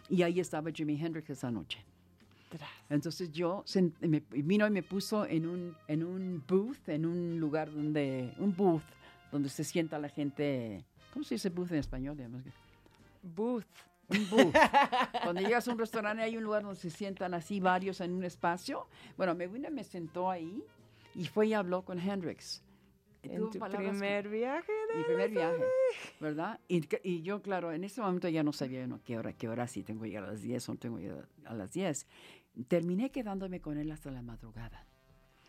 Y 0.10 0.22
ahí 0.22 0.40
estaba 0.40 0.72
Jimi 0.72 0.96
Hendrix 0.96 1.30
esa 1.30 1.52
noche. 1.52 1.80
Entonces 2.90 3.32
yo 3.34 3.66
me, 4.00 4.24
vino 4.30 4.66
y 4.66 4.70
me 4.70 4.84
puso 4.84 5.26
en 5.26 5.46
un, 5.46 5.76
en 5.90 6.06
un 6.06 6.42
booth, 6.48 6.88
en 6.88 7.06
un 7.06 7.38
lugar 7.38 7.70
donde, 7.70 8.34
un 8.38 8.56
booth, 8.56 8.84
donde 9.36 9.50
se 9.50 9.66
sienta 9.66 10.00
la 10.00 10.08
gente, 10.08 10.86
¿cómo 11.12 11.26
se 11.26 11.36
dice 11.36 11.50
booth 11.50 11.72
en 11.72 11.80
español? 11.80 12.16
Digamos 12.16 12.42
Booth. 13.22 13.66
un 14.08 14.30
booth. 14.30 14.56
Cuando 15.24 15.42
llegas 15.42 15.68
a 15.68 15.74
un 15.74 15.78
restaurante 15.78 16.24
hay 16.24 16.38
un 16.38 16.44
lugar 16.46 16.64
donde 16.64 16.80
se 16.80 16.90
sientan 16.90 17.34
así 17.34 17.60
varios 17.60 18.00
en 18.00 18.14
un 18.14 18.24
espacio. 18.24 18.88
Bueno, 19.18 19.36
me 19.36 19.48
vino 19.48 19.68
y 19.68 19.72
me 19.72 19.84
sentó 19.84 20.32
ahí 20.32 20.64
y 21.16 21.26
fue 21.26 21.48
y 21.48 21.54
habló 21.54 21.84
con 21.84 22.00
Hendrix. 22.00 22.64
En 23.24 23.50
tu 23.50 23.60
primer 23.60 24.30
viaje 24.30 24.72
de 24.94 25.00
mi 25.00 25.04
primer 25.04 25.32
viaje, 25.32 25.64
¿verdad? 26.22 26.60
Y, 26.70 26.88
y 27.04 27.22
yo, 27.24 27.42
claro, 27.42 27.74
en 27.74 27.84
ese 27.84 28.00
momento 28.00 28.30
ya 28.30 28.42
no 28.44 28.54
sabía 28.54 28.88
no, 28.88 29.02
qué 29.04 29.18
hora, 29.18 29.34
qué 29.34 29.50
hora, 29.50 29.68
si 29.68 29.84
tengo 29.84 30.04
que 30.04 30.10
llegar 30.10 30.26
a 30.26 30.28
las 30.28 30.44
10 30.44 30.70
o 30.70 30.72
no 30.74 30.80
tengo 30.80 30.98
que 30.98 31.04
llegar 31.04 31.28
a 31.44 31.56
las 31.56 31.74
10. 31.74 32.08
Terminé 32.70 33.10
quedándome 33.10 33.60
con 33.60 33.80
él 33.80 33.92
hasta 33.92 34.12
la 34.12 34.22
madrugada. 34.22 34.86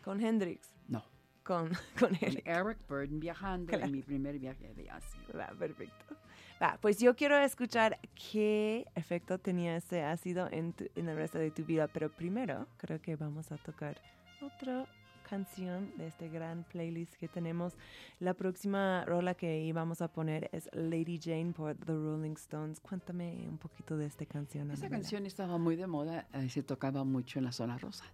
Con 0.03 0.19
Hendrix. 0.19 0.73
No, 0.87 1.05
Con, 1.67 1.71
con 1.99 2.13
Eric. 2.21 2.45
Eric 2.45 2.77
Burden 2.89 3.19
viajando 3.19 3.67
Claro. 3.69 3.85
en 3.85 3.91
mi 3.93 4.01
primer 4.01 4.37
viaje 4.37 4.73
de 4.75 4.89
ácido. 4.89 5.23
Va, 5.39 5.47
perfecto. 5.57 6.15
Va, 6.61 6.77
pues 6.81 6.99
yo 6.99 7.15
quiero 7.15 7.37
escuchar 7.37 7.99
qué 8.31 8.85
efecto 8.95 9.37
tenía 9.39 9.77
ese 9.77 10.03
ácido 10.03 10.49
en, 10.51 10.73
tu- 10.73 10.89
en 10.95 11.07
el 11.07 11.15
resto 11.15 11.37
de 11.37 11.51
tu 11.51 11.63
vida, 11.63 11.87
pero 11.87 12.09
primero 12.11 12.67
creo 12.77 12.99
que 13.01 13.15
vamos 13.15 13.51
a 13.51 13.57
tocar 13.57 14.01
otra 14.41 14.85
canción 15.29 15.91
de 15.97 16.07
este 16.07 16.29
gran 16.29 16.63
playlist 16.63 17.13
que 17.15 17.27
tenemos. 17.27 17.77
La 18.19 18.33
próxima 18.33 19.03
rola 19.05 19.33
que 19.35 19.59
íbamos 19.61 20.01
a 20.01 20.07
poner 20.07 20.49
es 20.53 20.69
Lady 20.73 21.19
Jane 21.21 21.51
por 21.53 21.75
The 21.75 21.93
Rolling 21.93 22.33
Stones. 22.37 22.79
Cuéntame 22.79 23.45
un 23.47 23.57
poquito 23.57 23.95
de 23.97 24.05
esta 24.05 24.25
canción. 24.25 24.71
Esa 24.71 24.89
canción 24.89 25.25
estaba 25.25 25.57
muy 25.57 25.75
de 25.75 25.85
moda, 25.85 26.27
eh, 26.33 26.49
se 26.49 26.63
tocaba 26.63 27.03
mucho 27.03 27.39
en 27.39 27.45
la 27.45 27.51
zona 27.51 27.77
rosa. 27.77 28.05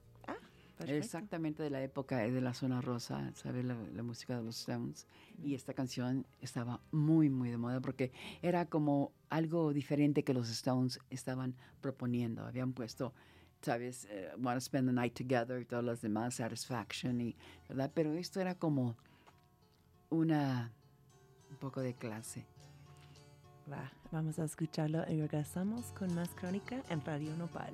Perfecto. 0.77 1.05
Exactamente 1.05 1.61
de 1.61 1.69
la 1.69 1.83
época 1.83 2.17
de 2.17 2.41
la 2.41 2.53
zona 2.53 2.81
rosa, 2.81 3.31
¿sabes? 3.35 3.63
La, 3.63 3.75
la 3.75 4.03
música 4.03 4.37
de 4.37 4.43
los 4.43 4.59
Stones. 4.59 5.07
Y 5.43 5.53
esta 5.53 5.73
canción 5.73 6.25
estaba 6.41 6.81
muy, 6.91 7.29
muy 7.29 7.51
de 7.51 7.57
moda 7.57 7.79
porque 7.79 8.11
era 8.41 8.65
como 8.65 9.11
algo 9.29 9.71
diferente 9.71 10.23
que 10.23 10.33
los 10.33 10.49
Stones 10.49 10.99
estaban 11.11 11.55
proponiendo. 11.79 12.43
Habían 12.43 12.73
puesto, 12.73 13.13
¿sabes? 13.61 14.07
Eh, 14.09 14.31
Want 14.39 14.57
to 14.57 14.61
Spend 14.61 14.89
the 14.89 14.93
Night 14.93 15.13
Together 15.13 15.61
y 15.61 15.65
todas 15.65 15.85
las 15.85 16.01
demás, 16.01 16.35
Satisfaction, 16.35 17.21
y, 17.21 17.35
¿verdad? 17.69 17.91
Pero 17.93 18.13
esto 18.13 18.41
era 18.41 18.55
como 18.55 18.97
una, 20.09 20.71
un 21.51 21.57
poco 21.57 21.81
de 21.81 21.93
clase. 21.93 22.45
Va, 23.71 23.91
vamos 24.11 24.39
a 24.39 24.43
escucharlo 24.43 25.03
y 25.07 25.21
regresamos 25.21 25.91
con 25.93 26.13
más 26.15 26.29
crónica 26.29 26.83
en 26.89 27.05
Radio 27.05 27.35
Nopal. 27.37 27.73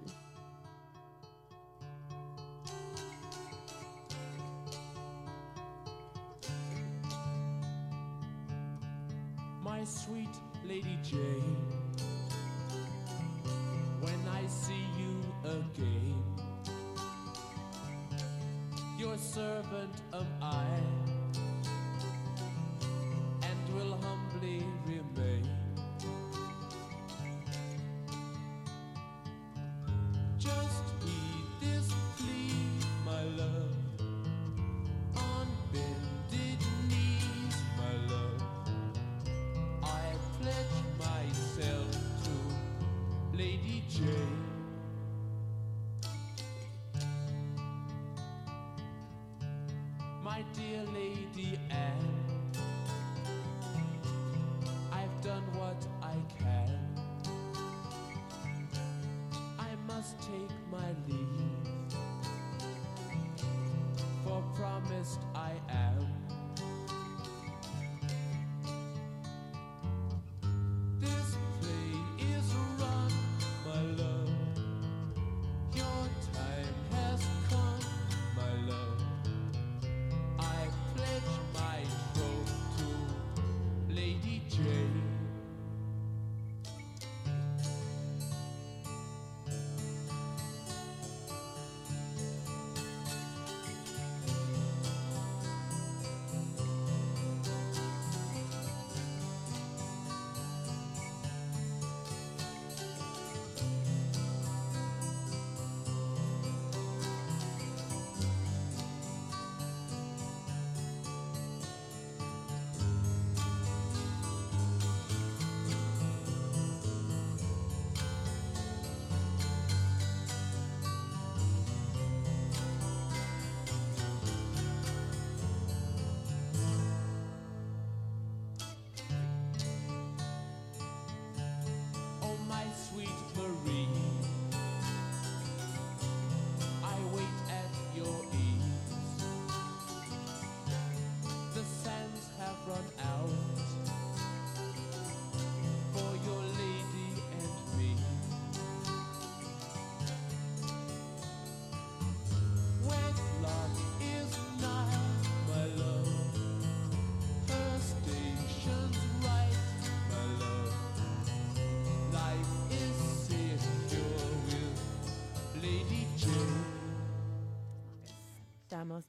Lady 10.82 10.98
Jane. 11.04 11.58
When 14.00 14.20
I 14.32 14.48
see 14.48 14.86
you 14.98 15.20
again, 15.44 16.24
your 18.98 19.18
servant 19.18 19.94
am 20.14 20.28
I, 20.42 20.69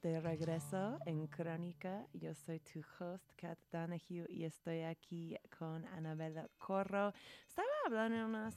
estamos 0.01 0.03
de 0.03 0.21
regreso 0.21 0.99
en 1.07 1.27
Crónica. 1.27 2.07
Yo 2.15 2.35
soy 2.35 2.61
tu 2.61 2.81
host, 2.99 3.25
Kat 3.37 3.59
Donahue, 3.73 4.27
y 4.29 4.45
estoy 4.45 4.83
aquí 4.83 5.37
con 5.59 5.85
Anabela 5.87 6.49
Corro. 6.59 7.13
Estaba 7.47 7.69
hablando 7.87 8.51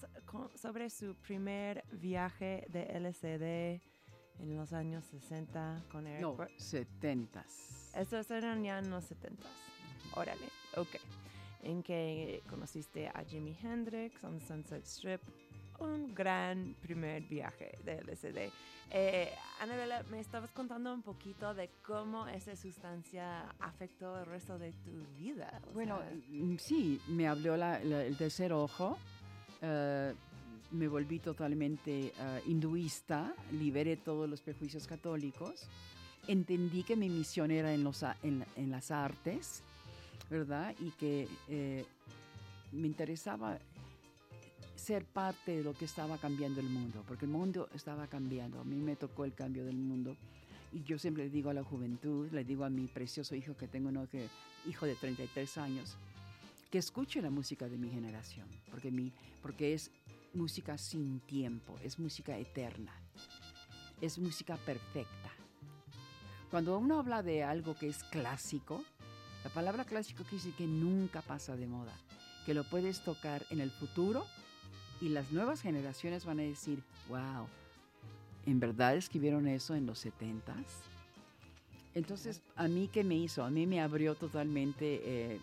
sobre 0.56 0.90
su 0.90 1.16
primer 1.16 1.84
viaje 1.92 2.66
de 2.70 2.84
LCD 2.84 3.82
en 4.40 4.58
los 4.58 4.74
años 4.74 5.06
60 5.06 5.86
con 5.92 6.08
Eric 6.08 6.22
No, 6.22 6.38
70. 6.58 7.46
Esos 7.96 8.32
eran 8.32 8.64
ya 8.64 8.80
en 8.80 8.90
los 8.90 9.06
70. 9.06 9.44
Órale, 10.16 10.48
ok. 10.78 10.96
En 11.62 11.84
que 11.84 12.42
conociste 12.50 13.08
a 13.08 13.24
Jimi 13.24 13.58
Hendrix 13.62 14.24
on 14.24 14.40
Sunset 14.40 14.86
Strip. 14.86 15.22
Un 15.84 16.14
gran 16.16 16.76
primer 16.82 17.24
viaje 17.24 17.78
de 17.84 18.02
LSD. 18.04 18.52
Eh, 18.92 19.32
Anabela, 19.60 20.04
me 20.12 20.20
estabas 20.20 20.52
contando 20.52 20.94
un 20.94 21.02
poquito 21.02 21.54
de 21.54 21.70
cómo 21.86 22.28
esa 22.28 22.56
sustancia 22.56 23.42
afectó 23.60 24.20
el 24.20 24.26
resto 24.26 24.58
de 24.58 24.72
tu 24.72 24.92
vida. 25.18 25.60
o 25.70 25.74
Bueno, 25.74 26.00
sea, 26.00 26.12
mm, 26.30 26.58
sí, 26.58 27.02
me 27.08 27.28
abrió 27.28 27.56
el 27.56 28.16
tercer 28.18 28.54
ojo. 28.54 28.98
eh, 29.62 30.14
me 30.72 30.88
volví 30.88 31.20
totalmente 31.20 32.08
eh, 32.18 32.42
hinduista, 32.48 33.34
liberé 33.52 33.96
todos 33.98 34.28
los 34.28 34.42
prejuicios 34.42 34.88
católicos. 34.88 35.68
Entendí 36.28 36.84
que 36.84 36.96
mi 36.96 37.10
misión 37.10 37.52
era 37.52 37.72
en, 37.74 37.84
los, 37.84 38.02
en, 38.24 38.44
en 38.56 38.72
las 38.72 38.90
artes, 38.90 39.62
¿verdad? 40.32 40.74
Y 40.80 40.90
que 40.92 41.28
eh, 41.50 41.86
me 42.72 42.88
interesaba 42.88 43.60
ser 44.84 45.06
parte 45.06 45.58
de 45.58 45.64
lo 45.64 45.74
que 45.74 45.86
estaba 45.86 46.18
cambiando 46.18 46.60
el 46.60 46.68
mundo, 46.68 47.04
porque 47.08 47.26
el 47.26 47.32
mundo 47.32 47.70
estaba 47.74 48.08
cambiando. 48.08 48.60
A 48.60 48.66
mí 48.66 48.76
me 48.76 48.98
tocó 48.98 49.24
el 49.24 49.34
cambio 49.34 49.66
del 49.66 49.78
mundo. 49.78 50.16
Y 50.74 50.84
yo 50.84 51.00
siempre 51.00 51.24
le 51.24 51.30
digo 51.30 51.50
a 51.50 51.54
la 51.54 51.64
juventud, 51.64 52.30
le 52.32 52.44
digo 52.44 52.66
a 52.66 52.70
mi 52.70 52.88
precioso 52.88 53.34
hijo 53.34 53.56
que 53.56 53.68
tengo, 53.68 53.90
uno 53.90 54.08
que, 54.10 54.28
hijo 54.68 54.86
de 54.86 54.96
33 54.96 55.58
años, 55.58 55.96
que 56.70 56.80
escuche 56.80 57.22
la 57.22 57.30
música 57.30 57.70
de 57.70 57.78
mi 57.78 57.90
generación, 57.90 58.48
porque, 58.70 58.92
mi, 58.92 59.14
porque 59.42 59.74
es 59.74 59.92
música 60.34 60.78
sin 60.78 61.20
tiempo, 61.22 61.78
es 61.84 62.00
música 62.00 62.38
eterna, 62.38 62.94
es 64.02 64.18
música 64.18 64.58
perfecta. 64.58 65.32
Cuando 66.50 66.78
uno 66.78 67.00
habla 67.00 67.24
de 67.24 67.44
algo 67.44 67.78
que 67.78 67.88
es 67.88 68.04
clásico, 68.04 68.84
la 69.44 69.52
palabra 69.52 69.86
clásico 69.86 70.24
quiere 70.24 70.38
decir 70.38 70.56
que 70.56 70.68
nunca 70.68 71.22
pasa 71.22 71.56
de 71.56 71.68
moda, 71.68 71.94
que 72.46 72.56
lo 72.56 72.64
puedes 72.64 73.02
tocar 73.02 73.46
en 73.52 73.62
el 73.62 73.70
futuro 73.70 74.26
y 75.04 75.10
las 75.10 75.34
nuevas 75.34 75.62
generaciones 75.62 76.24
van 76.24 76.40
a 76.40 76.44
decir, 76.44 76.82
wow, 77.10 77.46
¿en 78.46 78.62
verdad 78.62 78.96
escribieron 78.96 79.50
eso 79.50 79.76
en 79.76 79.86
los 79.86 80.06
70s? 80.06 80.64
Entonces, 81.94 82.42
¿a 82.56 82.70
mí 82.70 82.90
qué 82.92 83.04
me 83.04 83.16
hizo? 83.16 83.44
A 83.44 83.50
mí 83.50 83.68
me 83.68 83.82
abrió 83.82 84.16
totalmente 84.16 85.02
eh, 85.04 85.40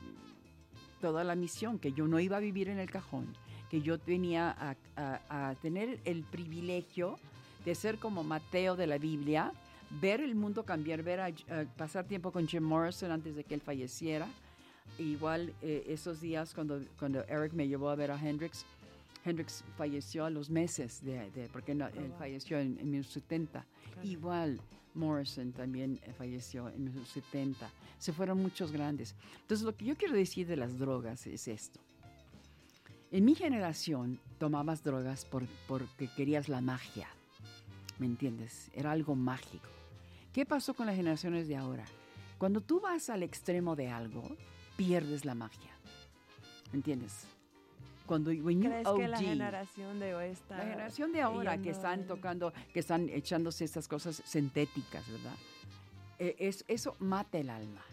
toda 1.02 1.24
la 1.24 1.34
misión, 1.34 1.78
que 1.78 1.92
yo 1.92 2.06
no 2.08 2.18
iba 2.20 2.38
a 2.38 2.40
vivir 2.40 2.70
en 2.70 2.78
el 2.78 2.90
cajón, 2.90 3.26
que 3.68 3.82
yo 3.82 3.98
venía 4.06 4.56
a, 4.96 5.54
tener 5.61 6.00
el 6.06 6.22
privilegio 6.22 7.18
de 7.66 7.74
ser 7.74 7.98
como 7.98 8.24
Mateo 8.24 8.76
de 8.76 8.86
la 8.86 8.96
Biblia, 8.96 9.52
ver 10.00 10.22
el 10.22 10.34
mundo 10.34 10.64
cambiar, 10.64 11.02
ver 11.02 11.34
pasar 11.76 12.06
tiempo 12.06 12.32
con 12.32 12.48
Jim 12.48 12.62
Morrison 12.62 13.12
antes 13.12 13.36
de 13.36 13.44
que 13.44 13.54
él 13.54 13.61
falleciera. 13.61 14.26
Igual 14.98 15.52
eh, 15.61 15.84
esos 15.86 16.20
días 16.22 16.54
cuando, 16.54 16.80
cuando 16.98 17.22
Eric 17.24 17.52
me 17.52 17.68
llevó 17.68 17.90
a 17.90 17.94
ver 17.94 18.11
a 18.11 18.18
Hendrix, 18.18 18.64
Hendrix 19.25 19.62
falleció 19.77 20.25
a 20.25 20.31
los 20.31 20.49
meses, 20.51 21.03
de, 21.05 21.31
de- 21.33 21.49
porque 21.49 21.75
no- 21.75 21.89
él 21.89 22.09
wow. 22.09 22.18
falleció 22.18 22.59
en, 22.59 22.79
en 22.79 22.91
1970. 22.91 23.64
claro. 23.93 24.09
Igual 24.09 24.61
Morrison 24.95 25.53
también 25.53 26.01
eh, 26.05 26.12
falleció 26.12 26.68
en 26.71 26.87
los 26.95 27.09
70. 27.09 27.71
Se 27.99 28.12
fueron 28.12 28.39
muchos 28.43 28.73
grandes. 28.73 29.14
Entonces 29.43 29.64
lo 29.64 29.77
que 29.77 29.85
yo 29.85 29.97
quiero 29.97 30.14
decir 30.14 30.47
de 30.47 30.57
las 30.57 30.79
drogas 30.79 31.27
es 31.27 31.47
esto. 31.49 31.81
En 33.12 33.25
mi 33.25 33.35
generación 33.35 34.18
tomabas 34.39 34.83
drogas 34.83 35.25
por- 35.25 35.47
porque 35.68 36.09
querías 36.16 36.49
la 36.49 36.61
magia. 36.61 37.09
¿Me 37.99 38.07
entiendes? 38.07 38.71
Era 38.75 38.93
algo 38.93 39.14
mágico. 39.14 39.68
¿Qué 40.33 40.47
pasó 40.47 40.75
con 40.75 40.87
las 40.87 40.97
generaciones 40.97 41.47
de 41.49 41.57
ahora? 41.57 41.85
Cuando 42.39 42.61
tú 42.62 42.81
vas 42.81 43.11
al 43.11 43.23
extremo 43.23 43.77
de 43.77 43.89
algo, 43.91 44.23
pierdes 44.77 45.25
la 45.25 45.35
magia. 45.35 45.71
¿Me 46.73 46.79
entiendes? 46.79 47.27
Cuando 48.11 48.32
when 48.32 48.61
you 48.61 48.68
¿Crees 48.68 48.88
que 48.88 49.06
la 49.06 49.18
generación 49.20 50.00
de 50.00 50.16
hoy 50.16 50.30
está... 50.30 50.56
la 50.56 50.64
generación 50.64 51.12
de 51.12 51.22
ahora 51.22 51.58
que 51.62 51.70
están 51.70 52.08
tocando, 52.08 52.52
que 52.74 52.80
están 52.80 53.08
echándose 53.08 53.64
estas 53.64 53.86
cosas 53.86 54.20
sintéticas, 54.26 55.08
¿verdad? 55.08 55.36
Eh, 56.18 56.34
es, 56.40 56.64
eso 56.66 56.96
mata 56.98 57.38
el 57.38 57.48
alma. 57.50 57.84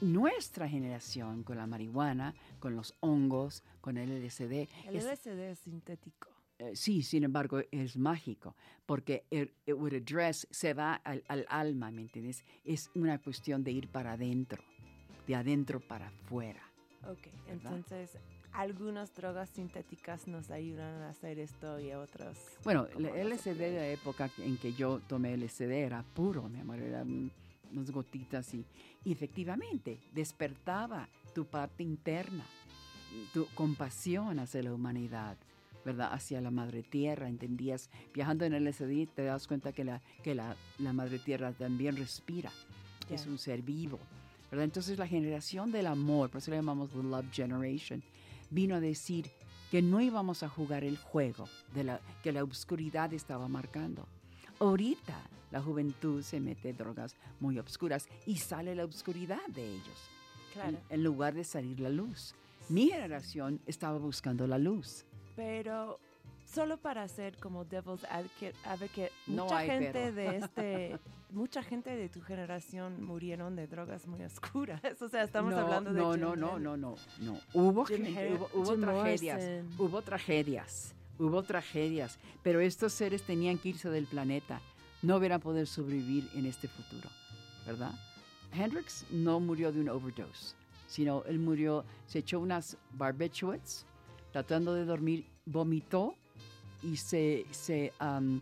Nuestra 0.00 0.66
generación 0.70 1.42
con 1.42 1.58
la 1.58 1.66
marihuana, 1.66 2.34
con 2.60 2.76
los 2.76 2.94
hongos, 3.00 3.62
con 3.82 3.98
el 3.98 4.08
LSD, 4.10 4.68
El 4.86 4.96
es- 4.96 5.04
LSD 5.04 5.50
es 5.50 5.58
sintético. 5.58 6.30
eh, 6.58 6.74
sí, 6.74 7.02
sin 7.02 7.24
embargo, 7.24 7.60
es 7.72 7.98
mágico, 7.98 8.56
porque 8.86 9.26
it, 9.28 9.50
it 9.66 9.74
would 9.74 9.92
address, 9.92 10.46
se 10.50 10.72
va 10.72 10.94
al, 10.94 11.22
al 11.28 11.44
alma, 11.50 11.90
¿me 11.90 12.00
entiendes? 12.00 12.42
Es 12.64 12.90
una 12.94 13.18
cuestión 13.20 13.64
de 13.64 13.72
ir 13.72 13.88
para 13.88 14.12
adentro, 14.12 14.64
de 15.26 15.34
adentro 15.34 15.78
para 15.80 16.06
afuera. 16.06 16.62
Ok, 17.06 17.28
entonces 17.48 18.16
algunas 18.54 19.12
drogas 19.14 19.50
sintéticas 19.50 20.26
nos 20.28 20.50
ayudan 20.50 21.02
a 21.02 21.10
hacer 21.10 21.38
esto 21.38 21.80
y 21.80 21.92
otras... 21.92 22.38
Bueno, 22.62 22.86
el 22.96 23.28
LSD 23.30 23.56
de 23.58 23.72
la 23.72 23.88
época 23.88 24.30
en 24.38 24.56
que 24.56 24.72
yo 24.72 25.00
tomé 25.08 25.36
LSD 25.36 25.70
era 25.72 26.02
puro, 26.02 26.48
mi 26.48 26.60
amor, 26.60 26.78
eran 26.78 27.30
unas 27.72 27.90
gotitas 27.90 28.54
y, 28.54 28.64
y 29.04 29.12
efectivamente 29.12 29.98
despertaba 30.14 31.08
tu 31.34 31.44
parte 31.46 31.82
interna, 31.82 32.44
tu 33.32 33.46
compasión 33.54 34.38
hacia 34.38 34.62
la 34.62 34.72
humanidad, 34.72 35.36
¿verdad? 35.84 36.12
Hacia 36.12 36.40
la 36.40 36.52
madre 36.52 36.82
tierra, 36.84 37.28
entendías, 37.28 37.90
viajando 38.14 38.44
en 38.44 38.54
LSD 38.64 39.08
te 39.14 39.24
das 39.24 39.48
cuenta 39.48 39.72
que 39.72 39.82
la, 39.84 40.00
que 40.22 40.34
la, 40.36 40.54
la 40.78 40.92
madre 40.92 41.18
tierra 41.18 41.52
también 41.52 41.96
respira, 41.96 42.50
es 43.10 43.24
Ya. 43.24 43.30
un 43.30 43.38
ser 43.38 43.62
vivo, 43.62 43.98
¿verdad? 44.50 44.64
Entonces 44.64 44.96
la 44.96 45.08
generación 45.08 45.72
del 45.72 45.86
amor, 45.88 46.30
por 46.30 46.38
eso 46.38 46.52
le 46.52 46.58
llamamos 46.58 46.90
the 46.92 47.02
love 47.02 47.26
generation, 47.32 48.00
vino 48.54 48.76
a 48.76 48.80
decir 48.80 49.30
que 49.70 49.82
no 49.82 50.00
íbamos 50.00 50.42
a 50.42 50.48
jugar 50.48 50.84
el 50.84 50.96
juego 50.96 51.46
de 51.74 51.84
la, 51.84 52.00
que 52.22 52.32
la 52.32 52.44
oscuridad 52.44 53.12
estaba 53.12 53.48
marcando. 53.48 54.06
Ahorita 54.60 55.20
la 55.50 55.60
juventud 55.60 56.22
se 56.22 56.40
mete 56.40 56.72
drogas 56.72 57.16
muy 57.40 57.58
oscuras 57.58 58.08
y 58.26 58.36
sale 58.36 58.74
la 58.74 58.84
oscuridad 58.84 59.44
de 59.48 59.66
ellos, 59.74 59.98
Claro, 60.52 60.68
en, 60.70 60.78
en 60.90 61.04
lugar 61.04 61.34
de 61.34 61.42
salir 61.44 61.80
la 61.80 61.90
luz. 61.90 62.34
Mi 62.68 62.88
generación 62.88 63.60
estaba 63.66 63.98
buscando 63.98 64.46
la 64.46 64.58
luz. 64.58 65.04
pero 65.34 65.98
solo 66.54 66.76
para 66.78 67.06
ser 67.08 67.36
como 67.38 67.64
devil's 67.64 68.04
advocate, 68.04 69.10
No 69.26 69.44
mucha 69.44 69.58
hay 69.58 69.68
gente 69.68 69.92
pero. 69.92 70.14
de 70.14 70.36
este... 70.38 70.98
Mucha 71.30 71.64
gente 71.64 71.90
de 71.96 72.08
tu 72.08 72.20
generación 72.22 73.02
murieron 73.04 73.56
de 73.56 73.66
drogas 73.66 74.06
muy 74.06 74.22
oscuras. 74.22 74.80
O 75.00 75.08
sea, 75.08 75.24
estamos 75.24 75.52
no, 75.52 75.58
hablando 75.58 75.92
de... 75.92 76.00
no, 76.00 76.12
Jim 76.12 76.20
no, 76.20 76.36
no, 76.36 76.58
no, 76.60 76.76
no, 76.76 76.94
no. 77.20 77.40
Hubo, 77.52 77.84
Jim 77.86 78.04
gente- 78.04 78.28
Hen- 78.30 78.36
hubo, 78.36 78.48
hubo 78.54 78.70
Jim 78.72 78.80
tragedias, 78.82 79.42
Morrison. 79.42 79.70
hubo 79.86 80.02
tragedias, 80.02 80.94
hubo 81.18 81.42
tragedias, 81.42 82.18
pero 82.44 82.60
estos 82.60 82.92
seres 82.92 83.24
tenían 83.24 83.58
que 83.58 83.70
irse 83.70 83.90
del 83.90 84.06
planeta, 84.06 84.60
no 85.02 85.16
hubieran 85.16 85.40
poder 85.40 85.66
sobrevivir 85.66 86.30
en 86.34 86.46
este 86.46 86.68
futuro, 86.68 87.08
¿verdad? 87.66 87.90
Hendrix 88.52 89.04
no 89.10 89.40
murió 89.40 89.72
de 89.72 89.80
un 89.80 89.88
overdose, 89.88 90.54
sino 90.86 91.24
él 91.24 91.40
murió, 91.40 91.84
se 92.06 92.20
echó 92.20 92.38
unas 92.38 92.76
barbiturates, 92.92 93.86
tratando 94.30 94.72
de 94.74 94.84
dormir, 94.84 95.26
vomitó 95.46 96.14
y 96.84 96.96
se, 96.96 97.46
se 97.50 97.92
um, 98.00 98.40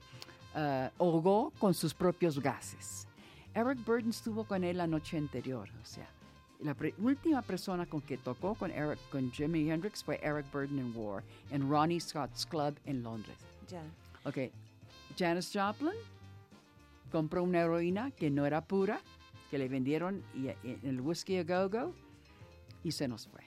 ah, 0.54 0.90
ahogó 0.98 1.52
con 1.58 1.72
sus 1.74 1.94
propios 1.94 2.38
gases. 2.40 3.06
Eric 3.54 3.84
Burden 3.84 4.10
estuvo 4.10 4.44
con 4.44 4.64
él 4.64 4.78
la 4.78 4.86
noche 4.86 5.16
anterior, 5.18 5.68
o 5.82 5.84
sea, 5.86 6.08
la 6.60 6.74
pre- 6.74 6.94
última 6.98 7.42
persona 7.42 7.86
con 7.86 8.00
que 8.00 8.16
tocó 8.18 8.54
con, 8.54 8.70
Eric, 8.70 8.98
con 9.10 9.30
Jimi 9.32 9.70
Hendrix 9.70 10.02
fue 10.02 10.18
Eric 10.22 10.50
Burden 10.52 10.78
en 10.78 10.96
War, 10.96 11.22
en 11.50 11.68
Ronnie 11.68 12.00
Scott's 12.00 12.46
Club 12.46 12.74
en 12.86 13.02
Londres. 13.02 13.36
Ya. 13.68 13.82
Ok, 14.24 14.50
Janis 15.18 15.50
Joplin 15.52 15.92
compró 17.10 17.42
una 17.42 17.60
heroína 17.60 18.10
que 18.12 18.30
no 18.30 18.46
era 18.46 18.62
pura, 18.64 19.00
que 19.50 19.58
le 19.58 19.68
vendieron 19.68 20.22
y, 20.34 20.48
y- 20.66 20.78
el 20.84 21.00
whisky 21.00 21.36
a 21.38 21.44
go-go 21.44 21.92
y 22.84 22.92
se 22.92 23.06
nos 23.06 23.26
fue. 23.26 23.42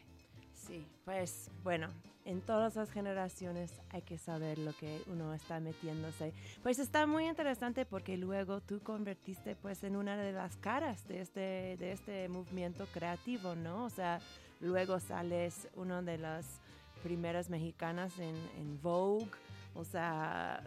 Sí, 0.53 0.85
pues 1.03 1.49
bueno, 1.63 1.87
en 2.25 2.41
todas 2.41 2.75
las 2.75 2.91
generaciones 2.91 3.71
hay 3.91 4.01
que 4.01 4.17
saber 4.17 4.57
lo 4.57 4.73
que 4.73 5.01
uno 5.07 5.33
está 5.33 5.59
metiéndose. 5.59 6.33
Pues 6.63 6.79
está 6.79 7.05
muy 7.07 7.27
interesante 7.27 7.85
porque 7.85 8.17
luego 8.17 8.61
tú 8.61 8.79
convertiste 8.81 9.55
pues 9.55 9.83
en 9.83 9.95
una 9.95 10.17
de 10.17 10.31
las 10.31 10.57
caras 10.57 11.07
de 11.07 11.21
este, 11.21 11.39
de 11.77 11.91
este 11.91 12.27
movimiento 12.27 12.87
creativo, 12.93 13.55
¿no? 13.55 13.85
O 13.85 13.89
sea, 13.89 14.19
luego 14.59 14.99
sales 14.99 15.67
una 15.75 16.01
de 16.01 16.17
las 16.17 16.59
primeras 17.03 17.49
mexicanas 17.49 18.17
en, 18.19 18.35
en 18.57 18.81
Vogue. 18.81 19.27
O 19.75 19.83
sea, 19.83 20.63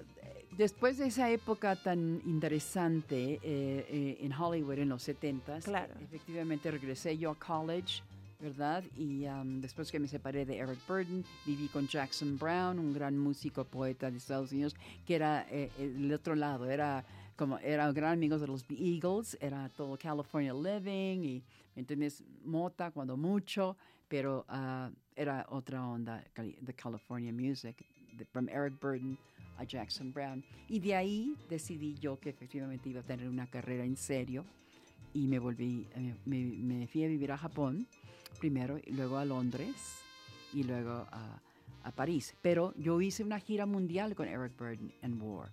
Después 0.57 0.99
de 0.99 1.07
esa 1.07 1.31
época 1.31 1.77
tan 1.77 2.21
interesante 2.27 3.35
eh, 3.35 3.41
eh, 3.43 4.19
en 4.21 4.33
Hollywood 4.33 4.79
en 4.79 4.89
los 4.91 5.03
70, 5.03 5.61
Claro. 5.61 5.95
efectivamente 6.01 6.71
regresé 6.71 7.17
yo 7.17 7.31
a 7.31 7.35
college, 7.39 8.03
¿verdad? 8.41 8.85
Y 8.97 9.27
um, 9.27 9.61
después 9.61 9.91
que 9.91 9.99
me 9.99 10.07
separé 10.07 10.47
de 10.47 10.59
Eric 10.59 10.79
Burden, 10.87 11.25
viví 11.45 11.69
con 11.69 11.89
Jackson 11.89 12.39
Brown, 12.39 12.79
un 12.79 12.93
gran 12.93 13.19
músico, 13.19 13.65
poeta 13.65 14.11
de 14.11 14.19
Estados 14.19 14.53
Unidos, 14.53 14.77
que 15.05 15.17
era 15.17 15.47
eh, 15.51 15.71
el 15.79 16.13
otro 16.13 16.35
lado, 16.35 16.71
era 16.71 17.05
como 17.37 17.59
era 17.59 17.91
gran 17.93 18.15
amigo 18.15 18.39
de 18.39 18.47
los 18.47 18.65
Eagles, 18.69 19.37
era 19.41 19.69
todo 19.69 19.97
California 19.97 20.53
Living 20.53 21.23
y, 21.23 21.43
¿me 21.75 21.81
entiendes? 21.81 22.25
Mota 22.45 22.91
cuando 22.91 23.17
mucho, 23.17 23.77
pero 24.09 24.45
ah, 24.49 24.91
era 25.15 25.47
otra 25.49 25.87
onda 25.87 26.25
de 26.35 26.75
California 26.75 27.33
Music, 27.33 27.85
de, 28.13 28.25
from 28.25 28.49
Eric 28.49 28.81
Burden 28.81 29.17
a 29.57 29.65
Jackson 29.65 30.13
Brown. 30.13 30.45
Y 30.69 30.81
de 30.81 30.95
ahí 30.97 31.37
decidí 31.49 31.95
yo 31.95 32.19
que 32.19 32.31
efectivamente 32.31 32.89
iba 32.89 33.01
a 33.01 33.05
tener 33.05 33.29
una 33.29 33.47
carrera 33.47 33.85
en 33.85 33.97
serio 33.97 34.45
y 35.15 35.27
me 35.29 35.39
volví, 35.39 35.87
eh, 35.95 36.15
me, 36.25 36.45
me 36.45 36.87
fui 36.87 37.05
a 37.05 37.09
vivir 37.09 37.31
a 37.31 37.39
Japón 37.39 37.87
primero, 38.39 38.79
y 38.85 38.93
luego 38.93 39.19
a 39.19 39.25
Londres 39.25 40.01
y 40.53 40.63
luego 40.63 41.07
a, 41.11 41.41
París. 41.97 42.35
Pero 42.43 42.75
yo 42.77 43.01
hice 43.01 43.25
una 43.25 43.41
gira 43.41 43.65
mundial 43.65 44.15
con 44.15 44.29
Eric 44.29 44.53
Burden 44.59 44.93
and 45.01 45.23
War, 45.23 45.51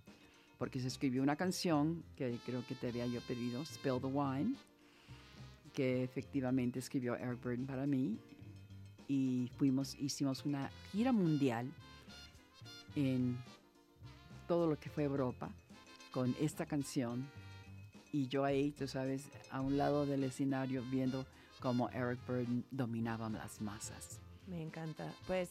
porque 0.58 0.82
se 0.82 0.88
escribió 0.88 1.24
una 1.24 1.38
canción 1.38 2.04
que 2.18 2.38
creo 2.46 2.62
que 2.68 2.76
te 2.76 2.90
había 2.90 3.08
yo 3.08 3.22
pedido, 3.22 3.64
Spill 3.64 4.02
the 4.02 4.08
Wine, 4.08 4.54
que 5.72 6.04
efectivamente 6.04 6.80
escribió 6.80 7.16
Eric 7.16 7.42
Burden 7.42 7.66
para 7.66 7.86
mí. 7.86 8.18
Y 9.08 9.50
fuimos, 9.58 9.96
hicimos 9.96 10.44
una 10.44 10.70
gira 10.92 11.14
mundial 11.14 11.72
en 12.98 13.38
todo 14.46 14.68
lo 14.68 14.78
que 14.78 14.90
fue 14.90 15.04
Europa 15.04 15.50
con 16.12 16.36
esta 16.42 16.66
canción. 16.66 17.26
Y 18.12 18.28
yo 18.28 18.44
ahí, 18.44 18.72
tú 18.72 18.88
sabes, 18.88 19.30
a 19.52 19.62
un 19.62 19.78
lado 19.78 20.06
del 20.06 20.26
escenario 20.26 20.84
viendo 20.92 21.26
cómo 21.66 21.90
Eric 21.90 22.20
Burden 22.28 22.64
dominaba 22.70 23.28
las 23.28 23.60
masas. 23.60 24.20
Me 24.46 24.62
encanta. 24.62 25.12
Pues, 25.26 25.50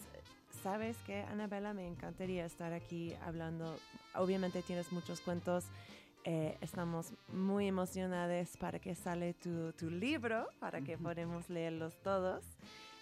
¿sabes 0.62 0.97
qué, 1.05 1.23
Anabela? 1.25 1.75
Me 1.75 1.89
encantaría 1.89 2.47
estar 2.47 2.73
aquí 2.73 3.12
hablando. 3.27 3.77
Obviamente 4.15 4.62
tienes 4.62 4.93
muchos 4.93 5.21
cuentos. 5.21 5.65
Eh, 6.23 6.57
estamos 6.61 7.12
muy 7.33 7.67
emocionados 7.67 8.57
para 8.59 8.79
que 8.79 8.95
sale 8.95 9.35
tu, 9.35 9.73
tu 9.73 9.91
libro, 9.91 10.47
para 10.61 10.83
que 10.83 10.97
podamos 10.97 11.51
leerlos 11.51 12.01
todos. 12.05 12.45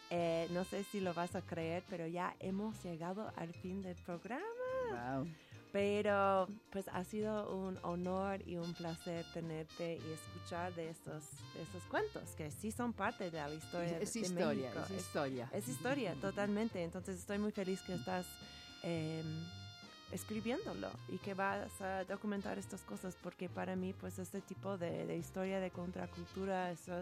Eh, 0.09 0.49
no 0.51 0.65
sé 0.65 0.83
si 0.85 1.01
lo 1.01 1.13
vas 1.13 1.37
a 1.37 1.43
creer, 1.43 1.83
pero 1.91 2.07
ya 2.07 2.35
hemos 2.41 2.83
llegado 2.83 3.31
al 3.37 3.53
fin 3.53 3.83
del 3.83 3.97
programa. 3.97 4.43
Wow. 5.19 5.29
Pero 5.73 6.49
pues 6.71 6.87
ha 6.89 7.03
sido 7.03 7.51
un 7.57 7.79
honor 7.83 8.47
y 8.47 8.57
un 8.59 8.75
placer 8.75 9.25
tenerte 9.33 9.95
y 9.97 10.13
escuchar 10.13 10.75
de 10.75 10.91
estos, 10.91 11.25
de 11.55 11.63
estos 11.63 11.83
cuentos 11.85 12.31
que 12.37 12.51
sí 12.51 12.71
son 12.71 12.93
parte 12.93 13.31
de 13.31 13.39
la 13.39 13.53
historia 13.55 13.99
Es, 13.99 14.13
de 14.13 14.21
historia, 14.21 14.71
México. 14.71 14.85
es 14.95 15.01
historia. 15.03 15.51
Es 15.53 15.69
historia, 15.69 16.15
totalmente. 16.21 16.83
Entonces 16.85 17.19
estoy 17.19 17.39
muy 17.39 17.53
feliz 17.53 17.81
que 17.83 17.95
estás 17.95 18.27
eh, 18.83 19.23
escribiéndolo 20.13 20.89
y 21.09 21.19
que 21.19 21.35
vas 21.35 21.81
a 21.81 22.05
documentar 22.05 22.59
estas 22.59 22.83
cosas 22.83 23.17
porque 23.23 23.49
para 23.49 23.77
mí 23.77 23.95
pues 23.99 24.19
este 24.19 24.41
tipo 24.41 24.79
de, 24.79 25.07
de 25.07 25.17
historia 25.17 25.59
de 25.61 25.71
contracultura, 25.71 26.71
este 26.71 26.93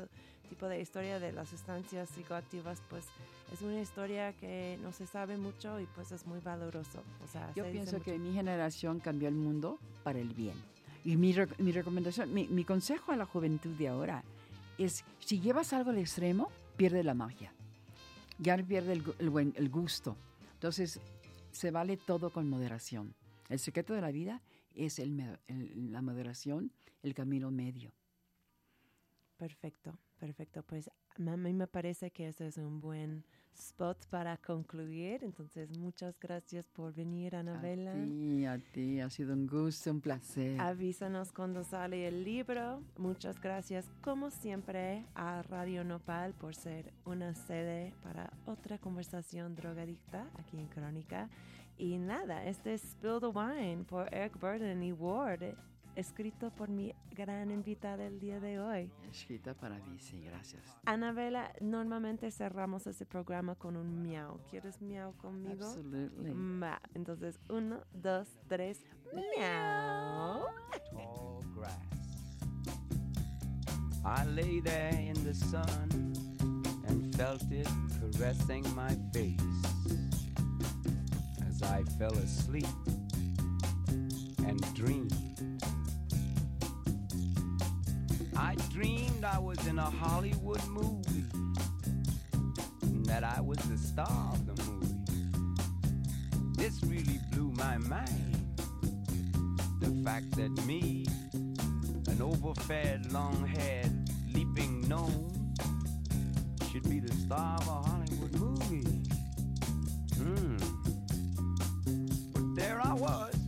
tipo 0.48 0.66
de 0.66 0.80
historia 0.80 1.18
de 1.18 1.32
las 1.32 1.52
estancias 1.52 2.08
psicoactivas 2.10 2.80
pues 2.88 3.04
es 3.52 3.62
una 3.62 3.80
historia 3.80 4.32
que 4.34 4.78
no 4.82 4.92
se 4.92 5.06
sabe 5.06 5.36
mucho 5.36 5.80
y 5.80 5.86
pues 5.86 6.12
es 6.12 6.26
muy 6.26 6.40
valoroso. 6.40 7.02
O 7.24 7.28
sea, 7.28 7.52
Yo 7.54 7.64
se 7.64 7.70
pienso 7.70 8.00
que 8.00 8.18
mi 8.18 8.32
generación 8.32 9.00
cambió 9.00 9.28
el 9.28 9.34
mundo 9.34 9.78
para 10.04 10.18
el 10.18 10.32
bien. 10.34 10.54
Y 11.04 11.16
mi, 11.16 11.34
mi 11.58 11.72
recomendación, 11.72 12.32
mi, 12.32 12.46
mi 12.48 12.64
consejo 12.64 13.12
a 13.12 13.16
la 13.16 13.26
juventud 13.26 13.70
de 13.76 13.88
ahora 13.88 14.22
es, 14.78 15.04
si 15.18 15.40
llevas 15.40 15.72
algo 15.72 15.90
al 15.90 15.98
extremo, 15.98 16.50
pierde 16.76 17.02
la 17.02 17.14
magia. 17.14 17.52
Ya 18.38 18.56
pierde 18.56 18.92
el, 18.92 19.04
el 19.18 19.52
el 19.56 19.68
gusto. 19.68 20.16
Entonces, 20.54 21.00
se 21.52 21.70
vale 21.70 21.96
todo 21.96 22.30
con 22.30 22.48
moderación. 22.48 23.14
El 23.48 23.58
secreto 23.58 23.94
de 23.94 24.00
la 24.00 24.10
vida 24.10 24.42
es 24.74 24.98
el 24.98 25.20
el- 25.48 25.92
la 25.92 26.02
moderación, 26.02 26.72
el 27.02 27.14
camino 27.14 27.50
medio. 27.50 27.92
Perfecto, 29.36 29.98
perfecto. 30.18 30.62
Pues 30.62 30.90
a 31.16 31.36
mí 31.36 31.52
me 31.52 31.66
parece 31.66 32.10
que 32.10 32.28
ese 32.28 32.46
es 32.48 32.58
un 32.58 32.80
buen 32.80 33.24
spot 33.54 34.06
para 34.06 34.36
concluir. 34.36 35.22
Entonces, 35.22 35.70
muchas 35.78 36.18
gracias 36.18 36.66
por 36.68 36.94
venir, 36.94 37.36
Anabela. 37.36 37.92
A 37.92 37.94
ti, 37.94 38.46
a 38.46 38.58
ti, 38.58 39.00
ha 39.00 39.10
sido 39.10 39.34
un 39.34 39.46
gusto, 39.46 39.90
un 39.90 40.00
placer. 40.00 40.60
Avísanos 40.60 41.32
cuando 41.32 41.64
sale 41.64 42.06
el 42.08 42.24
libro. 42.24 42.82
Muchas 42.96 43.40
gracias, 43.40 43.90
como 44.00 44.30
siempre, 44.30 45.06
a 45.14 45.42
Radio 45.42 45.84
Nopal 45.84 46.34
por 46.34 46.54
ser 46.54 46.92
una 47.04 47.34
sede 47.34 47.92
para 48.02 48.32
otra 48.46 48.78
conversación 48.78 49.54
drogadicta 49.54 50.26
aquí 50.38 50.58
en 50.58 50.66
Crónica. 50.66 51.28
Y 51.78 51.96
nada, 51.96 52.44
este 52.44 52.74
es 52.74 52.82
Spill 52.82 53.20
the 53.20 53.26
Wine 53.26 53.84
por 53.84 54.12
Eric 54.14 54.38
Burden 54.38 54.82
y 54.82 54.92
Ward, 54.92 55.54
escrito 55.96 56.50
por 56.50 56.68
mi 56.68 56.94
gran 57.12 57.50
invitada 57.50 58.06
el 58.06 58.18
día 58.18 58.40
de 58.40 58.60
hoy. 58.60 58.90
Escrita 59.10 59.54
para 59.54 59.76
mí, 59.78 59.98
sí, 59.98 60.20
gracias. 60.22 60.62
Anabela, 60.84 61.52
normalmente 61.60 62.30
cerramos 62.30 62.86
ese 62.86 63.06
programa 63.06 63.54
con 63.54 63.76
un 63.76 64.02
miau. 64.02 64.38
¿Quieres 64.50 64.80
miau 64.80 65.12
conmigo? 65.14 65.66
Absolutely. 65.66 66.32
Va, 66.60 66.80
entonces, 66.94 67.38
uno, 67.48 67.80
dos, 67.92 68.28
tres, 68.48 68.84
miau. 69.12 70.46
tall 70.92 71.42
grass. 71.54 72.00
I 74.04 74.24
lay 74.24 74.60
there 74.60 74.92
in 74.98 75.14
the 75.24 75.34
sun 75.34 76.14
and 76.88 77.14
felt 77.16 77.42
it 77.50 77.68
caressing 78.00 78.64
my 78.74 78.96
face 79.12 79.38
as 81.46 81.62
I 81.62 81.82
fell 81.98 82.14
asleep 82.14 82.66
and 84.46 84.58
dreamed. 84.74 85.14
I 88.42 88.56
dreamed 88.70 89.22
I 89.22 89.38
was 89.38 89.66
in 89.66 89.78
a 89.78 89.90
Hollywood 89.90 90.66
movie 90.68 91.26
and 92.82 93.04
that 93.04 93.22
I 93.22 93.38
was 93.38 93.58
the 93.58 93.76
star 93.76 94.32
of 94.32 94.46
the 94.46 94.62
movie. 94.64 94.94
This 96.56 96.82
really 96.84 97.20
blew 97.30 97.52
my 97.52 97.76
mind 97.76 98.58
the 99.80 99.90
fact 100.02 100.30
that 100.36 100.50
me, 100.64 101.04
an 101.34 102.22
overfed, 102.22 103.12
long-haired, 103.12 104.08
leaping 104.32 104.88
gnome, 104.88 105.54
should 106.72 106.88
be 106.88 106.98
the 106.98 107.12
star 107.12 107.58
of 107.58 107.68
a 107.68 107.82
Hollywood 107.88 108.40
movie. 108.40 109.02
Hmm. 110.16 110.56
But 112.32 112.56
there 112.56 112.80
I 112.82 112.94
was. 112.94 113.39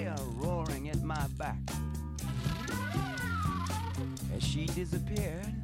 fire 0.00 0.14
roaring 0.36 0.88
at 0.88 1.02
my 1.02 1.26
back. 1.36 1.58
As 4.34 4.42
she 4.42 4.66
disappeared, 4.66 5.59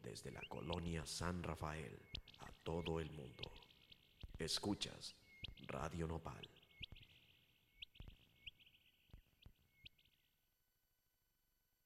desde 0.00 0.30
la 0.30 0.42
colonia 0.48 1.04
San 1.04 1.42
Rafael 1.42 1.98
a 2.38 2.52
todo 2.62 3.00
el 3.00 3.10
mundo. 3.10 3.50
Escuchas 4.38 5.16
Radio 5.66 6.06
Nopal. 6.06 6.49